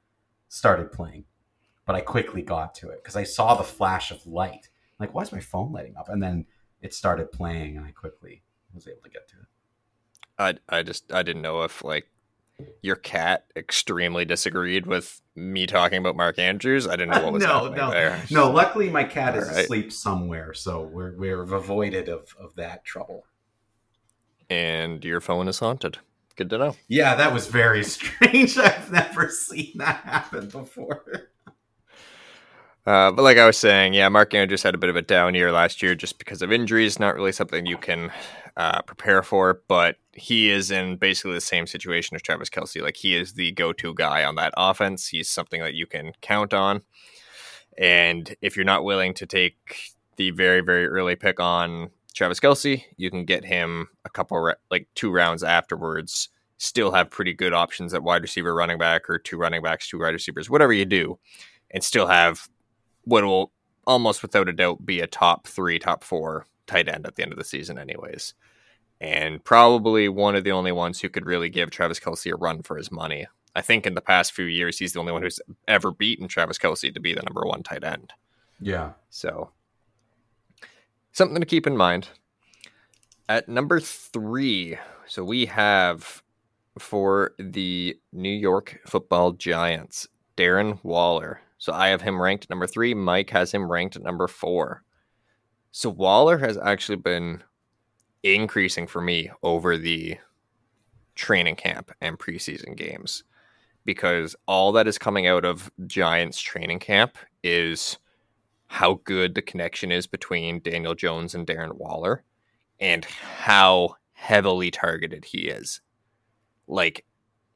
started 0.49 0.91
playing, 0.91 1.25
but 1.85 1.95
I 1.95 2.01
quickly 2.01 2.41
got 2.41 2.73
to 2.75 2.89
it 2.89 3.03
because 3.03 3.15
I 3.15 3.23
saw 3.23 3.55
the 3.55 3.63
flash 3.63 4.11
of 4.11 4.25
light. 4.25 4.69
Like, 4.99 5.13
why 5.13 5.21
is 5.21 5.31
my 5.31 5.39
phone 5.39 5.71
lighting 5.71 5.95
up? 5.97 6.09
And 6.09 6.21
then 6.21 6.45
it 6.81 6.93
started 6.93 7.31
playing, 7.31 7.77
and 7.77 7.85
I 7.85 7.91
quickly 7.91 8.43
was 8.73 8.87
able 8.87 9.01
to 9.03 9.09
get 9.09 9.27
to 9.29 9.35
it. 9.37 10.59
I 10.69 10.77
I 10.77 10.83
just 10.83 11.11
I 11.11 11.23
didn't 11.23 11.41
know 11.41 11.63
if 11.63 11.83
like 11.83 12.07
your 12.81 12.95
cat 12.95 13.45
extremely 13.55 14.25
disagreed 14.25 14.87
with 14.87 15.21
me 15.35 15.67
talking 15.67 15.99
about 15.99 16.15
Mark 16.15 16.39
Andrews. 16.39 16.87
I 16.87 16.91
didn't 16.95 17.09
know 17.11 17.23
what 17.23 17.33
was 17.33 17.43
No, 17.47 17.53
happening 17.65 17.75
no. 17.77 17.91
there. 17.91 18.21
No, 18.31 18.49
luckily 18.51 18.89
my 18.89 19.03
cat 19.03 19.35
is 19.35 19.47
All 19.47 19.53
right. 19.55 19.63
asleep 19.65 19.91
somewhere, 19.91 20.53
so 20.53 20.81
we're 20.83 21.15
we're 21.15 21.41
avoided 21.43 22.09
of 22.09 22.35
of 22.39 22.55
that 22.55 22.83
trouble. 22.83 23.25
and 24.49 25.03
your 25.03 25.19
phone 25.21 25.47
is 25.47 25.59
haunted. 25.59 25.99
Good 26.37 26.51
to 26.51 26.57
know. 26.59 26.75
Yeah, 26.87 27.15
that 27.15 27.33
was 27.33 27.47
very 27.47 27.83
strange. 27.83 28.57
I've 28.57 28.91
never 28.91 29.29
seen 29.29 29.73
that 29.75 30.01
happen 30.01 30.47
before. 30.47 31.31
Uh, 32.85 33.11
but 33.11 33.23
like 33.23 33.37
I 33.37 33.45
was 33.45 33.57
saying, 33.57 33.93
yeah, 33.93 34.07
Mark 34.07 34.33
Andrews 34.33 34.63
had 34.63 34.73
a 34.73 34.77
bit 34.77 34.89
of 34.89 34.95
a 34.95 35.01
down 35.01 35.35
year 35.35 35.51
last 35.51 35.81
year 35.81 35.93
just 35.93 36.19
because 36.19 36.41
of 36.41 36.53
injuries. 36.53 36.99
Not 36.99 37.15
really 37.15 37.33
something 37.33 37.65
you 37.65 37.77
can 37.77 38.11
uh, 38.55 38.81
prepare 38.83 39.21
for, 39.23 39.61
but 39.67 39.97
he 40.13 40.49
is 40.49 40.71
in 40.71 40.95
basically 40.95 41.33
the 41.33 41.41
same 41.41 41.67
situation 41.67 42.15
as 42.15 42.21
Travis 42.21 42.49
Kelce. 42.49 42.81
Like 42.81 42.95
he 42.95 43.13
is 43.13 43.33
the 43.33 43.51
go-to 43.51 43.93
guy 43.93 44.23
on 44.23 44.35
that 44.35 44.53
offense. 44.55 45.09
He's 45.09 45.29
something 45.29 45.59
that 45.61 45.73
you 45.73 45.85
can 45.85 46.13
count 46.21 46.53
on. 46.53 46.83
And 47.77 48.33
if 48.41 48.55
you're 48.55 48.63
not 48.63 48.85
willing 48.85 49.13
to 49.15 49.25
take 49.25 49.95
the 50.15 50.31
very 50.31 50.61
very 50.61 50.87
early 50.87 51.15
pick 51.15 51.39
on 51.39 51.89
Travis 52.17 52.39
Kelce, 52.39 52.83
you 52.97 53.11
can 53.11 53.25
get 53.25 53.45
him 53.45 53.89
a 54.03 54.09
couple 54.09 54.51
like 54.71 54.87
two 54.95 55.11
rounds 55.11 55.43
afterwards. 55.43 56.29
Still 56.57 56.91
have 56.91 57.11
pretty 57.11 57.31
good 57.31 57.53
options 57.53 57.93
at 57.93 58.01
wide 58.01 58.23
receiver, 58.23 58.55
running 58.55 58.79
back, 58.79 59.07
or 59.07 59.19
two 59.19 59.37
running 59.37 59.61
backs, 59.61 59.87
two 59.87 59.99
wide 59.99 60.15
receivers, 60.15 60.49
whatever 60.49 60.73
you 60.73 60.83
do, 60.83 61.19
and 61.69 61.83
still 61.83 62.07
have 62.07 62.49
what 63.03 63.23
will 63.23 63.51
almost 63.85 64.23
without 64.23 64.49
a 64.49 64.53
doubt 64.53 64.83
be 64.83 64.99
a 64.99 65.05
top 65.05 65.45
three, 65.45 65.77
top 65.77 66.03
four 66.03 66.47
tight 66.65 66.89
end 66.89 67.05
at 67.05 67.15
the 67.15 67.21
end 67.21 67.31
of 67.31 67.37
the 67.37 67.43
season, 67.43 67.77
anyways. 67.77 68.33
And 68.99 69.43
probably 69.43 70.09
one 70.09 70.35
of 70.35 70.43
the 70.43 70.53
only 70.53 70.71
ones 70.71 70.99
who 70.99 71.09
could 71.09 71.27
really 71.27 71.49
give 71.49 71.69
Travis 71.69 71.99
Kelce 71.99 72.33
a 72.33 72.35
run 72.35 72.63
for 72.63 72.77
his 72.77 72.91
money. 72.91 73.27
I 73.55 73.61
think 73.61 73.85
in 73.85 73.93
the 73.93 74.01
past 74.01 74.33
few 74.33 74.45
years, 74.45 74.79
he's 74.79 74.93
the 74.93 74.99
only 74.99 75.11
one 75.13 75.21
who's 75.21 75.39
ever 75.67 75.91
beaten 75.91 76.27
Travis 76.27 76.57
Kelce 76.57 76.91
to 76.91 76.99
be 76.99 77.13
the 77.13 77.21
number 77.21 77.41
one 77.45 77.61
tight 77.61 77.83
end. 77.83 78.11
Yeah. 78.59 78.93
So, 79.11 79.51
something 81.17 81.39
to 81.39 81.47
keep 81.47 81.65
in 81.65 81.75
mind. 81.75 82.09
At 83.27 83.49
number 83.49 83.79
three, 83.79 84.77
so 85.07 85.23
we 85.23 85.47
have 85.47 86.21
for 86.77 87.33
the 87.39 87.97
New 88.13 88.29
York 88.29 88.79
football 88.85 89.31
Giants, 89.31 90.07
Darren 90.37 90.81
Waller. 90.83 91.41
So 91.57 91.73
I 91.73 91.87
have 91.87 92.01
him 92.01 92.21
ranked 92.21 92.49
number 92.49 92.67
three. 92.67 92.93
Mike 92.93 93.31
has 93.31 93.51
him 93.51 93.69
ranked 93.69 93.95
at 93.95 94.03
number 94.03 94.27
four. 94.27 94.83
So 95.71 95.89
Waller 95.89 96.37
has 96.37 96.57
actually 96.57 96.97
been 96.97 97.43
increasing 98.21 98.85
for 98.85 99.01
me 99.01 99.31
over 99.41 99.75
the 99.75 100.17
training 101.15 101.55
camp 101.55 101.91
and 101.99 102.19
preseason 102.19 102.77
games 102.77 103.23
because 103.85 104.35
all 104.47 104.71
that 104.73 104.87
is 104.87 104.99
coming 104.99 105.25
out 105.25 105.45
of 105.45 105.71
Giants 105.87 106.39
training 106.39 106.79
camp 106.79 107.17
is 107.43 107.97
how 108.67 108.99
good 109.03 109.33
the 109.33 109.41
connection 109.41 109.91
is 109.91 110.07
between 110.07 110.59
Daniel 110.59 110.93
Jones 110.93 111.33
and 111.33 111.47
Darren 111.47 111.75
Waller 111.75 112.23
and 112.79 113.05
how 113.05 113.95
heavily 114.13 114.71
targeted 114.71 115.25
he 115.25 115.47
is. 115.47 115.81
Like 116.67 117.05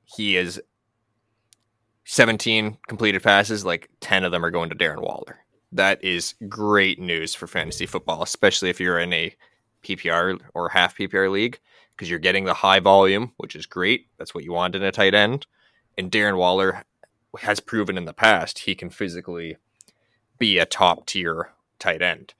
he 0.03 0.37
is 0.37 0.61
17 2.05 2.77
completed 2.87 3.23
passes, 3.23 3.65
like 3.65 3.89
10 3.99 4.23
of 4.23 4.31
them 4.31 4.43
are 4.43 4.51
going 4.51 4.69
to 4.69 4.75
Darren 4.75 5.01
Waller. 5.01 5.39
That 5.71 6.03
is 6.03 6.35
great 6.49 6.99
news 6.99 7.33
for 7.33 7.47
fantasy 7.47 7.85
football, 7.85 8.23
especially 8.23 8.69
if 8.69 8.79
you're 8.79 8.99
in 8.99 9.13
a 9.13 9.35
PPR 9.83 10.39
or 10.53 10.69
half 10.69 10.97
PPR 10.97 11.31
league, 11.31 11.59
because 11.95 12.09
you're 12.09 12.19
getting 12.19 12.45
the 12.45 12.53
high 12.53 12.79
volume, 12.79 13.31
which 13.37 13.55
is 13.55 13.65
great. 13.65 14.07
That's 14.17 14.33
what 14.33 14.43
you 14.43 14.51
want 14.53 14.75
in 14.75 14.83
a 14.83 14.91
tight 14.91 15.13
end. 15.13 15.45
And 15.97 16.11
Darren 16.11 16.37
Waller 16.37 16.83
has 17.39 17.59
proven 17.59 17.97
in 17.97 18.05
the 18.05 18.13
past 18.13 18.59
he 18.59 18.75
can 18.75 18.89
physically 18.89 19.57
be 20.41 20.57
a 20.57 20.65
top 20.65 21.05
tier 21.05 21.51
tight 21.77 22.01
end. 22.01 22.33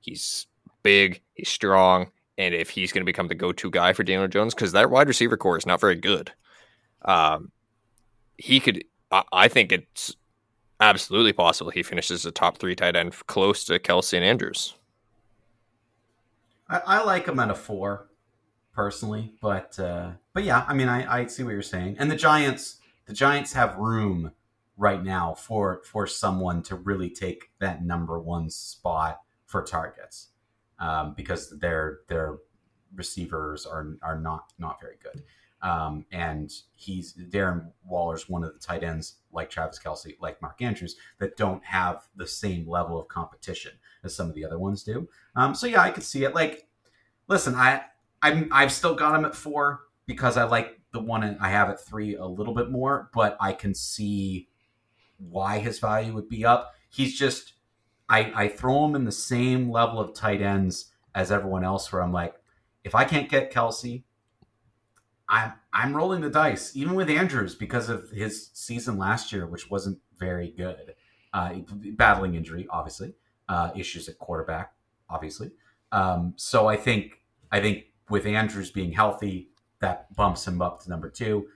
He's 0.00 0.46
big, 0.82 1.22
he's 1.34 1.48
strong, 1.48 2.10
and 2.36 2.52
if 2.54 2.70
he's 2.70 2.92
going 2.92 3.02
to 3.02 3.06
become 3.06 3.28
the 3.28 3.34
go 3.34 3.52
to 3.52 3.70
guy 3.70 3.92
for 3.92 4.02
Daniel 4.02 4.28
Jones, 4.28 4.52
because 4.52 4.72
that 4.72 4.90
wide 4.90 5.08
receiver 5.08 5.36
core 5.36 5.56
is 5.56 5.64
not 5.64 5.80
very 5.80 5.94
good, 5.94 6.32
um, 7.04 7.52
he 8.36 8.60
could. 8.60 8.84
I, 9.12 9.22
I 9.32 9.48
think 9.48 9.70
it's 9.70 10.16
absolutely 10.80 11.32
possible 11.32 11.70
he 11.70 11.82
finishes 11.84 12.26
a 12.26 12.32
top 12.32 12.58
three 12.58 12.74
tight 12.74 12.96
end 12.96 13.14
close 13.28 13.64
to 13.64 13.78
Kelce 13.78 14.14
and 14.14 14.24
Andrews. 14.24 14.74
I, 16.68 16.80
I 16.84 17.04
like 17.04 17.28
him 17.28 17.38
at 17.38 17.48
a 17.48 17.54
four, 17.54 18.08
personally, 18.74 19.32
but 19.40 19.78
uh, 19.78 20.10
but 20.34 20.42
yeah, 20.42 20.64
I 20.66 20.74
mean, 20.74 20.88
I, 20.88 21.20
I 21.20 21.26
see 21.26 21.44
what 21.44 21.52
you're 21.52 21.62
saying. 21.62 21.96
And 22.00 22.10
the 22.10 22.16
Giants, 22.16 22.78
the 23.06 23.14
Giants 23.14 23.52
have 23.52 23.76
room 23.76 24.32
right 24.76 25.02
now 25.02 25.34
for 25.34 25.82
for 25.84 26.06
someone 26.06 26.62
to 26.62 26.76
really 26.76 27.10
take 27.10 27.50
that 27.58 27.84
number 27.84 28.18
one 28.18 28.50
spot 28.50 29.20
for 29.46 29.62
targets 29.62 30.28
um, 30.78 31.14
because 31.16 31.58
their 31.58 32.00
their 32.08 32.38
receivers 32.94 33.66
are 33.66 33.96
are 34.02 34.18
not 34.20 34.52
not 34.58 34.80
very 34.80 34.96
good. 35.02 35.22
Um, 35.62 36.04
and 36.12 36.52
he's 36.74 37.14
Darren 37.14 37.72
Waller's 37.84 38.28
one 38.28 38.44
of 38.44 38.52
the 38.52 38.58
tight 38.58 38.84
ends 38.84 39.16
like 39.32 39.50
Travis 39.50 39.78
Kelce, 39.78 40.16
like 40.20 40.40
Mark 40.42 40.60
Andrews, 40.60 40.96
that 41.18 41.36
don't 41.36 41.64
have 41.64 42.06
the 42.14 42.26
same 42.26 42.68
level 42.68 43.00
of 43.00 43.08
competition 43.08 43.72
as 44.04 44.14
some 44.14 44.28
of 44.28 44.34
the 44.34 44.44
other 44.44 44.58
ones 44.58 44.82
do. 44.82 45.08
Um, 45.34 45.54
so 45.54 45.66
yeah, 45.66 45.80
I 45.80 45.90
could 45.90 46.04
see 46.04 46.24
it. 46.24 46.34
Like, 46.34 46.68
listen, 47.26 47.54
I 47.54 47.82
I'm 48.22 48.48
I've 48.52 48.72
still 48.72 48.94
got 48.94 49.18
him 49.18 49.24
at 49.24 49.34
four 49.34 49.80
because 50.06 50.36
I 50.36 50.44
like 50.44 50.78
the 50.92 51.00
one 51.00 51.36
I 51.40 51.48
have 51.48 51.70
at 51.70 51.84
three 51.84 52.16
a 52.16 52.26
little 52.26 52.54
bit 52.54 52.70
more, 52.70 53.10
but 53.14 53.36
I 53.40 53.52
can 53.52 53.74
see 53.74 54.48
why 55.18 55.58
his 55.58 55.78
value 55.78 56.12
would 56.14 56.28
be 56.28 56.44
up. 56.44 56.72
He's 56.88 57.18
just 57.18 57.54
I, 58.08 58.32
I 58.34 58.48
throw 58.48 58.84
him 58.84 58.94
in 58.94 59.04
the 59.04 59.12
same 59.12 59.70
level 59.70 59.98
of 59.98 60.14
tight 60.14 60.40
ends 60.40 60.92
as 61.14 61.32
everyone 61.32 61.64
else 61.64 61.92
where 61.92 62.02
I'm 62.02 62.12
like, 62.12 62.34
if 62.84 62.94
I 62.94 63.04
can't 63.04 63.28
get 63.28 63.52
Kelce, 63.52 64.04
I'm 65.28 65.54
I'm 65.72 65.96
rolling 65.96 66.20
the 66.20 66.30
dice, 66.30 66.76
even 66.76 66.94
with 66.94 67.10
Andrews 67.10 67.54
because 67.54 67.88
of 67.88 68.10
his 68.10 68.50
season 68.54 68.96
last 68.96 69.32
year, 69.32 69.46
which 69.46 69.70
wasn't 69.70 69.98
very 70.18 70.50
good. 70.56 70.94
Uh, 71.32 71.56
battling 71.96 72.34
injury, 72.34 72.66
obviously, 72.70 73.14
uh, 73.48 73.70
issues 73.76 74.08
at 74.08 74.18
quarterback, 74.18 74.72
obviously. 75.10 75.50
Um, 75.92 76.32
so 76.36 76.68
I 76.68 76.76
think 76.76 77.20
I 77.50 77.60
think 77.60 77.86
with 78.08 78.24
Andrews 78.24 78.70
being 78.70 78.92
healthy, 78.92 79.50
that 79.80 80.14
bumps 80.14 80.46
him 80.46 80.62
up 80.62 80.82
to 80.82 80.90
number 80.90 81.10
two. 81.10 81.48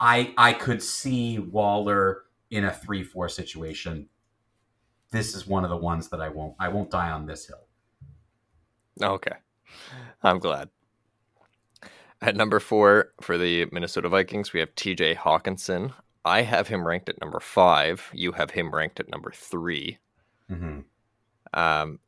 I 0.00 0.32
I 0.38 0.54
could 0.54 0.82
see 0.82 1.38
Waller 1.38 2.23
in 2.50 2.64
a 2.64 2.72
three 2.72 3.02
four 3.02 3.28
situation. 3.28 4.08
This 5.10 5.34
is 5.34 5.46
one 5.46 5.64
of 5.64 5.70
the 5.70 5.76
ones 5.76 6.08
that 6.08 6.20
I 6.20 6.28
won't 6.28 6.54
I 6.58 6.68
won't 6.68 6.90
die 6.90 7.10
on 7.10 7.26
this 7.26 7.46
hill. 7.46 7.66
Okay, 9.02 9.36
I'm 10.22 10.38
glad. 10.38 10.68
At 12.20 12.36
number 12.36 12.60
four 12.60 13.12
for 13.20 13.36
the 13.36 13.66
Minnesota 13.72 14.08
Vikings, 14.08 14.52
we 14.52 14.60
have 14.60 14.74
TJ 14.74 15.16
Hockenson. 15.16 15.92
I 16.24 16.42
have 16.42 16.68
him 16.68 16.86
ranked 16.86 17.08
at 17.08 17.20
number 17.20 17.40
five. 17.40 18.08
You 18.12 18.32
have 18.32 18.50
him 18.50 18.74
ranked 18.74 18.98
at 18.98 19.10
number 19.10 19.30
3 19.30 19.98
mm-hmm. 20.50 20.80
Um, 21.52 22.00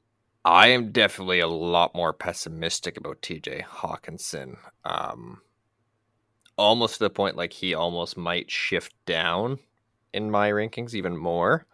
I 0.45 0.68
am 0.68 0.91
definitely 0.91 1.41
a 1.41 1.47
lot 1.47 1.95
more 1.95 2.12
pessimistic 2.12 2.97
about 2.97 3.20
TJ 3.20 3.64
Hockenson. 3.64 4.57
Um, 4.84 5.43
almost 6.57 6.95
to 6.95 7.05
the 7.05 7.11
point 7.11 7.37
like 7.37 7.53
he 7.53 7.74
almost 7.74 8.16
might 8.16 8.51
shift 8.51 8.95
down 9.05 9.59
in 10.17 10.31
my 10.31 10.51
rankings 10.51 10.95
even 10.95 11.17
more. 11.17 11.67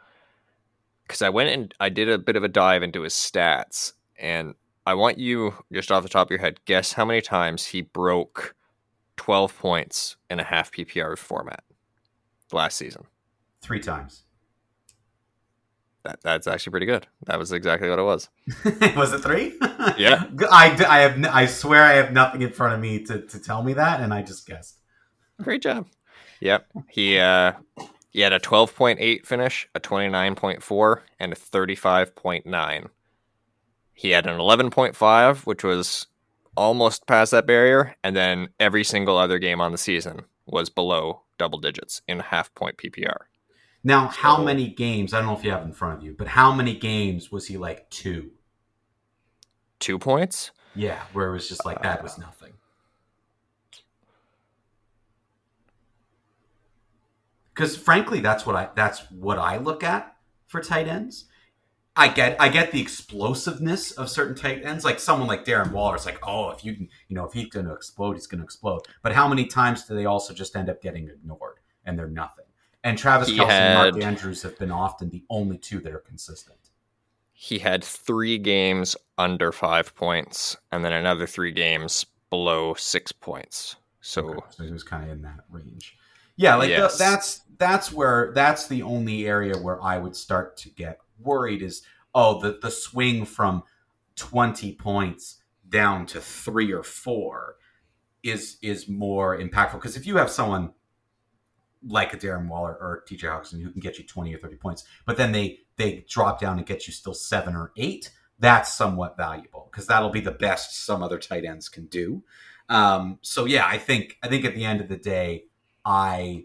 Because 1.06 1.22
I 1.22 1.30
went 1.30 1.50
and 1.50 1.74
I 1.80 1.88
did 1.88 2.08
a 2.08 2.18
bit 2.18 2.36
of 2.36 2.44
a 2.44 2.48
dive 2.48 2.82
into 2.82 3.02
his 3.02 3.14
stats, 3.14 3.92
and 4.18 4.54
I 4.86 4.94
want 4.94 5.18
you, 5.18 5.54
just 5.72 5.92
off 5.92 6.02
the 6.02 6.08
top 6.08 6.26
of 6.26 6.30
your 6.30 6.40
head, 6.40 6.60
guess 6.64 6.92
how 6.92 7.04
many 7.04 7.20
times 7.20 7.66
he 7.66 7.82
broke 7.82 8.54
12 9.16 9.56
points 9.58 10.16
in 10.30 10.40
a 10.40 10.44
half 10.44 10.72
PPR 10.72 11.16
format 11.18 11.62
last 12.52 12.76
season. 12.76 13.04
Three 13.60 13.80
times. 13.80 14.24
That, 16.04 16.20
that's 16.22 16.48
actually 16.48 16.72
pretty 16.72 16.86
good. 16.86 17.06
That 17.26 17.38
was 17.38 17.52
exactly 17.52 17.88
what 17.88 17.98
it 18.00 18.02
was. 18.02 18.28
was 18.96 19.12
it 19.12 19.20
three? 19.20 19.58
Yeah. 19.98 20.26
I, 20.50 20.84
I 20.88 20.98
have 21.00 21.24
I 21.24 21.46
swear 21.46 21.82
I 21.82 21.94
have 21.94 22.12
nothing 22.12 22.40
in 22.40 22.50
front 22.50 22.74
of 22.74 22.80
me 22.80 23.04
to, 23.04 23.20
to 23.20 23.38
tell 23.40 23.64
me 23.64 23.72
that, 23.72 24.00
and 24.00 24.14
I 24.14 24.22
just 24.22 24.46
guessed. 24.46 24.78
Great 25.42 25.60
job. 25.60 25.88
Yep. 26.40 26.66
He 26.88 27.18
uh 27.18 27.52
he 28.12 28.20
had 28.20 28.32
a 28.32 28.38
12.8 28.38 29.26
finish, 29.26 29.68
a 29.74 29.80
29.4, 29.80 31.00
and 31.18 31.32
a 31.32 31.36
35.9 31.36 32.88
he 34.02 34.10
had 34.10 34.26
an 34.26 34.38
11.5, 34.38 35.46
which 35.46 35.62
was 35.62 36.08
almost 36.56 37.06
past 37.06 37.30
that 37.30 37.46
barrier, 37.46 37.94
and 38.02 38.16
then 38.16 38.48
every 38.58 38.82
single 38.82 39.16
other 39.16 39.38
game 39.38 39.60
on 39.60 39.70
the 39.70 39.78
season 39.78 40.22
was 40.44 40.70
below 40.70 41.22
double 41.38 41.60
digits 41.60 42.02
in 42.08 42.18
half 42.18 42.52
point 42.54 42.76
PPR. 42.78 43.16
Now, 43.84 44.08
so, 44.08 44.20
how 44.20 44.42
many 44.42 44.68
games? 44.68 45.14
I 45.14 45.18
don't 45.18 45.28
know 45.28 45.36
if 45.36 45.44
you 45.44 45.52
have 45.52 45.62
in 45.62 45.72
front 45.72 45.98
of 45.98 46.04
you, 46.04 46.16
but 46.18 46.26
how 46.26 46.52
many 46.52 46.74
games 46.74 47.30
was 47.30 47.46
he 47.46 47.56
like 47.56 47.88
two? 47.90 48.32
Two 49.78 50.00
points? 50.00 50.50
Yeah, 50.74 51.00
where 51.12 51.28
it 51.28 51.32
was 51.32 51.48
just 51.48 51.64
like 51.64 51.82
that 51.82 52.00
uh, 52.00 52.02
was 52.02 52.18
nothing. 52.18 52.41
Because 57.54 57.76
frankly, 57.76 58.20
that's 58.20 58.46
what 58.46 58.56
I 58.56 58.68
that's 58.74 59.00
what 59.10 59.38
I 59.38 59.58
look 59.58 59.84
at 59.84 60.16
for 60.46 60.60
tight 60.60 60.88
ends. 60.88 61.26
I 61.94 62.08
get 62.08 62.40
I 62.40 62.48
get 62.48 62.72
the 62.72 62.80
explosiveness 62.80 63.92
of 63.92 64.08
certain 64.08 64.34
tight 64.34 64.64
ends, 64.64 64.84
like 64.84 64.98
someone 64.98 65.28
like 65.28 65.44
Darren 65.44 65.72
Waller. 65.72 65.96
It's 65.96 66.06
like, 66.06 66.20
oh, 66.26 66.50
if 66.50 66.64
you 66.64 66.74
can, 66.74 66.88
you 67.08 67.16
know, 67.16 67.24
if 67.26 67.34
he's 67.34 67.48
going 67.48 67.66
to 67.66 67.72
explode, 67.72 68.14
he's 68.14 68.26
going 68.26 68.38
to 68.38 68.44
explode. 68.44 68.82
But 69.02 69.12
how 69.12 69.28
many 69.28 69.44
times 69.44 69.84
do 69.84 69.94
they 69.94 70.06
also 70.06 70.32
just 70.32 70.56
end 70.56 70.70
up 70.70 70.80
getting 70.80 71.08
ignored 71.08 71.58
and 71.84 71.98
they're 71.98 72.08
nothing? 72.08 72.46
And 72.84 72.96
Travis 72.96 73.28
he 73.28 73.38
Kelce 73.38 73.48
had, 73.48 73.62
and 73.62 73.94
Mark 73.94 74.04
Andrews 74.04 74.42
have 74.42 74.58
been 74.58 74.72
often 74.72 75.10
the 75.10 75.22
only 75.28 75.58
two 75.58 75.80
that 75.80 75.92
are 75.92 75.98
consistent. 75.98 76.56
He 77.32 77.58
had 77.58 77.84
three 77.84 78.38
games 78.38 78.96
under 79.18 79.52
five 79.52 79.94
points, 79.94 80.56
and 80.70 80.84
then 80.84 80.92
another 80.92 81.26
three 81.26 81.52
games 81.52 82.06
below 82.30 82.74
six 82.74 83.12
points. 83.12 83.76
So, 84.00 84.30
okay. 84.30 84.40
so 84.50 84.64
he 84.64 84.72
was 84.72 84.82
kind 84.82 85.04
of 85.04 85.10
in 85.10 85.22
that 85.22 85.44
range. 85.50 85.96
Yeah, 86.36 86.56
like 86.56 86.70
yes. 86.70 86.96
the, 86.96 87.04
that's 87.04 87.40
that's 87.58 87.92
where 87.92 88.32
that's 88.34 88.66
the 88.66 88.82
only 88.82 89.26
area 89.26 89.56
where 89.56 89.82
I 89.82 89.98
would 89.98 90.16
start 90.16 90.56
to 90.58 90.70
get 90.70 90.98
worried 91.20 91.62
is 91.62 91.82
oh 92.14 92.40
the 92.40 92.58
the 92.60 92.70
swing 92.70 93.24
from 93.24 93.62
20 94.16 94.74
points 94.74 95.42
down 95.68 96.06
to 96.06 96.20
3 96.20 96.72
or 96.72 96.82
4 96.82 97.56
is 98.22 98.58
is 98.62 98.88
more 98.88 99.38
impactful 99.38 99.74
because 99.74 99.96
if 99.96 100.06
you 100.06 100.16
have 100.16 100.30
someone 100.30 100.72
like 101.84 102.12
a 102.12 102.16
Darren 102.16 102.48
Waller 102.48 102.72
or 102.72 103.04
TJ 103.08 103.20
Hockenson 103.20 103.62
who 103.62 103.70
can 103.70 103.80
get 103.80 103.98
you 103.98 104.04
20 104.04 104.34
or 104.34 104.38
30 104.38 104.56
points 104.56 104.84
but 105.06 105.16
then 105.16 105.32
they 105.32 105.60
they 105.76 106.04
drop 106.08 106.40
down 106.40 106.58
and 106.58 106.66
get 106.66 106.86
you 106.86 106.92
still 106.92 107.14
7 107.14 107.54
or 107.56 107.72
8 107.76 108.10
that's 108.38 108.74
somewhat 108.74 109.16
valuable 109.16 109.68
because 109.70 109.86
that'll 109.86 110.10
be 110.10 110.20
the 110.20 110.30
best 110.32 110.84
some 110.84 111.02
other 111.02 111.18
tight 111.18 111.44
ends 111.44 111.68
can 111.68 111.86
do 111.86 112.22
um, 112.68 113.18
so 113.22 113.44
yeah 113.44 113.66
I 113.66 113.78
think 113.78 114.18
I 114.22 114.28
think 114.28 114.44
at 114.44 114.54
the 114.54 114.64
end 114.64 114.80
of 114.80 114.88
the 114.88 114.96
day 114.96 115.44
I 115.84 116.44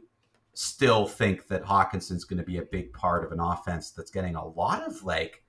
still 0.54 1.06
think 1.06 1.48
that 1.48 1.64
Hockenson's 1.64 2.24
going 2.24 2.40
to 2.40 2.46
be 2.46 2.58
a 2.58 2.64
big 2.64 2.92
part 2.94 3.24
of 3.24 3.32
an 3.32 3.40
offense 3.40 3.92
that's 3.92 4.12
getting 4.12 4.36
a 4.36 4.48
lot 4.48 4.86
of 4.86 5.04
like 5.04 5.44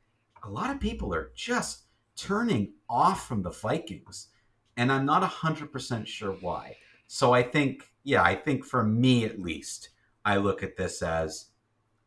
a 0.44 0.50
lot 0.50 0.70
of 0.70 0.80
people 0.80 1.14
are 1.14 1.32
just 1.34 1.84
turning 2.16 2.72
off 2.90 3.26
from 3.26 3.42
the 3.42 3.50
Vikings 3.50 4.28
and 4.76 4.92
I'm 4.92 5.06
not 5.06 5.28
100% 5.28 6.06
sure 6.06 6.32
why. 6.40 6.76
So 7.06 7.32
I 7.32 7.42
think 7.42 7.90
yeah, 8.04 8.22
I 8.22 8.34
think 8.34 8.64
for 8.64 8.84
me 8.84 9.24
at 9.24 9.40
least, 9.40 9.90
I 10.24 10.36
look 10.36 10.62
at 10.62 10.76
this 10.76 11.02
as 11.02 11.46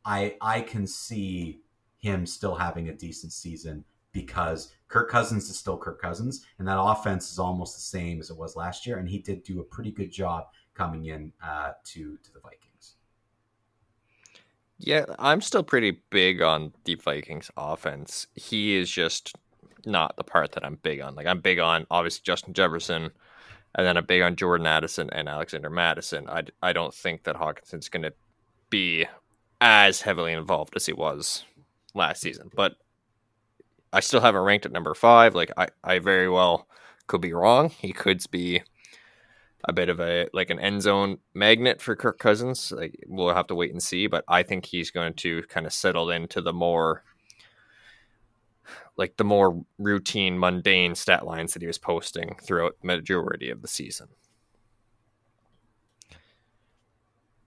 I 0.05 0.35
I 0.41 0.61
can 0.61 0.87
see 0.87 1.61
him 1.97 2.25
still 2.25 2.55
having 2.55 2.89
a 2.89 2.93
decent 2.93 3.33
season 3.33 3.83
because 4.11 4.73
Kirk 4.87 5.09
Cousins 5.09 5.49
is 5.49 5.57
still 5.57 5.77
Kirk 5.77 6.01
Cousins 6.01 6.45
and 6.59 6.67
that 6.67 6.81
offense 6.81 7.31
is 7.31 7.39
almost 7.39 7.75
the 7.75 7.81
same 7.81 8.19
as 8.19 8.29
it 8.29 8.37
was 8.37 8.55
last 8.55 8.85
year 8.85 8.97
and 8.97 9.07
he 9.07 9.19
did 9.19 9.43
do 9.43 9.59
a 9.59 9.63
pretty 9.63 9.91
good 9.91 10.11
job 10.11 10.45
coming 10.73 11.05
in 11.05 11.31
uh, 11.43 11.71
to 11.85 12.17
to 12.23 12.33
the 12.33 12.39
Vikings. 12.39 12.95
Yeah, 14.77 15.05
I'm 15.19 15.41
still 15.41 15.63
pretty 15.63 16.01
big 16.09 16.41
on 16.41 16.73
the 16.85 16.95
Vikings 16.95 17.51
offense. 17.55 18.27
He 18.33 18.75
is 18.75 18.89
just 18.89 19.35
not 19.85 20.15
the 20.17 20.23
part 20.23 20.53
that 20.53 20.65
I'm 20.65 20.79
big 20.81 21.01
on. 21.01 21.15
Like 21.15 21.27
I'm 21.27 21.39
big 21.39 21.59
on 21.59 21.85
obviously 21.91 22.21
Justin 22.23 22.53
Jefferson, 22.53 23.11
and 23.75 23.87
then 23.87 23.97
I'm 23.97 24.05
big 24.05 24.21
on 24.21 24.35
Jordan 24.35 24.67
Addison 24.67 25.09
and 25.11 25.29
Alexander 25.29 25.69
Mattison. 25.69 26.27
I, 26.29 26.43
I 26.61 26.73
don't 26.73 26.93
think 26.93 27.23
that 27.23 27.35
Hockenson's 27.35 27.89
going 27.89 28.03
to 28.03 28.13
be 28.69 29.05
as 29.59 30.01
heavily 30.01 30.33
involved 30.33 30.73
as 30.75 30.85
he 30.85 30.93
was 30.93 31.45
last 31.93 32.21
season. 32.21 32.49
But 32.55 32.75
I 33.93 33.99
still 33.99 34.21
have 34.21 34.35
him 34.35 34.41
ranked 34.41 34.65
at 34.65 34.71
number 34.71 34.93
five. 34.93 35.35
Like 35.35 35.51
I, 35.57 35.67
I 35.83 35.99
very 35.99 36.29
well 36.29 36.67
could 37.07 37.21
be 37.21 37.33
wrong. 37.33 37.69
He 37.69 37.91
could 37.91 38.23
be 38.31 38.61
a 39.65 39.73
bit 39.73 39.89
of 39.89 39.99
a 39.99 40.27
like 40.33 40.49
an 40.49 40.59
end 40.59 40.81
zone 40.81 41.17
magnet 41.33 41.81
for 41.81 41.95
Kirk 41.95 42.19
Cousins. 42.19 42.71
Like 42.71 43.03
we'll 43.07 43.33
have 43.33 43.47
to 43.47 43.55
wait 43.55 43.71
and 43.71 43.81
see, 43.81 44.07
but 44.07 44.23
I 44.27 44.43
think 44.43 44.65
he's 44.65 44.91
going 44.91 45.13
to 45.15 45.43
kind 45.43 45.65
of 45.65 45.73
settle 45.73 46.09
into 46.09 46.41
the 46.41 46.53
more 46.53 47.03
like 48.97 49.17
the 49.17 49.23
more 49.23 49.63
routine, 49.77 50.37
mundane 50.37 50.95
stat 50.95 51.25
lines 51.25 51.53
that 51.53 51.61
he 51.61 51.67
was 51.67 51.77
posting 51.77 52.35
throughout 52.41 52.75
the 52.81 52.87
majority 52.87 53.49
of 53.49 53.61
the 53.61 53.67
season. 53.67 54.09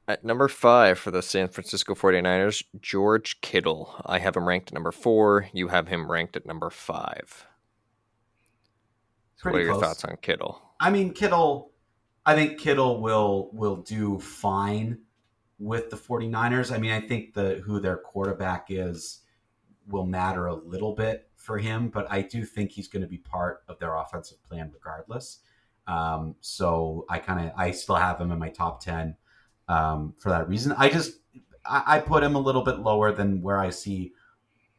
At 0.07 0.25
number 0.25 0.49
five 0.49 0.99
for 0.99 1.11
the 1.11 1.23
San 1.23 1.49
Francisco 1.49 1.95
49ers, 1.95 2.63
George 2.81 3.41
Kittle. 3.41 3.95
I 4.05 4.19
have 4.19 4.37
him 4.37 4.47
ranked 4.47 4.69
at 4.69 4.75
number 4.75 4.93
four. 4.93 5.49
You 5.53 5.69
have 5.69 5.89
him 5.89 6.11
ranked 6.11 6.37
at 6.37 6.45
number 6.45 6.69
five. 6.69 7.47
So 9.37 9.51
what 9.51 9.61
are 9.61 9.65
your 9.65 9.81
thoughts 9.81 10.05
on 10.05 10.17
Kittle? 10.21 10.61
I 10.79 10.91
mean, 10.91 11.13
Kittle, 11.13 11.71
I 12.27 12.35
think 12.35 12.59
Kittle 12.59 13.01
will 13.01 13.51
will 13.53 13.77
do 13.77 14.19
fine 14.19 14.99
with 15.59 15.91
the 15.91 15.97
49ers. 15.97 16.75
I 16.75 16.79
mean, 16.79 16.91
I 16.91 17.01
think 17.01 17.35
the 17.35 17.63
who 17.65 17.81
their 17.81 17.97
quarterback 17.97 18.67
is 18.71 19.21
will 19.87 20.07
matter 20.07 20.47
a 20.47 20.55
little 20.55 20.95
bit 20.95 21.29
for 21.37 21.59
him, 21.59 21.89
but 21.89 22.11
I 22.11 22.23
do 22.23 22.45
think 22.45 22.73
he's 22.73 22.89
going 22.89 23.03
to 23.03 23.09
be 23.09 23.19
part 23.19 23.65
of 23.69 23.79
their 23.79 23.95
offensive 23.97 24.43
plan 24.43 24.71
regardless. 24.73 25.41
Um, 25.87 26.37
so 26.41 27.05
I 27.11 27.19
kind 27.19 27.47
of 27.47 27.53
I 27.57 27.71
still 27.73 27.97
have 27.97 28.19
him 28.19 28.33
in 28.33 28.39
my 28.39 28.49
top 28.49 28.83
10 28.83 29.17
um, 29.69 30.15
for 30.19 30.31
that 30.31 30.49
reason. 30.49 30.75
I 30.79 30.89
just 30.89 31.19
I, 31.65 31.83
I, 31.87 32.01
put 32.01 32.23
him 32.23 32.37
a 32.37 32.41
little 32.41 32.63
bit 32.63 32.79
lower 32.79 33.13
than 33.13 33.43
where 33.43 33.59
I 33.59 33.69
see 33.69 34.13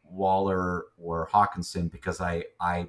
Waller 0.02 0.86
or 0.98 1.28
Hockenson 1.32 1.90
because 1.90 2.20
I 2.20 2.44
I 2.60 2.88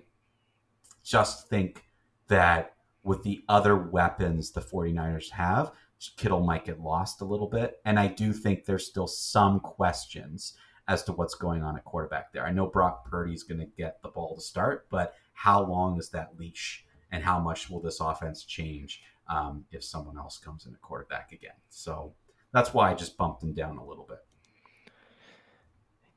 just 1.04 1.48
think 1.48 1.88
that 2.28 2.77
with 3.08 3.24
the 3.24 3.44
other 3.50 3.76
weapons 3.76 4.52
the 4.52 4.62
49ers 4.62 5.32
have, 5.32 5.72
Kittle 6.18 6.42
might 6.42 6.66
get 6.66 6.80
lost 6.80 7.22
a 7.22 7.26
little 7.26 7.48
bit. 7.48 7.80
And 7.86 8.00
I 8.00 8.08
do 8.08 8.34
think 8.34 8.66
there's 8.66 8.86
still 8.86 9.08
some 9.08 9.60
questions 9.60 10.54
as 10.88 11.04
to 11.04 11.14
what's 11.14 11.34
going 11.34 11.64
on 11.64 11.76
at 11.76 11.86
quarterback 11.86 12.32
there. 12.32 12.46
I 12.46 12.52
know 12.52 12.68
Brock 12.68 13.10
Purdy's 13.10 13.44
going 13.44 13.60
to 13.60 13.66
get 13.66 14.02
the 14.04 14.10
ball 14.10 14.36
to 14.36 14.42
start, 14.42 14.88
but 14.90 15.16
how 15.34 15.64
long 15.64 15.98
is 15.98 16.10
that 16.10 16.38
leash 16.38 16.86
and 17.12 17.24
how 17.24 17.40
much 17.40 17.70
will 17.70 17.82
this 17.82 18.00
offense 18.00 18.44
change? 18.44 19.02
um, 19.30 19.66
if 19.72 19.84
someone 19.84 20.18
else 20.18 20.38
comes 20.38 20.66
in 20.66 20.74
at 20.74 20.82
quarterback 20.82 21.32
again. 21.32 21.56
So 21.70 22.14
that's 22.54 22.74
why 22.74 22.92
I 22.92 22.94
just 22.94 23.18
bumped 23.18 23.44
him 23.44 23.54
down 23.54 23.78
a 23.78 23.86
little 23.86 24.06
bit. 24.08 24.20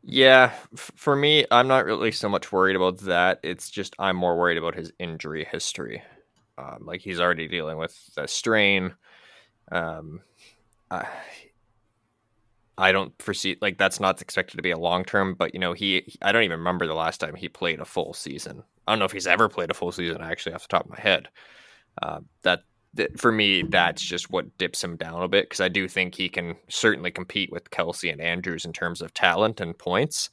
Yeah, 0.03 0.53
for 0.75 1.15
me, 1.15 1.45
I'm 1.51 1.69
not 1.69 1.85
really 1.85 2.11
so 2.11 2.29
much 2.29 2.53
worried 2.53 2.77
about 2.77 2.99
that. 2.99 3.39
It's 3.43 3.69
just 3.69 3.95
I'm 3.99 4.17
more 4.17 4.37
worried 4.37 4.57
about 4.57 4.75
his 4.75 4.93
injury 4.99 5.47
history. 5.51 6.03
Um, 6.61 6.85
like 6.85 7.01
he's 7.01 7.21
already 7.21 7.49
dealing 7.49 7.79
with 7.79 7.99
a 8.17 8.29
strain. 8.29 8.95
Um, 9.73 10.21
I, 10.91 11.07
I 12.77 12.93
don't 12.93 13.13
foresee 13.21 13.57
like 13.61 13.79
that's 13.79 14.01
not 14.01 14.21
expected 14.21 14.57
to 14.57 14.63
be 14.63 14.71
a 14.71 14.79
long 14.79 15.05
term, 15.05 15.35
but 15.35 15.55
you 15.55 15.61
know 15.61 15.73
he 15.73 16.17
I 16.23 16.33
don't 16.33 16.43
even 16.43 16.59
remember 16.59 16.87
the 16.87 16.95
last 16.95 17.19
time 17.19 17.35
he 17.35 17.49
played 17.49 17.81
a 17.81 17.85
full 17.85 18.15
season. 18.15 18.63
I 18.87 18.93
don't 18.93 18.99
know 18.99 19.05
if 19.05 19.13
he's 19.13 19.27
ever 19.27 19.49
played 19.49 19.71
a 19.71 19.75
full 19.75 19.93
season 19.93 20.21
actually 20.21 20.55
off 20.55 20.63
the 20.63 20.69
top 20.69 20.85
of 20.85 20.91
my 20.91 21.01
head. 21.01 21.29
Uh, 22.03 22.21
that 22.43 22.65
for 23.17 23.31
me, 23.31 23.63
that's 23.63 24.03
just 24.03 24.31
what 24.31 24.57
dips 24.59 24.83
him 24.83 24.97
down 24.97 25.23
a 25.23 25.29
bit 25.29 25.45
because 25.45 25.61
I 25.61 25.69
do 25.69 25.87
think 25.87 26.15
he 26.15 26.29
can 26.29 26.57
certainly 26.69 27.11
compete 27.11 27.53
with 27.53 27.71
Kelce 27.71 28.11
and 28.11 28.21
Andrews 28.21 28.65
in 28.65 28.73
terms 28.73 29.01
of 29.01 29.15
talent 29.15 29.61
and 29.61 29.79
points, 29.79 30.31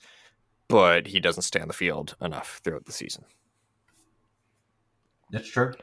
but 0.68 1.08
he 1.08 1.20
doesn't 1.20 1.44
stay 1.44 1.60
on 1.60 1.68
the 1.68 1.74
field 1.74 2.16
enough 2.22 2.60
throughout 2.64 2.86
the 2.86 2.92
season. 2.92 3.26
That's 5.32 5.50
true. 5.50 5.74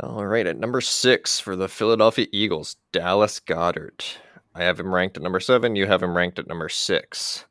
All 0.00 0.26
right, 0.26 0.46
at 0.46 0.60
number 0.60 0.80
six 0.80 1.40
for 1.40 1.56
the 1.56 1.68
Philadelphia 1.68 2.28
Eagles, 2.30 2.76
Dallas 2.92 3.40
Goedert. 3.40 4.18
I 4.54 4.62
have 4.62 4.78
him 4.78 4.94
ranked 4.94 5.16
at 5.16 5.24
number 5.24 5.40
seven. 5.40 5.74
You 5.74 5.86
have 5.86 6.02
him 6.02 6.16
ranked 6.16 6.38
at 6.38 6.46
number 6.46 6.68
six. 6.68 7.44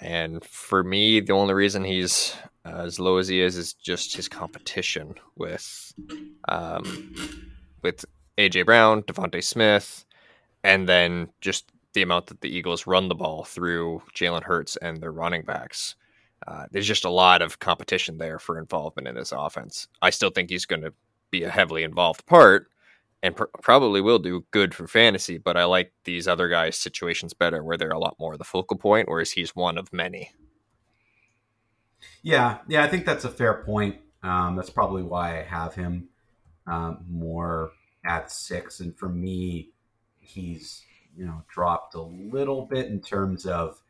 And 0.00 0.42
for 0.44 0.82
me, 0.82 1.20
the 1.20 1.34
only 1.34 1.52
reason 1.52 1.84
he's 1.84 2.34
as 2.64 2.98
low 2.98 3.18
as 3.18 3.28
he 3.28 3.40
is 3.40 3.56
is 3.56 3.74
just 3.74 4.16
his 4.16 4.28
competition 4.28 5.14
with 5.36 5.92
um, 6.48 7.14
with 7.82 8.04
AJ 8.38 8.64
Brown, 8.64 9.02
DeVonta 9.02 9.44
Smith, 9.44 10.06
and 10.64 10.88
then 10.88 11.28
just 11.42 11.70
the 11.92 12.02
amount 12.02 12.28
that 12.28 12.40
the 12.40 12.48
Eagles 12.48 12.86
run 12.86 13.08
the 13.08 13.14
ball 13.14 13.44
through 13.44 14.02
Jalen 14.14 14.42
Hurts 14.42 14.76
and 14.76 15.02
their 15.02 15.12
running 15.12 15.42
backs. 15.42 15.96
Uh, 16.46 16.64
there's 16.70 16.86
just 16.86 17.04
a 17.04 17.10
lot 17.10 17.42
of 17.42 17.58
competition 17.58 18.16
there 18.16 18.38
for 18.38 18.58
involvement 18.58 19.08
in 19.08 19.16
this 19.16 19.32
offense. 19.36 19.88
I 20.00 20.08
still 20.10 20.30
think 20.30 20.48
he's 20.48 20.64
going 20.64 20.82
to 20.82 20.94
be 21.30 21.42
a 21.42 21.50
heavily 21.50 21.82
involved 21.82 22.26
part 22.26 22.68
and 23.22 23.36
pr- 23.36 23.44
probably 23.62 24.00
will 24.00 24.18
do 24.18 24.46
good 24.50 24.74
for 24.74 24.86
fantasy, 24.86 25.38
but 25.38 25.56
I 25.56 25.64
like 25.64 25.92
these 26.04 26.28
other 26.28 26.48
guys' 26.48 26.76
situations 26.76 27.34
better 27.34 27.62
where 27.62 27.76
they're 27.76 27.90
a 27.90 27.98
lot 27.98 28.16
more 28.18 28.36
the 28.36 28.44
focal 28.44 28.76
point, 28.76 29.08
whereas 29.08 29.32
he's 29.32 29.56
one 29.56 29.78
of 29.78 29.92
many. 29.92 30.32
Yeah, 32.22 32.58
yeah, 32.68 32.84
I 32.84 32.88
think 32.88 33.06
that's 33.06 33.24
a 33.24 33.30
fair 33.30 33.62
point. 33.64 33.96
Um, 34.22 34.56
that's 34.56 34.70
probably 34.70 35.02
why 35.02 35.40
I 35.40 35.42
have 35.42 35.74
him 35.74 36.08
um, 36.66 37.04
more 37.08 37.72
at 38.04 38.30
six. 38.30 38.80
And 38.80 38.96
for 38.96 39.08
me, 39.08 39.70
he's 40.20 40.82
you 41.16 41.26
know 41.26 41.42
dropped 41.48 41.94
a 41.94 42.02
little 42.02 42.66
bit 42.66 42.86
in 42.86 43.00
terms 43.00 43.46
of 43.46 43.80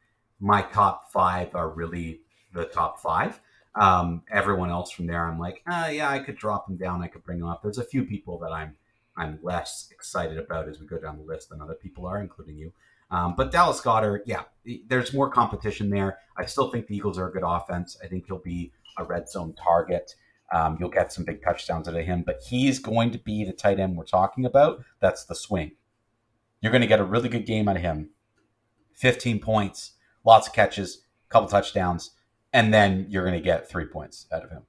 my 0.40 0.62
top 0.62 1.12
five 1.12 1.54
are 1.54 1.68
really 1.68 2.20
the 2.52 2.64
top 2.64 3.00
five. 3.00 3.40
Um, 3.74 4.22
everyone 4.32 4.70
else 4.70 4.90
from 4.90 5.06
there, 5.06 5.26
I'm 5.26 5.38
like, 5.38 5.62
ah, 5.68 5.88
yeah, 5.88 6.10
I 6.10 6.18
could 6.18 6.36
drop 6.36 6.68
him 6.68 6.76
down. 6.76 7.02
I 7.02 7.08
could 7.08 7.24
bring 7.24 7.38
him 7.38 7.46
up. 7.46 7.62
There's 7.62 7.78
a 7.78 7.84
few 7.84 8.04
people 8.04 8.38
that 8.40 8.52
I'm 8.52 8.76
I'm 9.16 9.38
less 9.42 9.88
excited 9.90 10.38
about 10.38 10.68
as 10.68 10.80
we 10.80 10.86
go 10.86 10.98
down 10.98 11.18
the 11.18 11.24
list 11.24 11.50
than 11.50 11.60
other 11.60 11.74
people 11.74 12.06
are, 12.06 12.20
including 12.20 12.56
you. 12.56 12.72
Um, 13.10 13.34
but 13.36 13.50
Dallas 13.50 13.80
Goedert, 13.80 14.22
yeah, 14.26 14.42
there's 14.86 15.12
more 15.12 15.30
competition 15.30 15.90
there. 15.90 16.18
I 16.36 16.46
still 16.46 16.70
think 16.70 16.86
the 16.86 16.96
Eagles 16.96 17.18
are 17.18 17.28
a 17.28 17.32
good 17.32 17.42
offense. 17.44 17.98
I 18.02 18.06
think 18.06 18.26
he'll 18.26 18.38
be 18.38 18.72
a 18.96 19.04
red 19.04 19.28
zone 19.28 19.54
target. 19.54 20.14
Um, 20.52 20.76
you'll 20.78 20.88
get 20.88 21.12
some 21.12 21.24
big 21.24 21.42
touchdowns 21.42 21.88
out 21.88 21.96
of 21.96 22.04
him, 22.04 22.22
but 22.24 22.40
he's 22.46 22.78
going 22.78 23.10
to 23.10 23.18
be 23.18 23.44
the 23.44 23.52
tight 23.52 23.80
end 23.80 23.96
we're 23.96 24.04
talking 24.04 24.44
about. 24.44 24.84
That's 25.00 25.24
the 25.24 25.34
swing. 25.34 25.72
You're 26.60 26.72
going 26.72 26.82
to 26.82 26.88
get 26.88 27.00
a 27.00 27.04
really 27.04 27.28
good 27.28 27.46
game 27.46 27.68
out 27.68 27.76
of 27.76 27.82
him. 27.82 28.10
15 28.94 29.40
points, 29.40 29.92
lots 30.24 30.48
of 30.48 30.54
catches, 30.54 31.02
couple 31.28 31.48
touchdowns, 31.48 32.12
and 32.52 32.72
then 32.72 33.06
you're 33.08 33.24
going 33.24 33.38
to 33.38 33.44
get 33.44 33.68
three 33.68 33.86
points 33.86 34.26
out 34.32 34.44
of 34.44 34.50
him. 34.50 34.62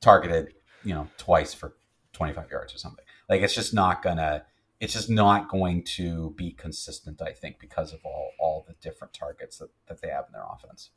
Targeted, 0.00 0.54
you 0.84 0.94
know, 0.94 1.08
twice 1.16 1.54
for 1.54 1.74
25 2.12 2.50
yards 2.50 2.74
or 2.74 2.78
something. 2.78 3.04
Like 3.28 3.42
it's 3.42 3.54
just 3.54 3.72
not 3.72 4.02
gonna 4.02 4.44
it's 4.80 4.92
just 4.92 5.08
not 5.08 5.48
going 5.48 5.84
to 5.84 6.34
be 6.36 6.50
consistent, 6.50 7.22
I 7.22 7.32
think, 7.32 7.60
because 7.60 7.92
of 7.92 8.00
all 8.04 8.32
all 8.38 8.64
the 8.66 8.74
different 8.82 9.14
targets 9.14 9.58
that, 9.58 9.70
that 9.86 10.02
they 10.02 10.08
have 10.08 10.26
in 10.26 10.32
their 10.32 10.44
offense. 10.52 10.90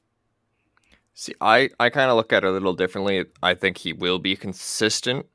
See, 1.13 1.33
I, 1.39 1.69
I 1.79 1.89
kind 1.89 2.09
of 2.09 2.17
look 2.17 2.33
at 2.33 2.43
it 2.43 2.47
a 2.47 2.51
little 2.51 2.73
differently. 2.73 3.25
I 3.41 3.53
think 3.53 3.77
he 3.77 3.93
will 3.93 4.19
be 4.19 4.35
consistent, 4.35 5.27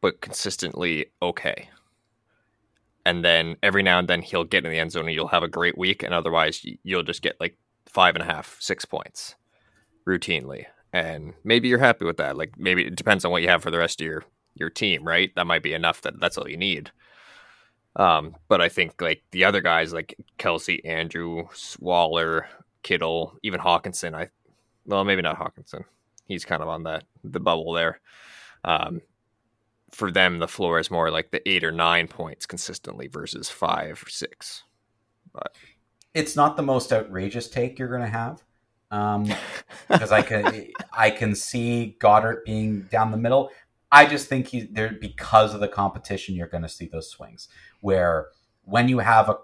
but 0.00 0.20
consistently 0.20 1.06
okay. 1.20 1.70
And 3.04 3.24
then 3.24 3.56
every 3.62 3.82
now 3.82 3.98
and 3.98 4.06
then 4.06 4.22
he'll 4.22 4.44
get 4.44 4.64
in 4.64 4.70
the 4.70 4.78
end 4.78 4.92
zone 4.92 5.06
and 5.06 5.14
you'll 5.14 5.28
have 5.28 5.42
a 5.42 5.48
great 5.48 5.76
week, 5.76 6.02
and 6.02 6.14
otherwise 6.14 6.64
you'll 6.82 7.02
just 7.02 7.22
get 7.22 7.40
like 7.40 7.56
five 7.86 8.14
and 8.14 8.22
a 8.22 8.26
half, 8.26 8.56
six 8.60 8.84
points 8.84 9.34
routinely. 10.06 10.66
And 10.92 11.34
maybe 11.42 11.68
you're 11.68 11.78
happy 11.78 12.04
with 12.04 12.18
that. 12.18 12.36
Like 12.36 12.58
maybe 12.58 12.86
it 12.86 12.96
depends 12.96 13.24
on 13.24 13.32
what 13.32 13.42
you 13.42 13.48
have 13.48 13.62
for 13.62 13.70
the 13.70 13.78
rest 13.78 14.00
of 14.00 14.06
your 14.06 14.24
your 14.54 14.70
team, 14.70 15.04
right? 15.04 15.34
That 15.34 15.46
might 15.46 15.62
be 15.62 15.72
enough 15.72 16.02
that 16.02 16.20
that's 16.20 16.38
all 16.38 16.48
you 16.48 16.56
need. 16.56 16.90
Um, 17.96 18.36
but 18.48 18.60
I 18.60 18.68
think 18.68 19.00
like 19.00 19.22
the 19.30 19.44
other 19.44 19.60
guys 19.60 19.92
like 19.92 20.16
Kelce, 20.38 20.80
Andrew, 20.84 21.48
Waller, 21.80 22.46
Kittle, 22.82 23.36
even 23.42 23.60
Hockenson, 23.60 24.14
I 24.14 24.30
well 24.86 25.04
maybe 25.04 25.22
not 25.22 25.38
Hockenson. 25.38 25.84
He's 26.26 26.44
kind 26.44 26.62
of 26.62 26.68
on 26.68 26.84
the 26.84 27.02
the 27.24 27.40
bubble 27.40 27.72
there. 27.72 28.00
Um, 28.64 29.00
for 29.90 30.10
them, 30.10 30.38
the 30.38 30.48
floor 30.48 30.78
is 30.78 30.90
more 30.90 31.10
like 31.10 31.30
the 31.30 31.46
eight 31.48 31.62
or 31.62 31.70
nine 31.70 32.08
points 32.08 32.46
consistently 32.46 33.06
versus 33.08 33.48
five 33.48 34.02
or 34.04 34.10
six. 34.10 34.64
But 35.32 35.54
it's 36.14 36.36
not 36.36 36.56
the 36.56 36.62
most 36.62 36.92
outrageous 36.92 37.48
take 37.48 37.78
you're 37.78 37.88
going 37.88 38.00
to 38.00 38.06
have 38.06 38.42
um, 38.94 39.26
because 39.88 40.12
I 40.12 40.22
can 40.22 40.68
I 40.92 41.10
can 41.10 41.34
see 41.34 41.96
Goedert 42.00 42.44
being 42.44 42.82
down 42.82 43.10
the 43.10 43.16
middle. 43.16 43.50
I 43.90 44.06
just 44.06 44.28
think 44.28 44.48
he's 44.48 44.68
there 44.70 44.96
because 45.00 45.54
of 45.54 45.60
the 45.60 45.68
competition. 45.68 46.34
You're 46.34 46.48
going 46.48 46.62
to 46.62 46.68
see 46.68 46.86
those 46.86 47.10
swings 47.10 47.48
where 47.80 48.28
when 48.64 48.88
you 48.88 48.98
have 48.98 49.28
a, 49.28 49.36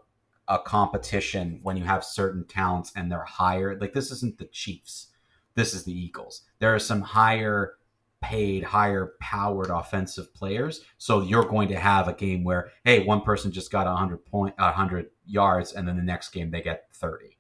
a 0.49 0.59
competition, 0.59 1.61
when 1.63 1.77
you 1.77 1.85
have 1.85 2.05
certain 2.05 2.45
talents 2.47 2.93
and 2.97 3.11
they're 3.11 3.25
higher, 3.25 3.79
like 3.79 3.93
this 3.93 4.11
isn't 4.11 4.39
the 4.39 4.47
Chiefs, 4.47 5.09
this 5.55 5.75
is 5.75 5.85
the 5.85 5.93
Eagles. 5.93 6.43
There 6.59 6.75
are 6.75 6.81
some 6.81 7.03
higher 7.03 7.75
paid, 8.21 8.65
higher 8.65 9.15
powered 9.21 9.71
offensive 9.71 10.35
players. 10.35 10.83
So 10.99 11.23
you're 11.23 11.45
going 11.45 11.69
to 11.69 11.79
have 11.79 12.09
a 12.09 12.13
game 12.13 12.45
where, 12.45 12.71
hey, 12.85 13.05
one 13.05 13.23
person 13.23 13.53
just 13.53 13.71
got 13.71 13.87
100 13.87 14.27
point, 14.27 14.59
100 14.59 15.11
yards, 15.27 15.73
and 15.73 15.87
then 15.87 15.97
the 15.97 16.03
next 16.03 16.31
game 16.31 16.51
they 16.51 16.61
get 16.61 16.87
30. 16.93 17.37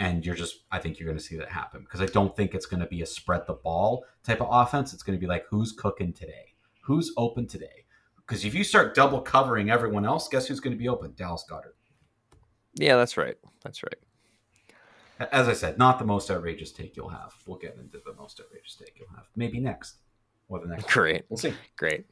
And 0.00 0.24
you're 0.24 0.34
just, 0.34 0.60
I 0.72 0.78
think 0.78 0.98
you're 0.98 1.06
going 1.06 1.18
to 1.18 1.22
see 1.22 1.36
that 1.36 1.50
happen 1.50 1.82
because 1.82 2.00
I 2.00 2.06
don't 2.06 2.34
think 2.34 2.54
it's 2.54 2.64
going 2.64 2.80
to 2.80 2.86
be 2.86 3.02
a 3.02 3.06
spread 3.06 3.42
the 3.46 3.52
ball 3.52 4.06
type 4.24 4.40
of 4.40 4.48
offense. 4.50 4.94
It's 4.94 5.02
going 5.02 5.16
to 5.16 5.20
be 5.20 5.26
like, 5.26 5.44
who's 5.50 5.72
cooking 5.72 6.14
today? 6.14 6.54
Who's 6.82 7.12
open 7.18 7.46
today? 7.46 7.84
Because 8.16 8.44
if 8.44 8.54
you 8.54 8.64
start 8.64 8.94
double 8.94 9.20
covering 9.20 9.70
everyone 9.70 10.06
else, 10.06 10.26
guess 10.26 10.46
who's 10.46 10.58
going 10.58 10.72
to 10.72 10.78
be 10.78 10.88
open? 10.88 11.12
Dallas 11.16 11.44
Goedert. 11.48 11.74
Yeah, 12.74 12.96
that's 12.96 13.18
right. 13.18 13.36
That's 13.62 13.82
right. 13.82 15.28
As 15.32 15.48
I 15.48 15.52
said, 15.52 15.76
not 15.76 15.98
the 15.98 16.06
most 16.06 16.30
outrageous 16.30 16.72
take 16.72 16.96
you'll 16.96 17.10
have. 17.10 17.34
We'll 17.46 17.58
get 17.58 17.76
into 17.76 18.00
the 18.06 18.14
most 18.14 18.40
outrageous 18.40 18.76
take 18.76 18.98
you'll 18.98 19.14
have. 19.14 19.26
Maybe 19.36 19.60
next. 19.60 19.96
Or 20.48 20.60
the 20.60 20.68
next. 20.68 20.88
Great. 20.88 21.24
We'll 21.28 21.36
see. 21.36 21.52
Great. 21.76 22.06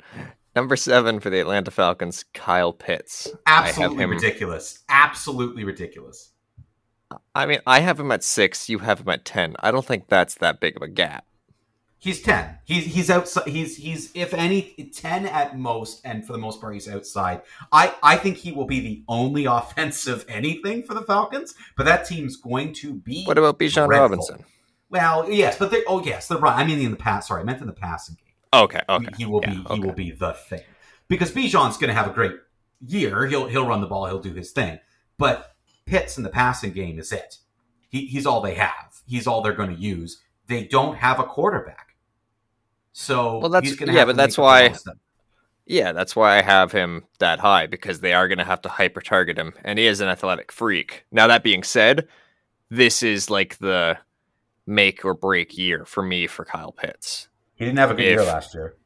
Number 0.55 0.77
seven 0.77 1.21
for 1.21 1.31
the 1.31 1.41
Atlanta 1.41 1.71
Falcons, 1.71 2.25
Kyle 2.35 2.73
Pitts. 2.73 3.29
Absolutely 3.47 4.05
ridiculous. 4.05 4.81
Absolutely 4.91 5.65
ridiculous. 5.65 6.33
I 7.35 7.47
mean, 7.47 7.61
I 7.67 7.81
have 7.81 7.99
him 7.99 8.11
at 8.13 8.23
six. 8.23 8.69
You 8.69 8.81
have 8.81 9.01
him 9.01 9.09
at 9.09 9.25
ten. 9.25 9.57
I 9.61 9.71
don't 9.71 9.85
think 9.85 10.09
that's 10.09 10.35
that 10.37 10.61
big 10.61 10.77
of 10.77 10.83
a 10.83 10.89
gap. 10.89 11.25
He's 12.01 12.23
ten. 12.23 12.59
He's 12.65 12.85
he's 12.85 13.11
outside. 13.11 13.49
He's 13.49 13.77
he's 13.77 14.11
if 14.15 14.33
any 14.33 14.91
ten 14.95 15.27
at 15.27 15.59
most, 15.59 16.01
and 16.05 16.25
for 16.25 16.33
the 16.33 16.39
most 16.39 16.61
part, 16.61 16.75
he's 16.75 16.89
outside. 16.89 17.43
I 17.73 17.95
I 18.03 18.17
think 18.17 18.37
he 18.37 18.53
will 18.53 18.67
be 18.67 18.81
the 18.81 19.03
only 19.09 19.45
offensive 19.47 20.25
anything 20.29 20.85
for 20.85 20.95
the 20.95 21.03
Falcons, 21.03 21.55
but 21.77 21.87
that 21.87 22.07
team's 22.07 22.37
going 22.37 22.73
to 22.75 22.95
be. 22.95 23.25
What 23.25 23.39
about 23.39 23.59
Bijan 23.59 23.89
Robinson? 23.89 24.45
Well, 24.91 25.31
yes, 25.31 25.59
but 25.59 25.71
they 25.71 25.83
oh 25.89 26.03
yes, 26.05 26.29
the 26.29 26.39
run. 26.39 26.59
I 26.59 26.65
mean, 26.65 26.79
in 26.81 26.91
the 26.93 26.97
past. 26.97 27.29
Sorry, 27.29 27.43
I 27.43 27.45
meant 27.45 27.61
in 27.61 27.67
the 27.67 27.73
passing 27.73 28.17
game. 28.17 28.35
Okay, 28.63 28.81
okay. 28.89 29.09
He, 29.17 29.25
he 29.25 29.31
will 29.31 29.41
yeah, 29.43 29.55
be 29.55 29.61
okay. 29.61 29.75
he 29.75 29.81
will 29.81 29.93
be 29.93 30.11
the 30.13 30.33
thing 30.33 30.63
because 31.09 31.33
Bijan's 31.33 31.79
going 31.79 31.89
to 31.89 31.95
have 31.95 32.07
a 32.07 32.13
great 32.13 32.37
year. 32.87 33.27
He'll 33.27 33.49
he'll 33.49 33.67
run 33.67 33.81
the 33.81 33.87
ball. 33.87 34.07
He'll 34.07 34.21
do 34.21 34.35
his 34.35 34.53
thing. 34.53 34.79
But 35.19 35.57
Pitts 35.89 36.17
in 36.19 36.25
the 36.25 36.31
passing 36.31 36.73
game 36.73 36.99
is 36.99 37.13
it. 37.13 37.39
He, 37.89 38.07
he's 38.07 38.27
all 38.27 38.41
they 38.41 38.55
have. 38.55 39.01
He's 39.07 39.27
all 39.27 39.43
they're 39.43 39.53
going 39.55 39.75
to 39.75 39.81
use. 39.81 40.23
They 40.47 40.65
don't 40.65 40.97
have 40.97 41.19
a 41.19 41.25
quarterback. 41.25 41.97
So 42.93 43.39
well, 43.39 43.49
that's 43.51 43.69
he's 43.69 43.77
gonna 43.77 43.93
yeah, 43.93 44.01
have 44.01 44.09
but 44.09 44.13
to 44.13 44.17
that's 44.17 44.37
why. 44.39 44.65
the 44.65 44.69
most 44.71 44.79
of 44.81 44.85
them. 44.85 45.01
Yeah, 45.67 45.93
that's 45.93 46.17
why 46.17 46.39
I 46.39 46.43
have 46.43 46.73
him 46.73 47.05
that 47.19 47.39
high 47.39 47.67
because 47.67 48.01
they 48.01 48.15
are 48.15 48.27
going 48.27 48.39
to 48.39 48.45
have 48.45 48.63
to 48.63 48.71
hyper 48.71 49.03
target 49.03 49.39
him, 49.39 49.53
and 49.63 49.79
he 49.79 49.87
is 49.87 50.01
an 50.01 50.09
athletic 50.09 50.51
freak. 50.51 51.05
Now 51.13 51.27
that 51.27 51.43
being 51.43 51.63
said, 51.63 52.09
this 52.71 53.03
is 53.03 53.31
like 53.31 53.59
the 53.59 53.99
make 54.67 55.05
or 55.05 55.15
break 55.15 55.57
year 55.57 55.85
for 55.85 56.03
me 56.03 56.27
for 56.27 56.45
Kyle 56.45 56.73
Pitts. 56.73 57.29
He 57.55 57.65
didn't 57.67 57.79
have 57.79 57.91
a 57.91 57.95
good 57.95 58.05
If- 58.05 58.11
year 58.19 58.25
last 58.25 58.55
year. 58.55 58.77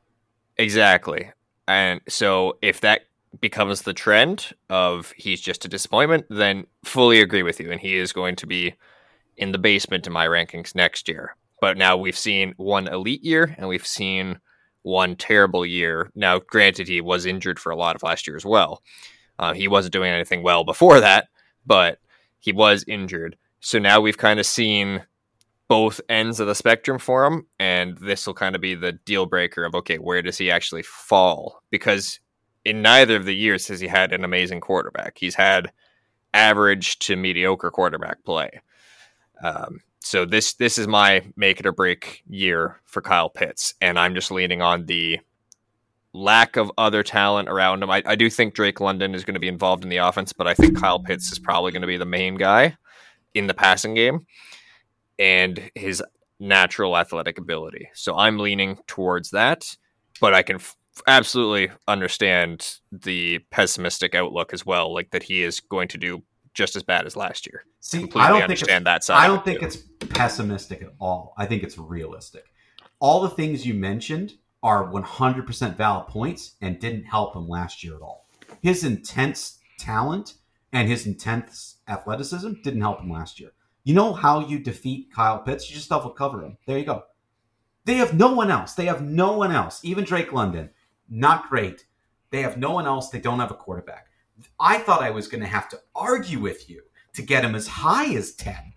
Exactly. 0.58 1.30
And 1.66 2.00
so 2.08 2.58
if 2.62 2.80
that 2.82 3.02
becomes 3.40 3.82
the 3.82 3.94
trend 3.94 4.52
of 4.68 5.12
he's 5.16 5.40
just 5.40 5.64
a 5.64 5.68
disappointment, 5.68 6.26
then 6.28 6.66
fully 6.84 7.20
agree 7.20 7.42
with 7.42 7.60
you. 7.60 7.70
And 7.70 7.80
he 7.80 7.96
is 7.96 8.12
going 8.12 8.36
to 8.36 8.46
be 8.46 8.74
in 9.36 9.52
the 9.52 9.58
basement 9.58 10.06
in 10.06 10.12
my 10.12 10.26
rankings 10.26 10.74
next 10.74 11.08
year. 11.08 11.36
But 11.60 11.78
now 11.78 11.96
we've 11.96 12.18
seen 12.18 12.54
one 12.56 12.88
elite 12.88 13.24
year 13.24 13.54
and 13.56 13.68
we've 13.68 13.86
seen 13.86 14.38
one 14.82 15.16
terrible 15.16 15.64
year. 15.64 16.10
Now, 16.14 16.40
granted, 16.40 16.88
he 16.88 17.00
was 17.00 17.24
injured 17.24 17.58
for 17.58 17.70
a 17.70 17.76
lot 17.76 17.94
of 17.94 18.02
last 18.02 18.26
year 18.26 18.36
as 18.36 18.44
well. 18.44 18.82
Uh, 19.38 19.54
he 19.54 19.68
wasn't 19.68 19.92
doing 19.92 20.12
anything 20.12 20.42
well 20.42 20.64
before 20.64 21.00
that, 21.00 21.28
but 21.64 21.98
he 22.38 22.52
was 22.52 22.84
injured. 22.86 23.36
So 23.60 23.78
now 23.78 24.00
we've 24.00 24.18
kind 24.18 24.40
of 24.40 24.46
seen 24.46 25.04
both 25.68 26.00
ends 26.08 26.40
of 26.40 26.46
the 26.46 26.54
spectrum 26.54 26.98
for 26.98 27.24
him, 27.24 27.46
and 27.58 27.96
this 27.98 28.26
will 28.26 28.34
kind 28.34 28.54
of 28.54 28.60
be 28.60 28.74
the 28.74 28.92
deal 28.92 29.24
breaker 29.24 29.64
of 29.64 29.74
okay, 29.74 29.96
where 29.96 30.20
does 30.20 30.36
he 30.36 30.50
actually 30.50 30.82
fall? 30.82 31.62
Because 31.70 32.20
in 32.64 32.82
neither 32.82 33.16
of 33.16 33.24
the 33.24 33.34
years 33.34 33.68
has 33.68 33.80
he 33.80 33.88
had 33.88 34.12
an 34.12 34.24
amazing 34.24 34.60
quarterback. 34.60 35.18
He's 35.18 35.34
had 35.34 35.72
average 36.34 36.98
to 37.00 37.16
mediocre 37.16 37.70
quarterback 37.70 38.24
play. 38.24 38.60
Um, 39.42 39.80
so 40.00 40.24
this 40.24 40.54
this 40.54 40.78
is 40.78 40.88
my 40.88 41.24
make 41.36 41.60
it 41.60 41.66
or 41.66 41.72
break 41.72 42.22
year 42.28 42.80
for 42.84 43.02
Kyle 43.02 43.30
Pitts, 43.30 43.74
and 43.80 43.98
I'm 43.98 44.14
just 44.14 44.30
leaning 44.30 44.62
on 44.62 44.86
the 44.86 45.20
lack 46.12 46.56
of 46.56 46.70
other 46.76 47.02
talent 47.02 47.48
around 47.48 47.82
him. 47.82 47.90
I, 47.90 48.02
I 48.04 48.16
do 48.16 48.28
think 48.28 48.54
Drake 48.54 48.80
London 48.80 49.14
is 49.14 49.24
going 49.24 49.34
to 49.34 49.40
be 49.40 49.48
involved 49.48 49.82
in 49.82 49.90
the 49.90 49.96
offense, 49.98 50.32
but 50.32 50.46
I 50.46 50.54
think 50.54 50.78
Kyle 50.78 50.98
Pitts 50.98 51.32
is 51.32 51.38
probably 51.38 51.72
going 51.72 51.82
to 51.82 51.88
be 51.88 51.96
the 51.96 52.04
main 52.04 52.36
guy 52.36 52.76
in 53.34 53.46
the 53.46 53.54
passing 53.54 53.94
game 53.94 54.26
and 55.18 55.70
his 55.74 56.02
natural 56.38 56.96
athletic 56.96 57.38
ability. 57.38 57.88
So 57.94 58.16
I'm 58.16 58.38
leaning 58.38 58.78
towards 58.86 59.30
that, 59.30 59.76
but 60.20 60.34
I 60.34 60.42
can 60.42 60.58
absolutely 61.06 61.70
understand 61.88 62.78
the 62.90 63.38
pessimistic 63.50 64.14
outlook 64.14 64.52
as 64.52 64.66
well, 64.66 64.92
like 64.92 65.10
that 65.10 65.24
he 65.24 65.42
is 65.42 65.60
going 65.60 65.88
to 65.88 65.98
do 65.98 66.22
just 66.54 66.76
as 66.76 66.82
bad 66.82 67.06
as 67.06 67.16
last 67.16 67.46
year. 67.46 67.64
See, 67.80 68.00
Completely 68.00 68.20
I 68.20 68.28
don't 68.28 68.38
think 68.40 68.50
understand 68.50 68.86
that 68.86 69.04
side. 69.04 69.24
I 69.24 69.26
don't 69.26 69.44
think 69.44 69.62
it's 69.62 69.76
pessimistic 69.76 70.82
at 70.82 70.92
all. 71.00 71.34
I 71.36 71.46
think 71.46 71.62
it's 71.62 71.78
realistic. 71.78 72.44
All 73.00 73.22
the 73.22 73.30
things 73.30 73.66
you 73.66 73.74
mentioned 73.74 74.34
are 74.62 74.88
100% 74.90 75.76
valid 75.76 76.06
points 76.06 76.54
and 76.60 76.78
didn't 76.78 77.04
help 77.04 77.34
him 77.34 77.48
last 77.48 77.82
year 77.82 77.96
at 77.96 78.02
all. 78.02 78.28
His 78.62 78.84
intense 78.84 79.58
talent 79.78 80.34
and 80.72 80.88
his 80.88 81.06
intense 81.06 81.76
athleticism 81.88 82.52
didn't 82.62 82.80
help 82.80 83.00
him 83.00 83.10
last 83.10 83.40
year. 83.40 83.50
You 83.84 83.94
know 83.94 84.12
how 84.12 84.46
you 84.46 84.60
defeat 84.60 85.12
Kyle 85.12 85.40
Pitts? 85.40 85.68
You 85.68 85.74
just 85.74 85.88
double 85.88 86.10
cover 86.10 86.44
him. 86.44 86.56
There 86.66 86.78
you 86.78 86.84
go. 86.84 87.02
They 87.84 87.94
have 87.94 88.14
no 88.14 88.32
one 88.32 88.50
else. 88.50 88.74
They 88.74 88.84
have 88.86 89.02
no 89.02 89.36
one 89.36 89.50
else. 89.50 89.80
Even 89.82 90.04
Drake 90.04 90.32
London, 90.32 90.70
not 91.12 91.48
great. 91.48 91.84
They 92.30 92.42
have 92.42 92.56
no 92.56 92.72
one 92.72 92.86
else. 92.86 93.10
They 93.10 93.20
don't 93.20 93.40
have 93.40 93.50
a 93.50 93.54
quarterback. 93.54 94.06
I 94.58 94.78
thought 94.78 95.02
I 95.02 95.10
was 95.10 95.28
going 95.28 95.42
to 95.42 95.46
have 95.46 95.68
to 95.68 95.80
argue 95.94 96.40
with 96.40 96.68
you 96.68 96.82
to 97.14 97.22
get 97.22 97.44
him 97.44 97.54
as 97.54 97.66
high 97.66 98.14
as 98.14 98.32
10 98.34 98.72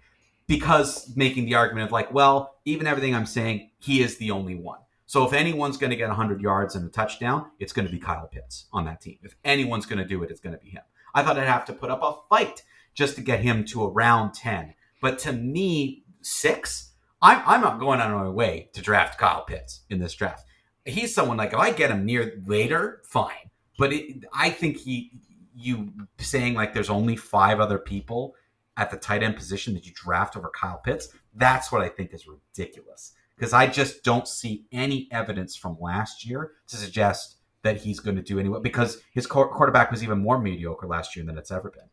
because 0.48 1.16
making 1.16 1.46
the 1.46 1.56
argument 1.56 1.88
of 1.88 1.92
like, 1.92 2.14
well, 2.14 2.58
even 2.66 2.88
everything 2.88 3.16
I'm 3.16 3.26
saying, 3.26 3.72
he 3.80 4.02
is 4.02 4.18
the 4.18 4.32
only 4.32 4.56
one. 4.56 4.80
So 5.08 5.26
if 5.26 5.34
anyone's 5.34 5.78
going 5.78 5.92
to 5.92 5.96
get 5.96 6.08
100 6.08 6.42
yards 6.42 6.76
and 6.76 6.86
a 6.86 6.90
touchdown, 6.90 7.52
it's 7.60 7.74
going 7.74 7.88
to 7.88 7.92
be 7.92 8.00
Kyle 8.00 8.28
Pitts 8.28 8.66
on 8.74 8.86
that 8.86 9.02
team. 9.02 9.18
If 9.24 9.36
anyone's 9.44 9.86
going 9.86 10.00
to 10.00 10.08
do 10.08 10.22
it, 10.24 10.32
it's 10.32 10.42
going 10.42 10.56
to 10.56 10.62
be 10.62 10.70
him. 10.70 10.84
I 11.14 11.24
thought 11.24 11.38
I'd 11.38 11.48
have 11.48 11.66
to 11.66 11.74
put 11.74 11.92
up 11.92 12.02
a 12.04 12.16
fight 12.30 12.64
just 12.94 13.16
to 13.16 13.22
get 13.22 13.40
him 13.40 13.66
to 13.66 13.86
around 13.86 14.34
10. 14.34 14.74
But 15.02 15.20
to 15.20 15.32
me, 15.32 16.04
six, 16.22 16.92
I'm, 17.22 17.42
I'm 17.46 17.62
not 17.62 17.80
going 17.80 18.02
on 18.02 18.12
my 18.12 18.30
way 18.30 18.70
to 18.74 18.82
draft 18.82 19.20
Kyle 19.20 19.44
Pitts 19.44 19.82
in 19.90 20.00
this 20.00 20.16
draft. 20.16 20.46
He's 20.86 21.14
someone 21.14 21.38
like, 21.38 21.54
if 21.54 21.60
I 21.60 21.72
get 21.72 21.92
him 21.92 22.06
near 22.06 22.42
later, 22.46 23.02
fine. 23.06 23.50
But 23.78 23.92
it, 23.92 24.24
I 24.34 24.50
think 24.50 24.78
he, 24.78 25.12
you 25.56 25.92
saying 26.20 26.54
like 26.54 26.74
there's 26.74 26.90
only 26.90 27.16
five 27.16 27.60
other 27.60 27.80
people 27.80 28.36
at 28.78 28.92
the 28.92 28.98
tight 28.98 29.24
end 29.24 29.36
position 29.36 29.74
that 29.74 29.86
you 29.86 29.94
draft 29.96 30.38
over 30.38 30.50
Kyle 30.50 30.78
Pitts, 30.78 31.10
that's 31.34 31.72
what 31.72 31.82
I 31.82 31.90
think 31.90 32.14
is 32.14 32.28
ridiculous. 32.28 33.14
Because 33.36 33.52
I 33.52 33.68
just 33.68 34.04
don't 34.04 34.28
see 34.28 34.66
any 34.72 35.10
evidence 35.12 35.56
from 35.56 35.78
last 35.82 36.26
year 36.26 36.52
to 36.68 36.78
suggest 36.78 37.38
that 37.64 37.78
he's 37.78 38.00
going 38.00 38.16
to 38.16 38.22
do 38.22 38.40
anyway. 38.40 38.60
Because 38.62 39.02
his 39.12 39.28
quarterback 39.28 39.92
was 39.92 40.04
even 40.04 40.20
more 40.20 40.40
mediocre 40.40 40.88
last 40.88 41.16
year 41.16 41.26
than 41.26 41.38
it's 41.38 41.52
ever 41.52 41.70
been. 41.72 41.90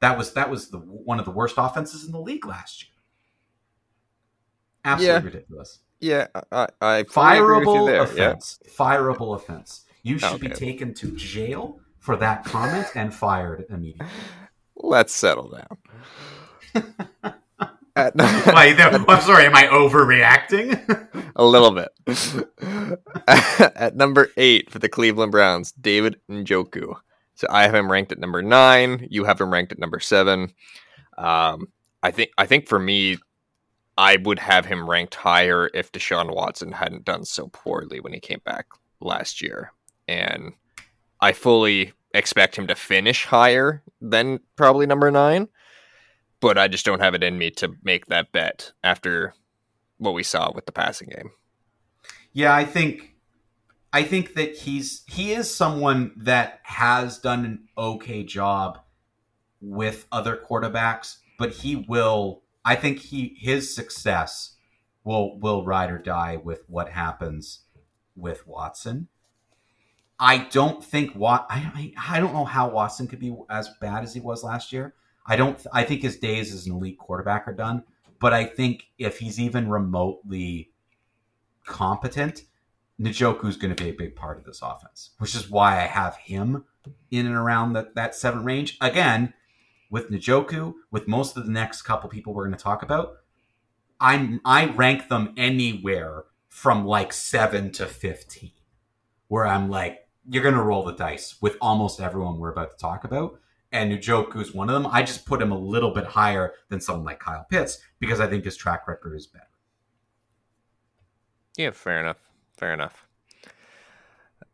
That 0.00 0.16
was 0.16 0.32
that 0.34 0.50
was 0.50 0.68
the 0.68 0.78
one 0.78 1.18
of 1.18 1.24
the 1.24 1.30
worst 1.30 1.56
offenses 1.58 2.04
in 2.04 2.12
the 2.12 2.20
league 2.20 2.46
last 2.46 2.82
year. 2.84 2.92
Absolutely 4.84 5.14
Yeah. 5.14 5.24
ridiculous. 5.24 5.80
Yeah, 6.00 6.26
I, 6.52 6.68
I 6.80 7.02
fully 7.04 7.38
agree 7.38 7.58
with 7.58 7.66
you 7.66 7.72
Fireable 7.72 7.86
there. 7.86 7.96
Yeah. 7.96 8.02
offense. 8.30 8.58
Fireable 8.78 9.34
offense. 9.36 9.84
You 10.02 10.18
should 10.18 10.40
be 10.40 10.48
taken 10.48 10.94
to 10.94 11.16
jail 11.16 11.80
for 11.98 12.16
that 12.16 12.44
comment 12.44 12.86
and 12.94 13.12
fired 13.12 13.64
immediately. 13.70 14.06
Let's 14.76 15.12
settle 15.12 15.50
down. 15.50 16.94
No, 17.96 18.24
I'm 18.26 19.22
sorry, 19.22 19.46
am 19.46 19.56
I 19.56 19.64
overreacting? 19.72 21.32
a 21.36 21.44
little 21.44 21.70
bit. 21.70 21.88
at 23.26 23.96
number 23.96 24.28
eight 24.36 24.70
for 24.70 24.78
the 24.78 24.88
Cleveland 24.90 25.32
Browns, 25.32 25.72
David 25.72 26.20
Njoku. 26.30 26.94
So 27.36 27.46
I 27.48 27.62
have 27.62 27.74
him 27.74 27.90
ranked 27.90 28.12
at 28.12 28.18
number 28.18 28.42
nine. 28.42 29.08
You 29.10 29.24
have 29.24 29.40
him 29.40 29.50
ranked 29.50 29.72
at 29.72 29.78
number 29.78 29.98
seven. 29.98 30.52
Um, 31.16 31.68
I 32.02 32.10
think 32.10 32.32
I 32.36 32.44
think 32.44 32.68
for 32.68 32.78
me, 32.78 33.16
I 33.98 34.16
would 34.16 34.38
have 34.38 34.66
him 34.66 34.88
ranked 34.88 35.14
higher 35.14 35.70
if 35.74 35.90
Deshaun 35.92 36.34
Watson 36.34 36.72
hadn't 36.72 37.04
done 37.04 37.24
so 37.24 37.48
poorly 37.48 38.00
when 38.00 38.12
he 38.12 38.20
came 38.20 38.40
back 38.44 38.66
last 39.00 39.40
year, 39.42 39.72
and 40.06 40.52
I 41.20 41.32
fully 41.32 41.92
expect 42.14 42.56
him 42.56 42.66
to 42.66 42.74
finish 42.74 43.24
higher 43.24 43.82
than 44.00 44.40
probably 44.56 44.86
number 44.86 45.10
nine. 45.10 45.48
But 46.40 46.58
I 46.58 46.68
just 46.68 46.84
don't 46.84 47.00
have 47.00 47.14
it 47.14 47.24
in 47.24 47.38
me 47.38 47.50
to 47.52 47.74
make 47.82 48.06
that 48.06 48.32
bet 48.32 48.72
after 48.84 49.34
what 49.98 50.14
we 50.14 50.22
saw 50.22 50.52
with 50.54 50.66
the 50.66 50.72
passing 50.72 51.08
game. 51.08 51.30
yeah, 52.32 52.54
I 52.54 52.64
think 52.64 53.14
I 53.92 54.02
think 54.02 54.34
that 54.34 54.56
he's 54.56 55.02
he 55.06 55.32
is 55.32 55.52
someone 55.52 56.12
that 56.18 56.60
has 56.64 57.18
done 57.18 57.46
an 57.46 57.68
okay 57.78 58.24
job 58.24 58.78
with 59.62 60.06
other 60.12 60.36
quarterbacks, 60.36 61.16
but 61.38 61.50
he 61.50 61.76
will 61.76 62.42
I 62.66 62.74
think 62.74 62.98
he 62.98 63.36
his 63.38 63.74
success 63.74 64.56
will 65.04 65.38
will 65.38 65.64
ride 65.64 65.90
or 65.90 65.98
die 65.98 66.36
with 66.36 66.64
what 66.66 66.90
happens 66.90 67.60
with 68.16 68.46
Watson. 68.46 69.08
I 70.18 70.38
don't 70.38 70.82
think 70.82 71.14
Wat. 71.14 71.46
I, 71.48 71.92
I 72.08 72.20
don't 72.20 72.34
know 72.34 72.44
how 72.44 72.68
Watson 72.68 73.06
could 73.06 73.20
be 73.20 73.34
as 73.48 73.70
bad 73.80 74.02
as 74.02 74.14
he 74.14 74.20
was 74.20 74.42
last 74.42 74.72
year. 74.72 74.94
I 75.26 75.36
don't. 75.36 75.64
I 75.72 75.84
think 75.84 76.02
his 76.02 76.18
days 76.18 76.52
as 76.52 76.66
an 76.66 76.72
elite 76.72 76.98
quarterback 76.98 77.46
are 77.46 77.54
done. 77.54 77.84
But 78.18 78.32
I 78.32 78.46
think 78.46 78.84
if 78.98 79.18
he's 79.18 79.38
even 79.38 79.68
remotely 79.68 80.72
competent, 81.66 82.42
Njoku's 83.00 83.56
going 83.56 83.74
to 83.74 83.82
be 83.82 83.90
a 83.90 83.94
big 83.94 84.16
part 84.16 84.38
of 84.38 84.44
this 84.44 84.60
offense, 84.62 85.10
which 85.18 85.34
is 85.34 85.50
why 85.50 85.76
I 85.76 85.86
have 85.86 86.16
him 86.16 86.64
in 87.10 87.26
and 87.26 87.34
around 87.34 87.74
that, 87.74 87.94
that 87.94 88.14
seven 88.14 88.44
range. 88.44 88.78
Again, 88.80 89.34
with 89.90 90.10
Njoku, 90.10 90.74
with 90.90 91.08
most 91.08 91.36
of 91.36 91.46
the 91.46 91.52
next 91.52 91.82
couple 91.82 92.08
people 92.08 92.34
we're 92.34 92.46
going 92.46 92.56
to 92.56 92.62
talk 92.62 92.82
about, 92.82 93.16
I'm 94.00 94.40
I 94.44 94.66
rank 94.66 95.08
them 95.08 95.32
anywhere 95.36 96.24
from 96.48 96.86
like 96.86 97.12
seven 97.12 97.70
to 97.72 97.86
fifteen, 97.86 98.52
where 99.28 99.46
I'm 99.46 99.68
like, 99.70 100.06
you're 100.28 100.42
going 100.42 100.54
to 100.54 100.62
roll 100.62 100.84
the 100.84 100.92
dice 100.92 101.36
with 101.40 101.56
almost 101.60 102.00
everyone 102.00 102.38
we're 102.38 102.52
about 102.52 102.72
to 102.72 102.76
talk 102.76 103.04
about. 103.04 103.40
And 103.72 103.92
Njoku 103.92 104.40
is 104.40 104.54
one 104.54 104.70
of 104.70 104.74
them. 104.80 104.90
I 104.92 105.02
just 105.02 105.26
put 105.26 105.42
him 105.42 105.52
a 105.52 105.58
little 105.58 105.92
bit 105.92 106.04
higher 106.04 106.54
than 106.68 106.80
someone 106.80 107.04
like 107.04 107.18
Kyle 107.18 107.46
Pitts 107.50 107.78
because 107.98 108.20
I 108.20 108.26
think 108.26 108.44
his 108.44 108.56
track 108.56 108.86
record 108.86 109.14
is 109.14 109.26
better. 109.26 109.44
Yeah, 111.56 111.70
fair 111.72 112.00
enough. 112.00 112.18
Fair 112.56 112.72
enough. 112.72 113.06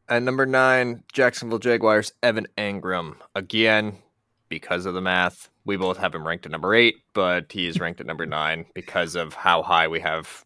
At 0.09 0.23
number 0.23 0.47
nine, 0.47 1.05
Jacksonville 1.13 1.59
Jaguars, 1.59 2.13
Evan 2.23 2.47
Engram. 2.59 3.17
Again, 3.35 3.99
because 4.53 4.85
of 4.85 4.93
the 4.93 5.01
math, 5.01 5.49
we 5.65 5.79
both 5.79 5.97
have 5.97 6.15
him 6.15 6.27
ranked 6.27 6.45
at 6.45 6.53
number 6.53 6.75
eight, 6.75 6.97
but 7.15 7.51
he 7.51 7.67
is 7.67 7.81
ranked 7.81 8.03
at 8.03 8.07
number 8.07 8.27
nine 8.27 8.67
because 8.75 9.15
of 9.15 9.33
how 9.33 9.63
high 9.63 9.89
we 9.89 9.99
have 9.99 10.45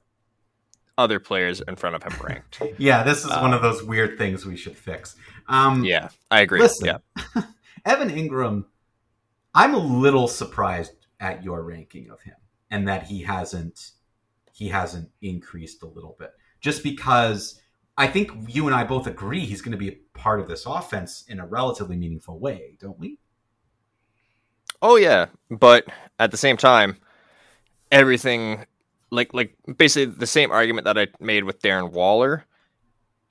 other 0.97 1.19
players 1.19 1.61
in 1.67 1.75
front 1.75 1.97
of 1.97 2.05
him 2.05 2.13
ranked. 2.23 2.63
yeah, 2.79 3.03
this 3.03 3.25
is 3.25 3.33
um, 3.33 3.43
one 3.43 3.53
of 3.53 3.63
those 3.63 3.83
weird 3.83 4.17
things 4.17 4.47
we 4.47 4.57
should 4.57 4.77
fix. 4.77 5.17
Um, 5.49 5.83
yeah, 5.83 6.11
I 6.31 6.43
agree. 6.43 6.61
Listen, 6.61 6.87
yeah. 6.87 7.43
Evan 7.85 8.09
Engram, 8.09 8.67
I'm 9.57 9.75
a 9.75 9.79
little 9.79 10.29
surprised 10.29 10.93
at 11.19 11.43
your 11.43 11.65
ranking 11.65 12.09
of 12.09 12.23
him 12.23 12.37
and 12.71 12.87
that 12.87 13.09
he 13.09 13.23
hasn't 13.23 13.91
he 14.53 14.69
hasn't 14.69 15.11
increased 15.21 15.83
a 15.83 15.87
little 15.87 16.15
bit 16.17 16.31
just 16.61 16.85
because 16.85 17.61
I 17.99 18.07
think 18.07 18.31
you 18.47 18.67
and 18.67 18.75
I 18.75 18.85
both 18.85 19.09
agree 19.09 19.41
he's 19.41 19.63
going 19.63 19.73
to 19.73 19.79
be 19.79 19.89
a 19.89 19.99
part 20.17 20.39
of 20.39 20.47
this 20.47 20.65
offense 20.65 21.25
in 21.27 21.41
a 21.41 21.47
relatively 21.47 21.97
meaningful 21.97 22.39
way, 22.39 22.77
don't 22.81 22.99
we? 23.01 23.19
Oh 24.83 24.97
yeah, 24.97 25.27
but 25.51 25.87
at 26.19 26.31
the 26.31 26.37
same 26.37 26.57
time, 26.57 26.97
everything 27.91 28.67
like 29.11 29.33
like 29.33 29.55
basically 29.77 30.15
the 30.15 30.27
same 30.27 30.51
argument 30.51 30.85
that 30.85 30.99
I 30.99 31.07
made 31.21 31.45
with 31.45 31.63
Darren 31.63 31.93
Waller 31.93 32.45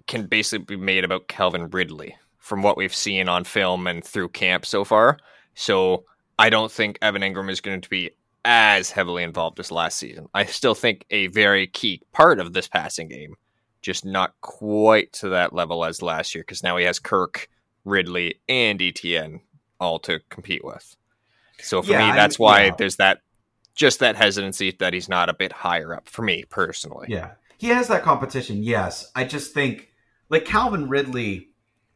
can 0.07 0.27
basically 0.27 0.77
be 0.77 0.81
made 0.81 1.03
about 1.03 1.27
Calvin 1.27 1.69
Ridley 1.69 2.15
from 2.37 2.61
what 2.61 2.77
we've 2.77 2.93
seen 2.93 3.27
on 3.27 3.43
film 3.43 3.87
and 3.87 4.03
through 4.03 4.29
camp 4.29 4.65
so 4.65 4.83
far. 4.83 5.17
So 5.55 6.05
I 6.37 6.49
don't 6.49 6.71
think 6.71 6.99
Evan 7.01 7.23
Engram 7.23 7.49
is 7.49 7.61
going 7.61 7.81
to 7.81 7.89
be 7.89 8.11
as 8.43 8.91
heavily 8.91 9.23
involved 9.23 9.59
as 9.59 9.71
last 9.71 9.97
season. 9.97 10.27
I 10.33 10.45
still 10.45 10.75
think 10.75 11.05
a 11.09 11.27
very 11.27 11.65
key 11.65 12.03
part 12.13 12.39
of 12.39 12.53
this 12.53 12.67
passing 12.67 13.07
game, 13.07 13.35
just 13.81 14.05
not 14.05 14.35
quite 14.41 15.11
to 15.13 15.29
that 15.29 15.53
level 15.53 15.83
as 15.83 16.03
last 16.03 16.35
year, 16.35 16.43
because 16.43 16.61
now 16.61 16.77
he 16.77 16.85
has 16.85 16.99
Kirk, 16.99 17.49
Ridley, 17.83 18.35
and 18.47 18.79
ETN 18.79 19.39
all 19.79 19.97
to 19.99 20.19
compete 20.29 20.63
with. 20.63 20.95
So 21.61 21.81
for 21.81 21.91
yeah, 21.91 22.09
me, 22.09 22.15
that's 22.15 22.39
I, 22.39 22.43
why 22.43 22.63
yeah. 22.65 22.75
there's 22.77 22.97
that 22.97 23.21
just 23.75 23.99
that 23.99 24.15
hesitancy 24.15 24.71
that 24.79 24.93
he's 24.93 25.09
not 25.09 25.29
a 25.29 25.33
bit 25.33 25.51
higher 25.51 25.93
up 25.93 26.07
for 26.07 26.21
me 26.21 26.45
personally. 26.49 27.07
Yeah. 27.09 27.31
He 27.57 27.67
has 27.67 27.87
that 27.89 28.03
competition, 28.03 28.63
yes. 28.63 29.11
I 29.15 29.25
just 29.25 29.53
think 29.53 29.91
like 30.29 30.45
Calvin 30.45 30.89
Ridley, 30.89 31.49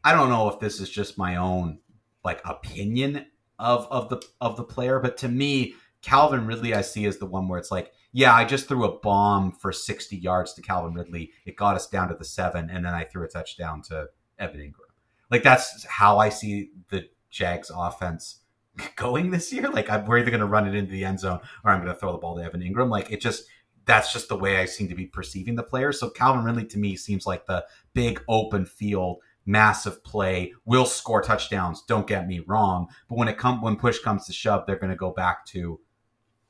I 0.03 0.13
don't 0.13 0.29
know 0.29 0.49
if 0.49 0.59
this 0.59 0.79
is 0.79 0.89
just 0.89 1.17
my 1.17 1.37
own 1.37 1.79
like 2.23 2.41
opinion 2.45 3.25
of 3.57 3.87
of 3.89 4.09
the 4.09 4.21
of 4.39 4.55
the 4.57 4.63
player, 4.63 4.99
but 4.99 5.17
to 5.17 5.27
me, 5.27 5.75
Calvin 6.01 6.45
Ridley 6.45 6.73
I 6.73 6.81
see 6.81 7.05
as 7.05 7.17
the 7.17 7.25
one 7.25 7.47
where 7.47 7.59
it's 7.59 7.71
like, 7.71 7.91
yeah, 8.11 8.33
I 8.33 8.45
just 8.45 8.67
threw 8.67 8.85
a 8.85 8.99
bomb 8.99 9.51
for 9.51 9.71
60 9.71 10.15
yards 10.15 10.53
to 10.53 10.61
Calvin 10.61 10.93
Ridley. 10.93 11.31
It 11.45 11.55
got 11.55 11.75
us 11.75 11.87
down 11.87 12.09
to 12.09 12.15
the 12.15 12.25
7 12.25 12.69
and 12.69 12.85
then 12.85 12.93
I 12.93 13.03
threw 13.03 13.23
a 13.25 13.27
touchdown 13.27 13.81
to 13.83 14.07
Evan 14.37 14.61
Engram. 14.61 14.93
Like 15.29 15.43
that's 15.43 15.85
how 15.85 16.17
I 16.17 16.29
see 16.29 16.71
the 16.89 17.07
Jags 17.29 17.71
offense 17.73 18.38
going 18.95 19.31
this 19.31 19.51
year. 19.51 19.69
Like 19.69 19.89
I'm, 19.89 20.05
we're 20.05 20.19
either 20.19 20.31
going 20.31 20.41
to 20.41 20.47
run 20.47 20.67
it 20.67 20.75
into 20.75 20.91
the 20.91 21.05
end 21.05 21.19
zone 21.19 21.39
or 21.63 21.71
I'm 21.71 21.81
going 21.81 21.93
to 21.93 21.99
throw 21.99 22.11
the 22.11 22.17
ball 22.17 22.35
to 22.37 22.43
Evan 22.43 22.61
Engram. 22.61 22.89
Like 22.89 23.11
it 23.11 23.21
just 23.21 23.45
that's 23.85 24.13
just 24.13 24.29
the 24.29 24.37
way 24.37 24.57
I 24.57 24.65
seem 24.65 24.87
to 24.89 24.95
be 24.95 25.07
perceiving 25.07 25.55
the 25.55 25.63
player. 25.63 25.91
So 25.91 26.09
Calvin 26.09 26.43
Ridley 26.43 26.65
to 26.65 26.77
me 26.77 26.95
seems 26.95 27.25
like 27.25 27.45
the 27.45 27.65
big 27.93 28.23
open 28.27 28.65
field, 28.65 29.17
massive 29.45 30.03
play, 30.03 30.53
will 30.65 30.85
score 30.85 31.21
touchdowns. 31.21 31.83
Don't 31.87 32.05
get 32.05 32.27
me 32.27 32.41
wrong, 32.45 32.87
but 33.07 33.17
when 33.17 33.27
it 33.27 33.37
come 33.37 33.61
when 33.61 33.77
push 33.77 33.99
comes 33.99 34.25
to 34.27 34.33
shove, 34.33 34.65
they're 34.65 34.75
going 34.75 34.91
to 34.91 34.95
go 34.95 35.11
back 35.11 35.45
to 35.47 35.79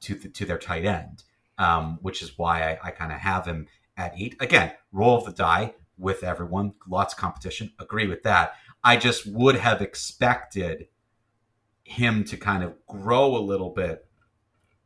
to 0.02 0.16
the, 0.16 0.30
to 0.30 0.46
their 0.46 0.58
tight 0.58 0.86
end, 0.86 1.24
um, 1.58 2.00
which 2.02 2.22
is 2.22 2.38
why 2.38 2.72
I, 2.72 2.88
I 2.88 2.92
kind 2.92 3.12
of 3.12 3.20
have 3.20 3.46
him 3.46 3.68
at 3.98 4.14
eight. 4.18 4.36
Again, 4.40 4.74
roll 4.92 5.18
of 5.18 5.26
the 5.26 5.32
die 5.32 5.76
with 5.98 6.24
everyone, 6.24 6.74
lots 6.88 7.14
of 7.14 7.20
competition. 7.20 7.74
Agree 7.80 8.08
with 8.08 8.24
that. 8.24 8.54
I 8.84 8.96
just 8.96 9.28
would 9.28 9.56
have 9.56 9.82
expected 9.82 10.88
him 11.90 12.24
to 12.24 12.38
kind 12.38 12.64
of 12.64 12.74
grow 12.88 13.36
a 13.36 13.40
little 13.40 13.72
bit 13.72 14.06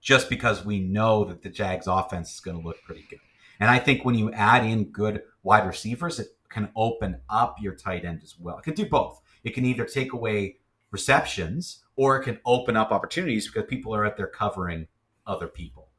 just 0.01 0.29
because 0.29 0.65
we 0.65 0.79
know 0.79 1.25
that 1.25 1.41
the 1.41 1.49
Jags 1.49 1.87
offense 1.87 2.33
is 2.33 2.39
going 2.39 2.59
to 2.59 2.65
look 2.65 2.81
pretty 2.83 3.05
good. 3.09 3.19
And 3.59 3.69
I 3.69 3.79
think 3.79 4.03
when 4.03 4.15
you 4.15 4.31
add 4.31 4.65
in 4.65 4.85
good 4.85 5.23
wide 5.43 5.67
receivers, 5.67 6.19
it 6.19 6.27
can 6.49 6.69
open 6.75 7.19
up 7.29 7.57
your 7.61 7.75
tight 7.75 8.05
end 8.05 8.21
as 8.23 8.35
well. 8.39 8.57
It 8.57 8.63
can 8.63 8.73
do 8.73 8.85
both. 8.85 9.21
It 9.43 9.53
can 9.53 9.65
either 9.65 9.85
take 9.85 10.13
away 10.13 10.57
receptions 10.91 11.83
or 11.95 12.17
it 12.17 12.23
can 12.23 12.39
open 12.45 12.77
up 12.77 12.91
opportunities 12.91 13.47
because 13.47 13.67
people 13.67 13.93
are 13.93 14.05
out 14.05 14.17
there 14.17 14.27
covering 14.27 14.87
other 15.27 15.47
people. 15.47 15.89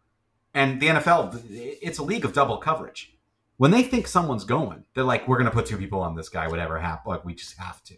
And 0.55 0.81
the 0.81 0.87
NFL, 0.87 1.43
it's 1.51 1.99
a 1.99 2.03
league 2.03 2.25
of 2.25 2.33
double 2.33 2.59
coverage. 2.59 3.17
When 3.57 3.71
they 3.71 3.83
think 3.83 4.07
someone's 4.07 4.45
going, 4.45 4.85
they're 4.95 5.05
like, 5.05 5.29
we're 5.29 5.39
going 5.39 5.51
to 5.51 5.55
put 5.55 5.67
two 5.67 5.77
people 5.77 6.01
on 6.01 6.17
this 6.17 6.29
guy, 6.29 6.49
whatever 6.49 6.79
happens. 6.79 7.07
Like, 7.07 7.25
we 7.25 7.35
just 7.35 7.59
have 7.59 7.83
to. 7.85 7.95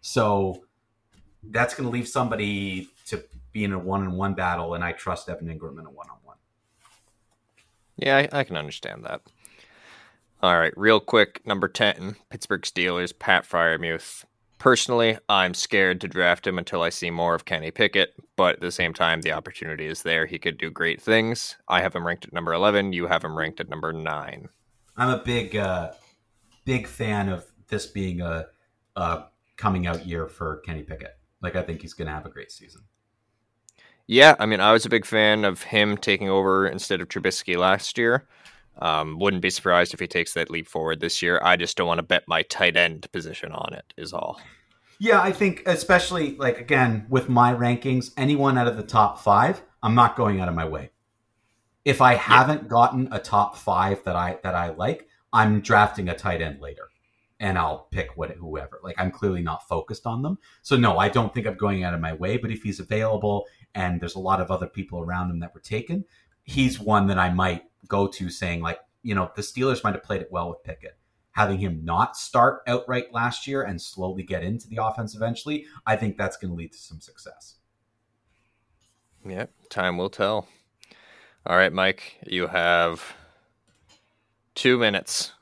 So 0.00 0.64
that's 1.42 1.74
going 1.74 1.88
to 1.88 1.92
leave 1.92 2.08
somebody 2.08 2.88
to 3.06 3.22
be 3.52 3.64
in 3.64 3.72
a 3.72 3.78
one 3.78 4.02
on 4.02 4.12
one 4.12 4.34
battle, 4.34 4.74
and 4.74 4.84
I 4.84 4.92
trust 4.92 5.28
Evan 5.28 5.46
Engram 5.46 5.78
in 5.78 5.86
a 5.86 5.90
one 5.90 6.08
on 6.10 6.16
one. 6.24 6.36
Yeah, 7.96 8.16
I, 8.16 8.28
I, 8.32 8.44
can 8.44 8.56
understand 8.56 9.04
that. 9.04 9.22
All 10.42 10.58
right, 10.58 10.72
real 10.76 11.00
quick, 11.00 11.44
number 11.44 11.68
10, 11.68 12.16
Pittsburgh 12.30 12.62
Steelers, 12.62 13.18
Pat 13.18 13.44
Freiermuth. 13.44 14.24
Personally, 14.58 15.18
I'm 15.28 15.54
scared 15.54 16.00
to 16.00 16.08
draft 16.08 16.46
him 16.46 16.58
until 16.58 16.82
I 16.82 16.90
see 16.90 17.10
more 17.10 17.34
of 17.34 17.44
Kenny 17.44 17.70
Pickett, 17.70 18.14
but 18.36 18.56
at 18.56 18.60
the 18.60 18.72
same 18.72 18.92
time, 18.92 19.20
the 19.20 19.32
opportunity 19.32 19.86
is 19.86 20.02
there. 20.02 20.26
He 20.26 20.38
could 20.38 20.58
do 20.58 20.70
great 20.70 21.00
things. 21.00 21.56
I 21.68 21.80
have 21.80 21.94
him 21.94 22.06
ranked 22.06 22.26
at 22.26 22.32
number 22.32 22.52
11. 22.52 22.92
You 22.92 23.06
have 23.06 23.24
him 23.24 23.36
ranked 23.36 23.60
at 23.60 23.68
number 23.68 23.92
9. 23.92 24.48
I'm 24.96 25.10
a 25.10 25.22
big, 25.22 25.56
uh, 25.56 25.92
big 26.64 26.86
fan 26.88 27.28
of 27.28 27.46
this 27.68 27.86
being 27.86 28.20
a, 28.20 28.46
a 28.96 29.24
coming 29.56 29.86
out 29.86 30.06
year 30.06 30.26
for 30.26 30.56
Kenny 30.58 30.82
Pickett. 30.82 31.17
Like 31.42 31.56
I 31.56 31.62
think 31.62 31.82
he's 31.82 31.94
going 31.94 32.06
to 32.06 32.12
have 32.12 32.26
a 32.26 32.30
great 32.30 32.50
season. 32.50 32.82
Yeah, 34.06 34.36
I 34.38 34.46
mean, 34.46 34.60
I 34.60 34.72
was 34.72 34.86
a 34.86 34.88
big 34.88 35.04
fan 35.04 35.44
of 35.44 35.62
him 35.62 35.98
taking 35.98 36.30
over 36.30 36.66
instead 36.66 37.00
of 37.00 37.08
Trubisky 37.08 37.56
last 37.56 37.98
year. 37.98 38.26
Um, 38.78 39.18
wouldn't 39.18 39.42
be 39.42 39.50
surprised 39.50 39.92
if 39.92 40.00
he 40.00 40.06
takes 40.06 40.34
that 40.34 40.50
leap 40.50 40.66
forward 40.66 41.00
this 41.00 41.20
year. 41.20 41.40
I 41.42 41.56
just 41.56 41.76
don't 41.76 41.86
want 41.86 41.98
to 41.98 42.04
bet 42.04 42.22
my 42.26 42.42
tight 42.42 42.76
end 42.76 43.10
position 43.12 43.52
on 43.52 43.74
it. 43.74 43.92
Is 43.96 44.12
all. 44.12 44.40
Yeah, 44.98 45.20
I 45.20 45.32
think 45.32 45.62
especially 45.66 46.36
like 46.36 46.58
again 46.58 47.06
with 47.08 47.28
my 47.28 47.52
rankings, 47.52 48.12
anyone 48.16 48.56
out 48.56 48.66
of 48.66 48.76
the 48.76 48.82
top 48.82 49.20
five, 49.20 49.62
I'm 49.82 49.94
not 49.94 50.16
going 50.16 50.40
out 50.40 50.48
of 50.48 50.54
my 50.54 50.66
way. 50.66 50.90
If 51.84 52.00
I 52.00 52.14
haven't 52.14 52.68
gotten 52.68 53.08
a 53.12 53.18
top 53.18 53.56
five 53.56 54.02
that 54.04 54.16
I 54.16 54.38
that 54.42 54.54
I 54.54 54.70
like, 54.70 55.08
I'm 55.32 55.60
drafting 55.60 56.08
a 56.08 56.16
tight 56.16 56.40
end 56.40 56.60
later 56.60 56.87
and 57.40 57.56
I'll 57.56 57.88
pick 57.90 58.16
what 58.16 58.30
whoever. 58.30 58.80
Like 58.82 58.96
I'm 58.98 59.10
clearly 59.10 59.42
not 59.42 59.68
focused 59.68 60.06
on 60.06 60.22
them. 60.22 60.38
So 60.62 60.76
no, 60.76 60.98
I 60.98 61.08
don't 61.08 61.32
think 61.32 61.46
I'm 61.46 61.56
going 61.56 61.84
out 61.84 61.94
of 61.94 62.00
my 62.00 62.12
way. 62.12 62.36
But 62.36 62.50
if 62.50 62.62
he's 62.62 62.80
available 62.80 63.46
and 63.74 64.00
there's 64.00 64.16
a 64.16 64.20
lot 64.20 64.40
of 64.40 64.50
other 64.50 64.66
people 64.66 65.00
around 65.00 65.30
him 65.30 65.40
that 65.40 65.54
were 65.54 65.60
taken, 65.60 66.04
he's 66.42 66.80
one 66.80 67.06
that 67.08 67.18
I 67.18 67.32
might 67.32 67.64
go 67.86 68.06
to 68.08 68.30
saying 68.30 68.60
like, 68.60 68.80
you 69.02 69.14
know, 69.14 69.30
the 69.36 69.42
Steelers 69.42 69.84
might 69.84 69.94
have 69.94 70.02
played 70.02 70.22
it 70.22 70.32
well 70.32 70.48
with 70.50 70.64
Pickett. 70.64 70.98
Having 71.32 71.58
him 71.58 71.84
not 71.84 72.16
start 72.16 72.62
outright 72.66 73.12
last 73.12 73.46
year 73.46 73.62
and 73.62 73.80
slowly 73.80 74.24
get 74.24 74.42
into 74.42 74.66
the 74.66 74.82
offense 74.82 75.14
eventually, 75.14 75.66
I 75.86 75.94
think 75.94 76.16
that's 76.16 76.36
going 76.36 76.50
to 76.50 76.56
lead 76.56 76.72
to 76.72 76.78
some 76.78 77.00
success. 77.00 77.56
Yep, 79.24 79.52
time 79.68 79.98
will 79.98 80.10
tell. 80.10 80.48
All 81.46 81.56
right, 81.56 81.72
Mike, 81.72 82.18
you 82.26 82.48
have 82.48 83.14
two 84.56 84.78
minutes 84.78 85.32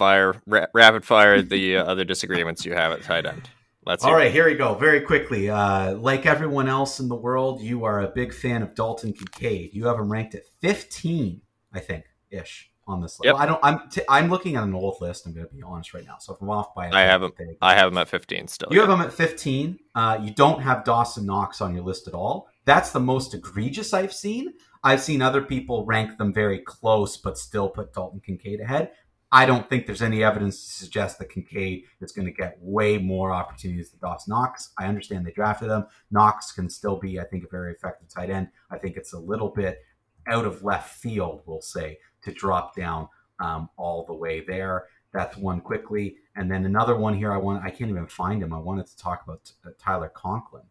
fire 0.00 0.34
ra- 0.46 0.66
rapid 0.72 1.04
fire 1.04 1.42
the 1.42 1.76
uh, 1.76 1.84
other 1.84 2.04
disagreements 2.04 2.64
you 2.64 2.72
have 2.72 2.90
at 2.90 3.02
tight 3.02 3.26
end. 3.26 3.50
Let's 3.84 4.02
All 4.02 4.14
right, 4.14 4.28
it. 4.28 4.32
here 4.32 4.46
we 4.46 4.54
go. 4.54 4.74
Very 4.74 5.02
quickly. 5.02 5.50
Uh, 5.50 5.94
like 5.94 6.24
everyone 6.24 6.68
else 6.68 7.00
in 7.00 7.08
the 7.08 7.16
world, 7.16 7.60
you 7.60 7.84
are 7.84 8.00
a 8.00 8.08
big 8.08 8.32
fan 8.32 8.62
of 8.62 8.74
Dalton 8.74 9.12
Kincaid. 9.12 9.74
You 9.74 9.86
have 9.88 9.98
him 9.98 10.10
ranked 10.10 10.34
at 10.34 10.44
15, 10.62 11.42
I 11.74 11.80
think, 11.80 12.04
ish 12.30 12.70
on 12.86 13.02
this 13.02 13.20
list. 13.20 13.26
Yep. 13.26 13.34
Well, 13.34 13.42
I 13.42 13.46
don't. 13.46 13.60
I'm 13.62 13.90
t- 13.90 14.02
I'm 14.08 14.30
looking 14.30 14.56
at 14.56 14.64
an 14.64 14.74
old 14.74 14.96
list. 15.02 15.26
I'm 15.26 15.34
going 15.34 15.46
to 15.46 15.54
be 15.54 15.62
honest 15.62 15.92
right 15.92 16.04
now. 16.06 16.16
So 16.18 16.34
if 16.34 16.40
I'm 16.40 16.48
off 16.48 16.74
by, 16.74 16.90
I 16.90 17.02
have 17.02 17.22
him. 17.22 17.32
I 17.60 17.74
have 17.74 17.92
him 17.92 17.98
at 17.98 18.08
15 18.08 18.48
still. 18.48 18.68
You 18.70 18.80
have 18.80 18.88
him 18.88 19.02
at 19.02 19.12
15. 19.12 19.78
Uh, 19.94 20.18
you 20.22 20.32
don't 20.32 20.62
have 20.62 20.84
Dawson 20.84 21.26
Knox 21.26 21.60
on 21.60 21.74
your 21.74 21.84
list 21.84 22.08
at 22.08 22.14
all. 22.14 22.48
That's 22.64 22.92
the 22.92 23.00
most 23.00 23.34
egregious 23.34 23.92
I've 23.92 24.14
seen. 24.14 24.54
I've 24.82 25.02
seen 25.02 25.20
other 25.20 25.42
people 25.42 25.84
rank 25.84 26.16
them 26.16 26.32
very 26.32 26.58
close, 26.58 27.18
but 27.18 27.36
still 27.36 27.68
put 27.68 27.92
Dalton 27.92 28.20
Kincaid 28.24 28.60
ahead. 28.60 28.92
I 29.32 29.46
don't 29.46 29.68
think 29.68 29.86
there's 29.86 30.02
any 30.02 30.24
evidence 30.24 30.64
to 30.64 30.84
suggest 30.84 31.18
that 31.18 31.30
Kincaid 31.30 31.84
is 32.00 32.10
going 32.10 32.26
to 32.26 32.32
get 32.32 32.58
way 32.60 32.98
more 32.98 33.32
opportunities 33.32 33.90
than 33.90 34.00
Dawson 34.00 34.32
Knox. 34.32 34.70
I 34.76 34.86
understand 34.86 35.24
they 35.24 35.30
drafted 35.30 35.70
him. 35.70 35.86
Knox 36.10 36.50
can 36.50 36.68
still 36.68 36.96
be, 36.96 37.20
I 37.20 37.24
think, 37.24 37.44
a 37.44 37.48
very 37.48 37.72
effective 37.72 38.08
tight 38.08 38.30
end. 38.30 38.48
I 38.70 38.78
think 38.78 38.96
it's 38.96 39.12
a 39.12 39.18
little 39.18 39.50
bit 39.50 39.84
out 40.26 40.44
of 40.44 40.64
left 40.64 40.96
field, 40.96 41.42
we'll 41.46 41.60
say, 41.60 41.98
to 42.22 42.32
drop 42.32 42.74
down 42.74 43.08
um, 43.38 43.68
all 43.76 44.04
the 44.04 44.14
way 44.14 44.40
there. 44.40 44.86
That's 45.12 45.36
one 45.36 45.60
quickly, 45.60 46.16
and 46.36 46.50
then 46.50 46.64
another 46.64 46.96
one 46.96 47.14
here. 47.14 47.32
I 47.32 47.36
want. 47.36 47.64
I 47.64 47.70
can't 47.70 47.90
even 47.90 48.06
find 48.06 48.42
him. 48.42 48.52
I 48.52 48.58
wanted 48.58 48.86
to 48.86 48.96
talk 48.96 49.22
about 49.24 49.50
uh, 49.66 49.70
Tyler 49.76 50.08
Conklin. 50.08 50.62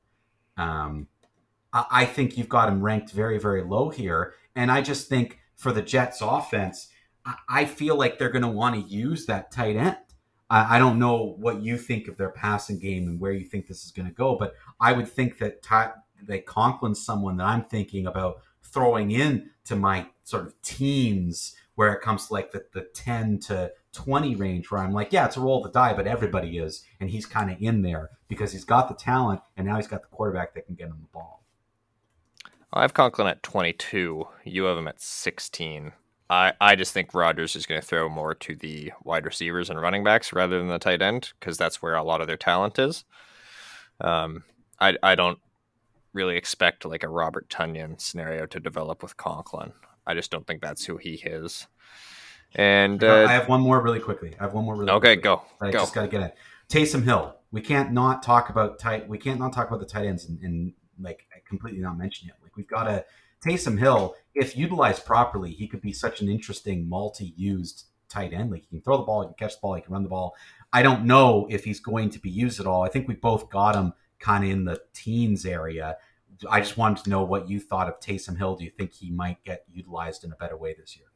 Um, 0.55 1.07
I, 1.73 1.85
I 1.91 2.05
think 2.05 2.37
you've 2.37 2.47
got 2.47 2.69
him 2.69 2.81
ranked 2.81 3.11
very, 3.11 3.37
very 3.37 3.63
low 3.63 3.89
here, 3.89 4.35
and 4.55 4.71
I 4.71 4.81
just 4.81 5.09
think 5.09 5.39
for 5.55 5.73
the 5.73 5.81
Jets' 5.81 6.21
offense, 6.21 6.87
I, 7.47 7.65
feel 7.65 7.95
like 7.95 8.17
they're 8.17 8.29
going 8.29 8.43
to 8.43 8.47
want 8.47 8.75
to 8.75 8.81
use 8.81 9.25
that 9.25 9.51
tight 9.51 9.75
end. 9.75 9.97
I, 10.49 10.77
I 10.77 10.79
don't 10.79 10.99
know 10.99 11.35
what 11.39 11.61
you 11.61 11.77
think 11.77 12.07
of 12.07 12.17
their 12.17 12.29
passing 12.29 12.79
game 12.79 13.07
and 13.07 13.19
where 13.19 13.31
you 13.31 13.45
think 13.45 13.67
this 13.67 13.85
is 13.85 13.91
going 13.91 14.07
to 14.07 14.13
go, 14.13 14.35
but 14.35 14.53
I 14.79 14.93
would 14.93 15.07
think 15.07 15.37
that 15.39 15.61
Ty, 15.61 15.91
that 16.27 16.45
Conklin's 16.45 17.03
someone 17.03 17.37
that 17.37 17.45
I'm 17.45 17.63
thinking 17.63 18.07
about 18.07 18.41
throwing 18.63 19.11
in 19.11 19.49
to 19.65 19.75
my 19.75 20.07
sort 20.23 20.45
of 20.45 20.61
teens 20.61 21.55
where 21.75 21.93
it 21.93 22.01
comes 22.01 22.27
to 22.27 22.33
like 22.33 22.51
the, 22.51 22.65
the 22.73 22.81
10 22.93 23.39
to 23.39 23.71
20 23.93 24.35
range 24.35 24.69
where 24.69 24.81
I'm 24.81 24.91
like, 24.91 25.13
yeah, 25.13 25.25
it's 25.25 25.37
a 25.37 25.41
roll 25.41 25.63
of 25.63 25.71
the 25.71 25.79
die, 25.79 25.93
but 25.93 26.07
everybody 26.07 26.57
is. 26.57 26.83
And 26.99 27.09
he's 27.09 27.25
kind 27.25 27.49
of 27.49 27.57
in 27.61 27.81
there 27.81 28.09
because 28.27 28.51
he's 28.51 28.65
got 28.65 28.89
the 28.89 28.95
talent 28.95 29.41
and 29.55 29.65
now 29.65 29.77
he's 29.77 29.87
got 29.87 30.01
the 30.01 30.07
quarterback 30.09 30.53
that 30.53 30.65
can 30.65 30.75
get 30.75 30.87
him 30.87 30.97
the 30.99 31.07
ball. 31.07 31.43
I 32.71 32.81
have 32.81 32.93
Conklin 32.93 33.27
at 33.27 33.41
22. 33.41 34.27
You 34.43 34.63
have 34.65 34.77
him 34.77 34.87
at 34.87 35.01
16. 35.01 35.93
I, 36.29 36.53
I 36.61 36.75
just 36.75 36.93
think 36.93 37.13
Rodgers 37.13 37.55
is 37.55 37.65
going 37.65 37.81
to 37.81 37.85
throw 37.85 38.07
more 38.07 38.35
to 38.35 38.55
the 38.55 38.91
wide 39.03 39.25
receivers 39.25 39.69
and 39.69 39.81
running 39.81 40.03
backs 40.03 40.31
rather 40.31 40.59
than 40.59 40.67
the 40.67 40.77
tight 40.77 41.01
end 41.01 41.33
because 41.39 41.57
that's 41.57 41.81
where 41.81 41.95
a 41.95 42.03
lot 42.03 42.21
of 42.21 42.27
their 42.27 42.37
talent 42.37 42.77
is. 42.77 43.03
Um, 43.99 44.43
I, 44.79 44.95
I 45.01 45.15
don't 45.15 45.39
really 46.13 46.37
expect 46.37 46.85
like 46.85 47.03
a 47.03 47.09
Robert 47.09 47.49
Tonyan 47.49 47.99
scenario 47.99 48.45
to 48.47 48.59
develop 48.59 49.01
with 49.01 49.17
Conklin. 49.17 49.73
I 50.05 50.13
just 50.13 50.29
don't 50.29 50.45
think 50.45 50.61
that's 50.61 50.85
who 50.85 50.97
he 50.97 51.15
is. 51.15 51.67
And 52.55 53.03
I 53.03 53.23
uh, 53.23 53.27
have 53.27 53.47
one 53.47 53.61
more 53.61 53.81
really 53.81 53.99
quickly. 53.99 54.35
I 54.39 54.43
have 54.43 54.53
one 54.53 54.65
more 54.65 54.75
really 54.75 54.91
okay, 54.91 55.15
quickly. 55.15 55.21
go 55.21 55.41
I 55.61 55.71
go. 55.71 55.79
just 55.79 55.93
got 55.93 56.01
to 56.03 56.07
get 56.07 56.21
it. 56.21 56.35
Taysom 56.69 57.03
Hill. 57.03 57.35
We 57.51 57.61
can't 57.61 57.91
not 57.91 58.21
talk 58.21 58.49
about 58.49 58.77
tight. 58.77 59.07
We 59.07 59.17
can't 59.17 59.39
not 59.39 59.53
talk 59.53 59.67
about 59.67 59.79
the 59.79 59.85
tight 59.85 60.05
ends 60.05 60.25
and, 60.25 60.39
and 60.41 60.73
like 60.99 61.25
completely 61.47 61.79
not 61.79 61.97
mention 61.97 62.29
it. 62.29 62.35
Like 62.43 62.55
we've 62.55 62.67
got 62.67 62.83
to 62.83 63.05
Taysom 63.45 63.79
Hill. 63.79 64.15
If 64.35 64.55
utilized 64.57 65.05
properly, 65.05 65.51
he 65.51 65.67
could 65.67 65.81
be 65.81 65.93
such 65.93 66.21
an 66.21 66.29
interesting 66.29 66.87
multi-used 66.87 67.85
tight 68.09 68.33
end. 68.33 68.51
Like 68.51 68.61
he 68.61 68.67
can 68.67 68.81
throw 68.81 68.97
the 68.97 69.03
ball, 69.03 69.21
he 69.21 69.27
can 69.27 69.35
catch 69.35 69.55
the 69.55 69.61
ball, 69.61 69.75
he 69.75 69.81
can 69.81 69.93
run 69.93 70.03
the 70.03 70.09
ball. 70.09 70.35
I 70.71 70.83
don't 70.83 71.05
know 71.05 71.47
if 71.49 71.63
he's 71.63 71.79
going 71.79 72.09
to 72.11 72.19
be 72.19 72.29
used 72.29 72.59
at 72.59 72.67
all. 72.67 72.83
I 72.83 72.89
think 72.89 73.07
we 73.07 73.15
both 73.15 73.49
got 73.49 73.75
him 73.75 73.93
kind 74.19 74.43
of 74.43 74.49
in 74.49 74.65
the 74.65 74.81
teens 74.93 75.45
area. 75.45 75.97
I 76.49 76.59
just 76.59 76.77
wanted 76.77 77.03
to 77.03 77.09
know 77.09 77.23
what 77.23 77.49
you 77.49 77.59
thought 77.59 77.89
of 77.89 77.99
Taysom 77.99 78.37
Hill. 78.37 78.55
Do 78.55 78.63
you 78.63 78.71
think 78.71 78.93
he 78.93 79.09
might 79.09 79.43
get 79.43 79.65
utilized 79.71 80.23
in 80.23 80.31
a 80.31 80.35
better 80.35 80.55
way 80.55 80.75
this 80.77 80.95
year? 80.95 81.07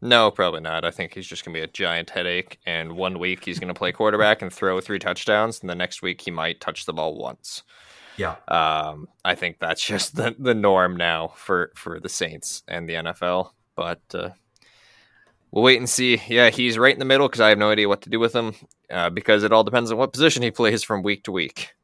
No, 0.00 0.30
probably 0.30 0.60
not. 0.60 0.84
I 0.84 0.90
think 0.90 1.14
he's 1.14 1.26
just 1.26 1.44
going 1.44 1.54
to 1.54 1.60
be 1.60 1.64
a 1.64 1.68
giant 1.68 2.10
headache. 2.10 2.58
And 2.66 2.92
one 2.92 3.18
week 3.18 3.44
he's 3.44 3.58
going 3.58 3.72
to 3.72 3.78
play 3.78 3.92
quarterback 3.92 4.42
and 4.42 4.52
throw 4.52 4.80
three 4.80 4.98
touchdowns, 4.98 5.60
and 5.60 5.70
the 5.70 5.74
next 5.74 6.02
week 6.02 6.20
he 6.20 6.30
might 6.30 6.60
touch 6.60 6.84
the 6.84 6.92
ball 6.92 7.16
once. 7.16 7.62
Yeah. 8.16 8.36
Um, 8.48 9.08
I 9.24 9.34
think 9.34 9.58
that's 9.58 9.84
just 9.84 10.16
the, 10.16 10.34
the 10.38 10.54
norm 10.54 10.96
now 10.96 11.32
for, 11.36 11.72
for 11.74 12.00
the 12.00 12.08
Saints 12.08 12.62
and 12.68 12.88
the 12.88 12.94
NFL. 12.94 13.50
But 13.74 14.02
uh, 14.14 14.30
we'll 15.50 15.64
wait 15.64 15.78
and 15.78 15.88
see. 15.88 16.20
Yeah, 16.28 16.50
he's 16.50 16.78
right 16.78 16.92
in 16.92 16.98
the 16.98 17.04
middle 17.04 17.28
because 17.28 17.40
I 17.40 17.48
have 17.50 17.58
no 17.58 17.70
idea 17.70 17.88
what 17.88 18.02
to 18.02 18.10
do 18.10 18.20
with 18.20 18.34
him 18.34 18.54
uh, 18.90 19.10
because 19.10 19.42
it 19.42 19.52
all 19.52 19.64
depends 19.64 19.90
on 19.90 19.98
what 19.98 20.12
position 20.12 20.42
he 20.42 20.50
plays 20.50 20.82
from 20.82 21.02
week 21.02 21.24
to 21.24 21.32
week. 21.32 21.74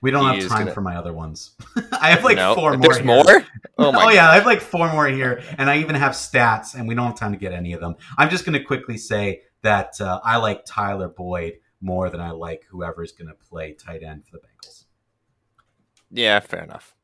We 0.00 0.10
don't 0.10 0.26
have 0.26 0.48
time 0.48 0.58
gonna- 0.60 0.72
for 0.72 0.82
my 0.82 0.96
other 0.96 1.14
ones. 1.14 1.52
I 2.00 2.10
have 2.10 2.24
like 2.24 2.36
no, 2.36 2.54
four 2.54 2.76
more. 2.76 2.82
There's 2.82 2.96
here. 2.98 3.06
more? 3.06 3.46
Oh, 3.78 3.90
my 3.92 4.04
Oh, 4.04 4.08
yeah, 4.10 4.30
I 4.30 4.34
have 4.34 4.44
like 4.44 4.60
four 4.60 4.92
more 4.92 5.06
here, 5.06 5.42
and 5.56 5.70
I 5.70 5.78
even 5.78 5.94
have 5.94 6.12
stats, 6.12 6.74
and 6.74 6.86
we 6.86 6.94
don't 6.94 7.06
have 7.06 7.18
time 7.18 7.32
to 7.32 7.38
get 7.38 7.52
any 7.52 7.72
of 7.72 7.80
them. 7.80 7.96
I'm 8.18 8.28
just 8.28 8.44
going 8.44 8.52
to 8.58 8.62
quickly 8.62 8.98
say 8.98 9.40
that 9.62 9.98
uh, 10.02 10.20
I 10.22 10.36
like 10.36 10.66
Tyler 10.66 11.08
Boyd 11.08 11.54
more 11.80 12.10
than 12.10 12.20
I 12.20 12.32
like 12.32 12.66
whoever's 12.68 13.12
going 13.12 13.28
to 13.28 13.34
play 13.34 13.72
tight 13.72 14.02
end 14.02 14.26
for 14.26 14.32
the 14.32 14.38
Bengals. 14.38 14.83
Yeah, 16.10 16.40
fair 16.40 16.62
enough. 16.62 16.94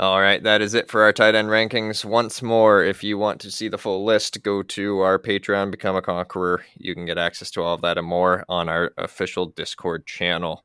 All 0.00 0.20
right, 0.20 0.40
that 0.44 0.62
is 0.62 0.74
it 0.74 0.88
for 0.88 1.02
our 1.02 1.12
tight 1.12 1.34
end 1.34 1.48
rankings. 1.48 2.04
Once 2.04 2.40
more, 2.40 2.84
if 2.84 3.02
you 3.02 3.18
want 3.18 3.40
to 3.40 3.50
see 3.50 3.68
the 3.68 3.78
full 3.78 4.04
list, 4.04 4.42
go 4.44 4.62
to 4.62 5.00
our 5.00 5.18
Patreon, 5.18 5.72
Become 5.72 5.96
a 5.96 6.02
Conqueror. 6.02 6.64
You 6.76 6.94
can 6.94 7.04
get 7.04 7.18
access 7.18 7.50
to 7.52 7.62
all 7.62 7.74
of 7.74 7.82
that 7.82 7.98
and 7.98 8.06
more 8.06 8.44
on 8.48 8.68
our 8.68 8.92
official 8.96 9.46
Discord 9.46 10.06
channel. 10.06 10.64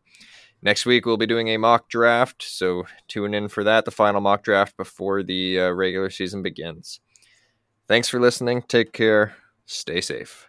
Next 0.62 0.86
week, 0.86 1.08
we'll 1.08 1.18
be 1.18 1.26
doing 1.26 1.48
a 1.48 1.58
mock 1.58 1.89
draft, 1.89 2.44
so 2.44 2.86
tune 3.08 3.34
in 3.34 3.48
for 3.48 3.64
that, 3.64 3.86
the 3.86 3.91
final 3.91 4.22
mock 4.22 4.44
draft 4.44 4.78
before 4.78 5.24
the 5.24 5.60
uh, 5.60 5.72
regular 5.72 6.12
season 6.12 6.44
begins. 6.44 7.00
Thanks 7.88 8.08
for 8.08 8.20
listening. 8.20 8.62
Take 8.68 8.94
care. 8.94 9.36
Stay 9.66 10.00
safe. 10.00 10.48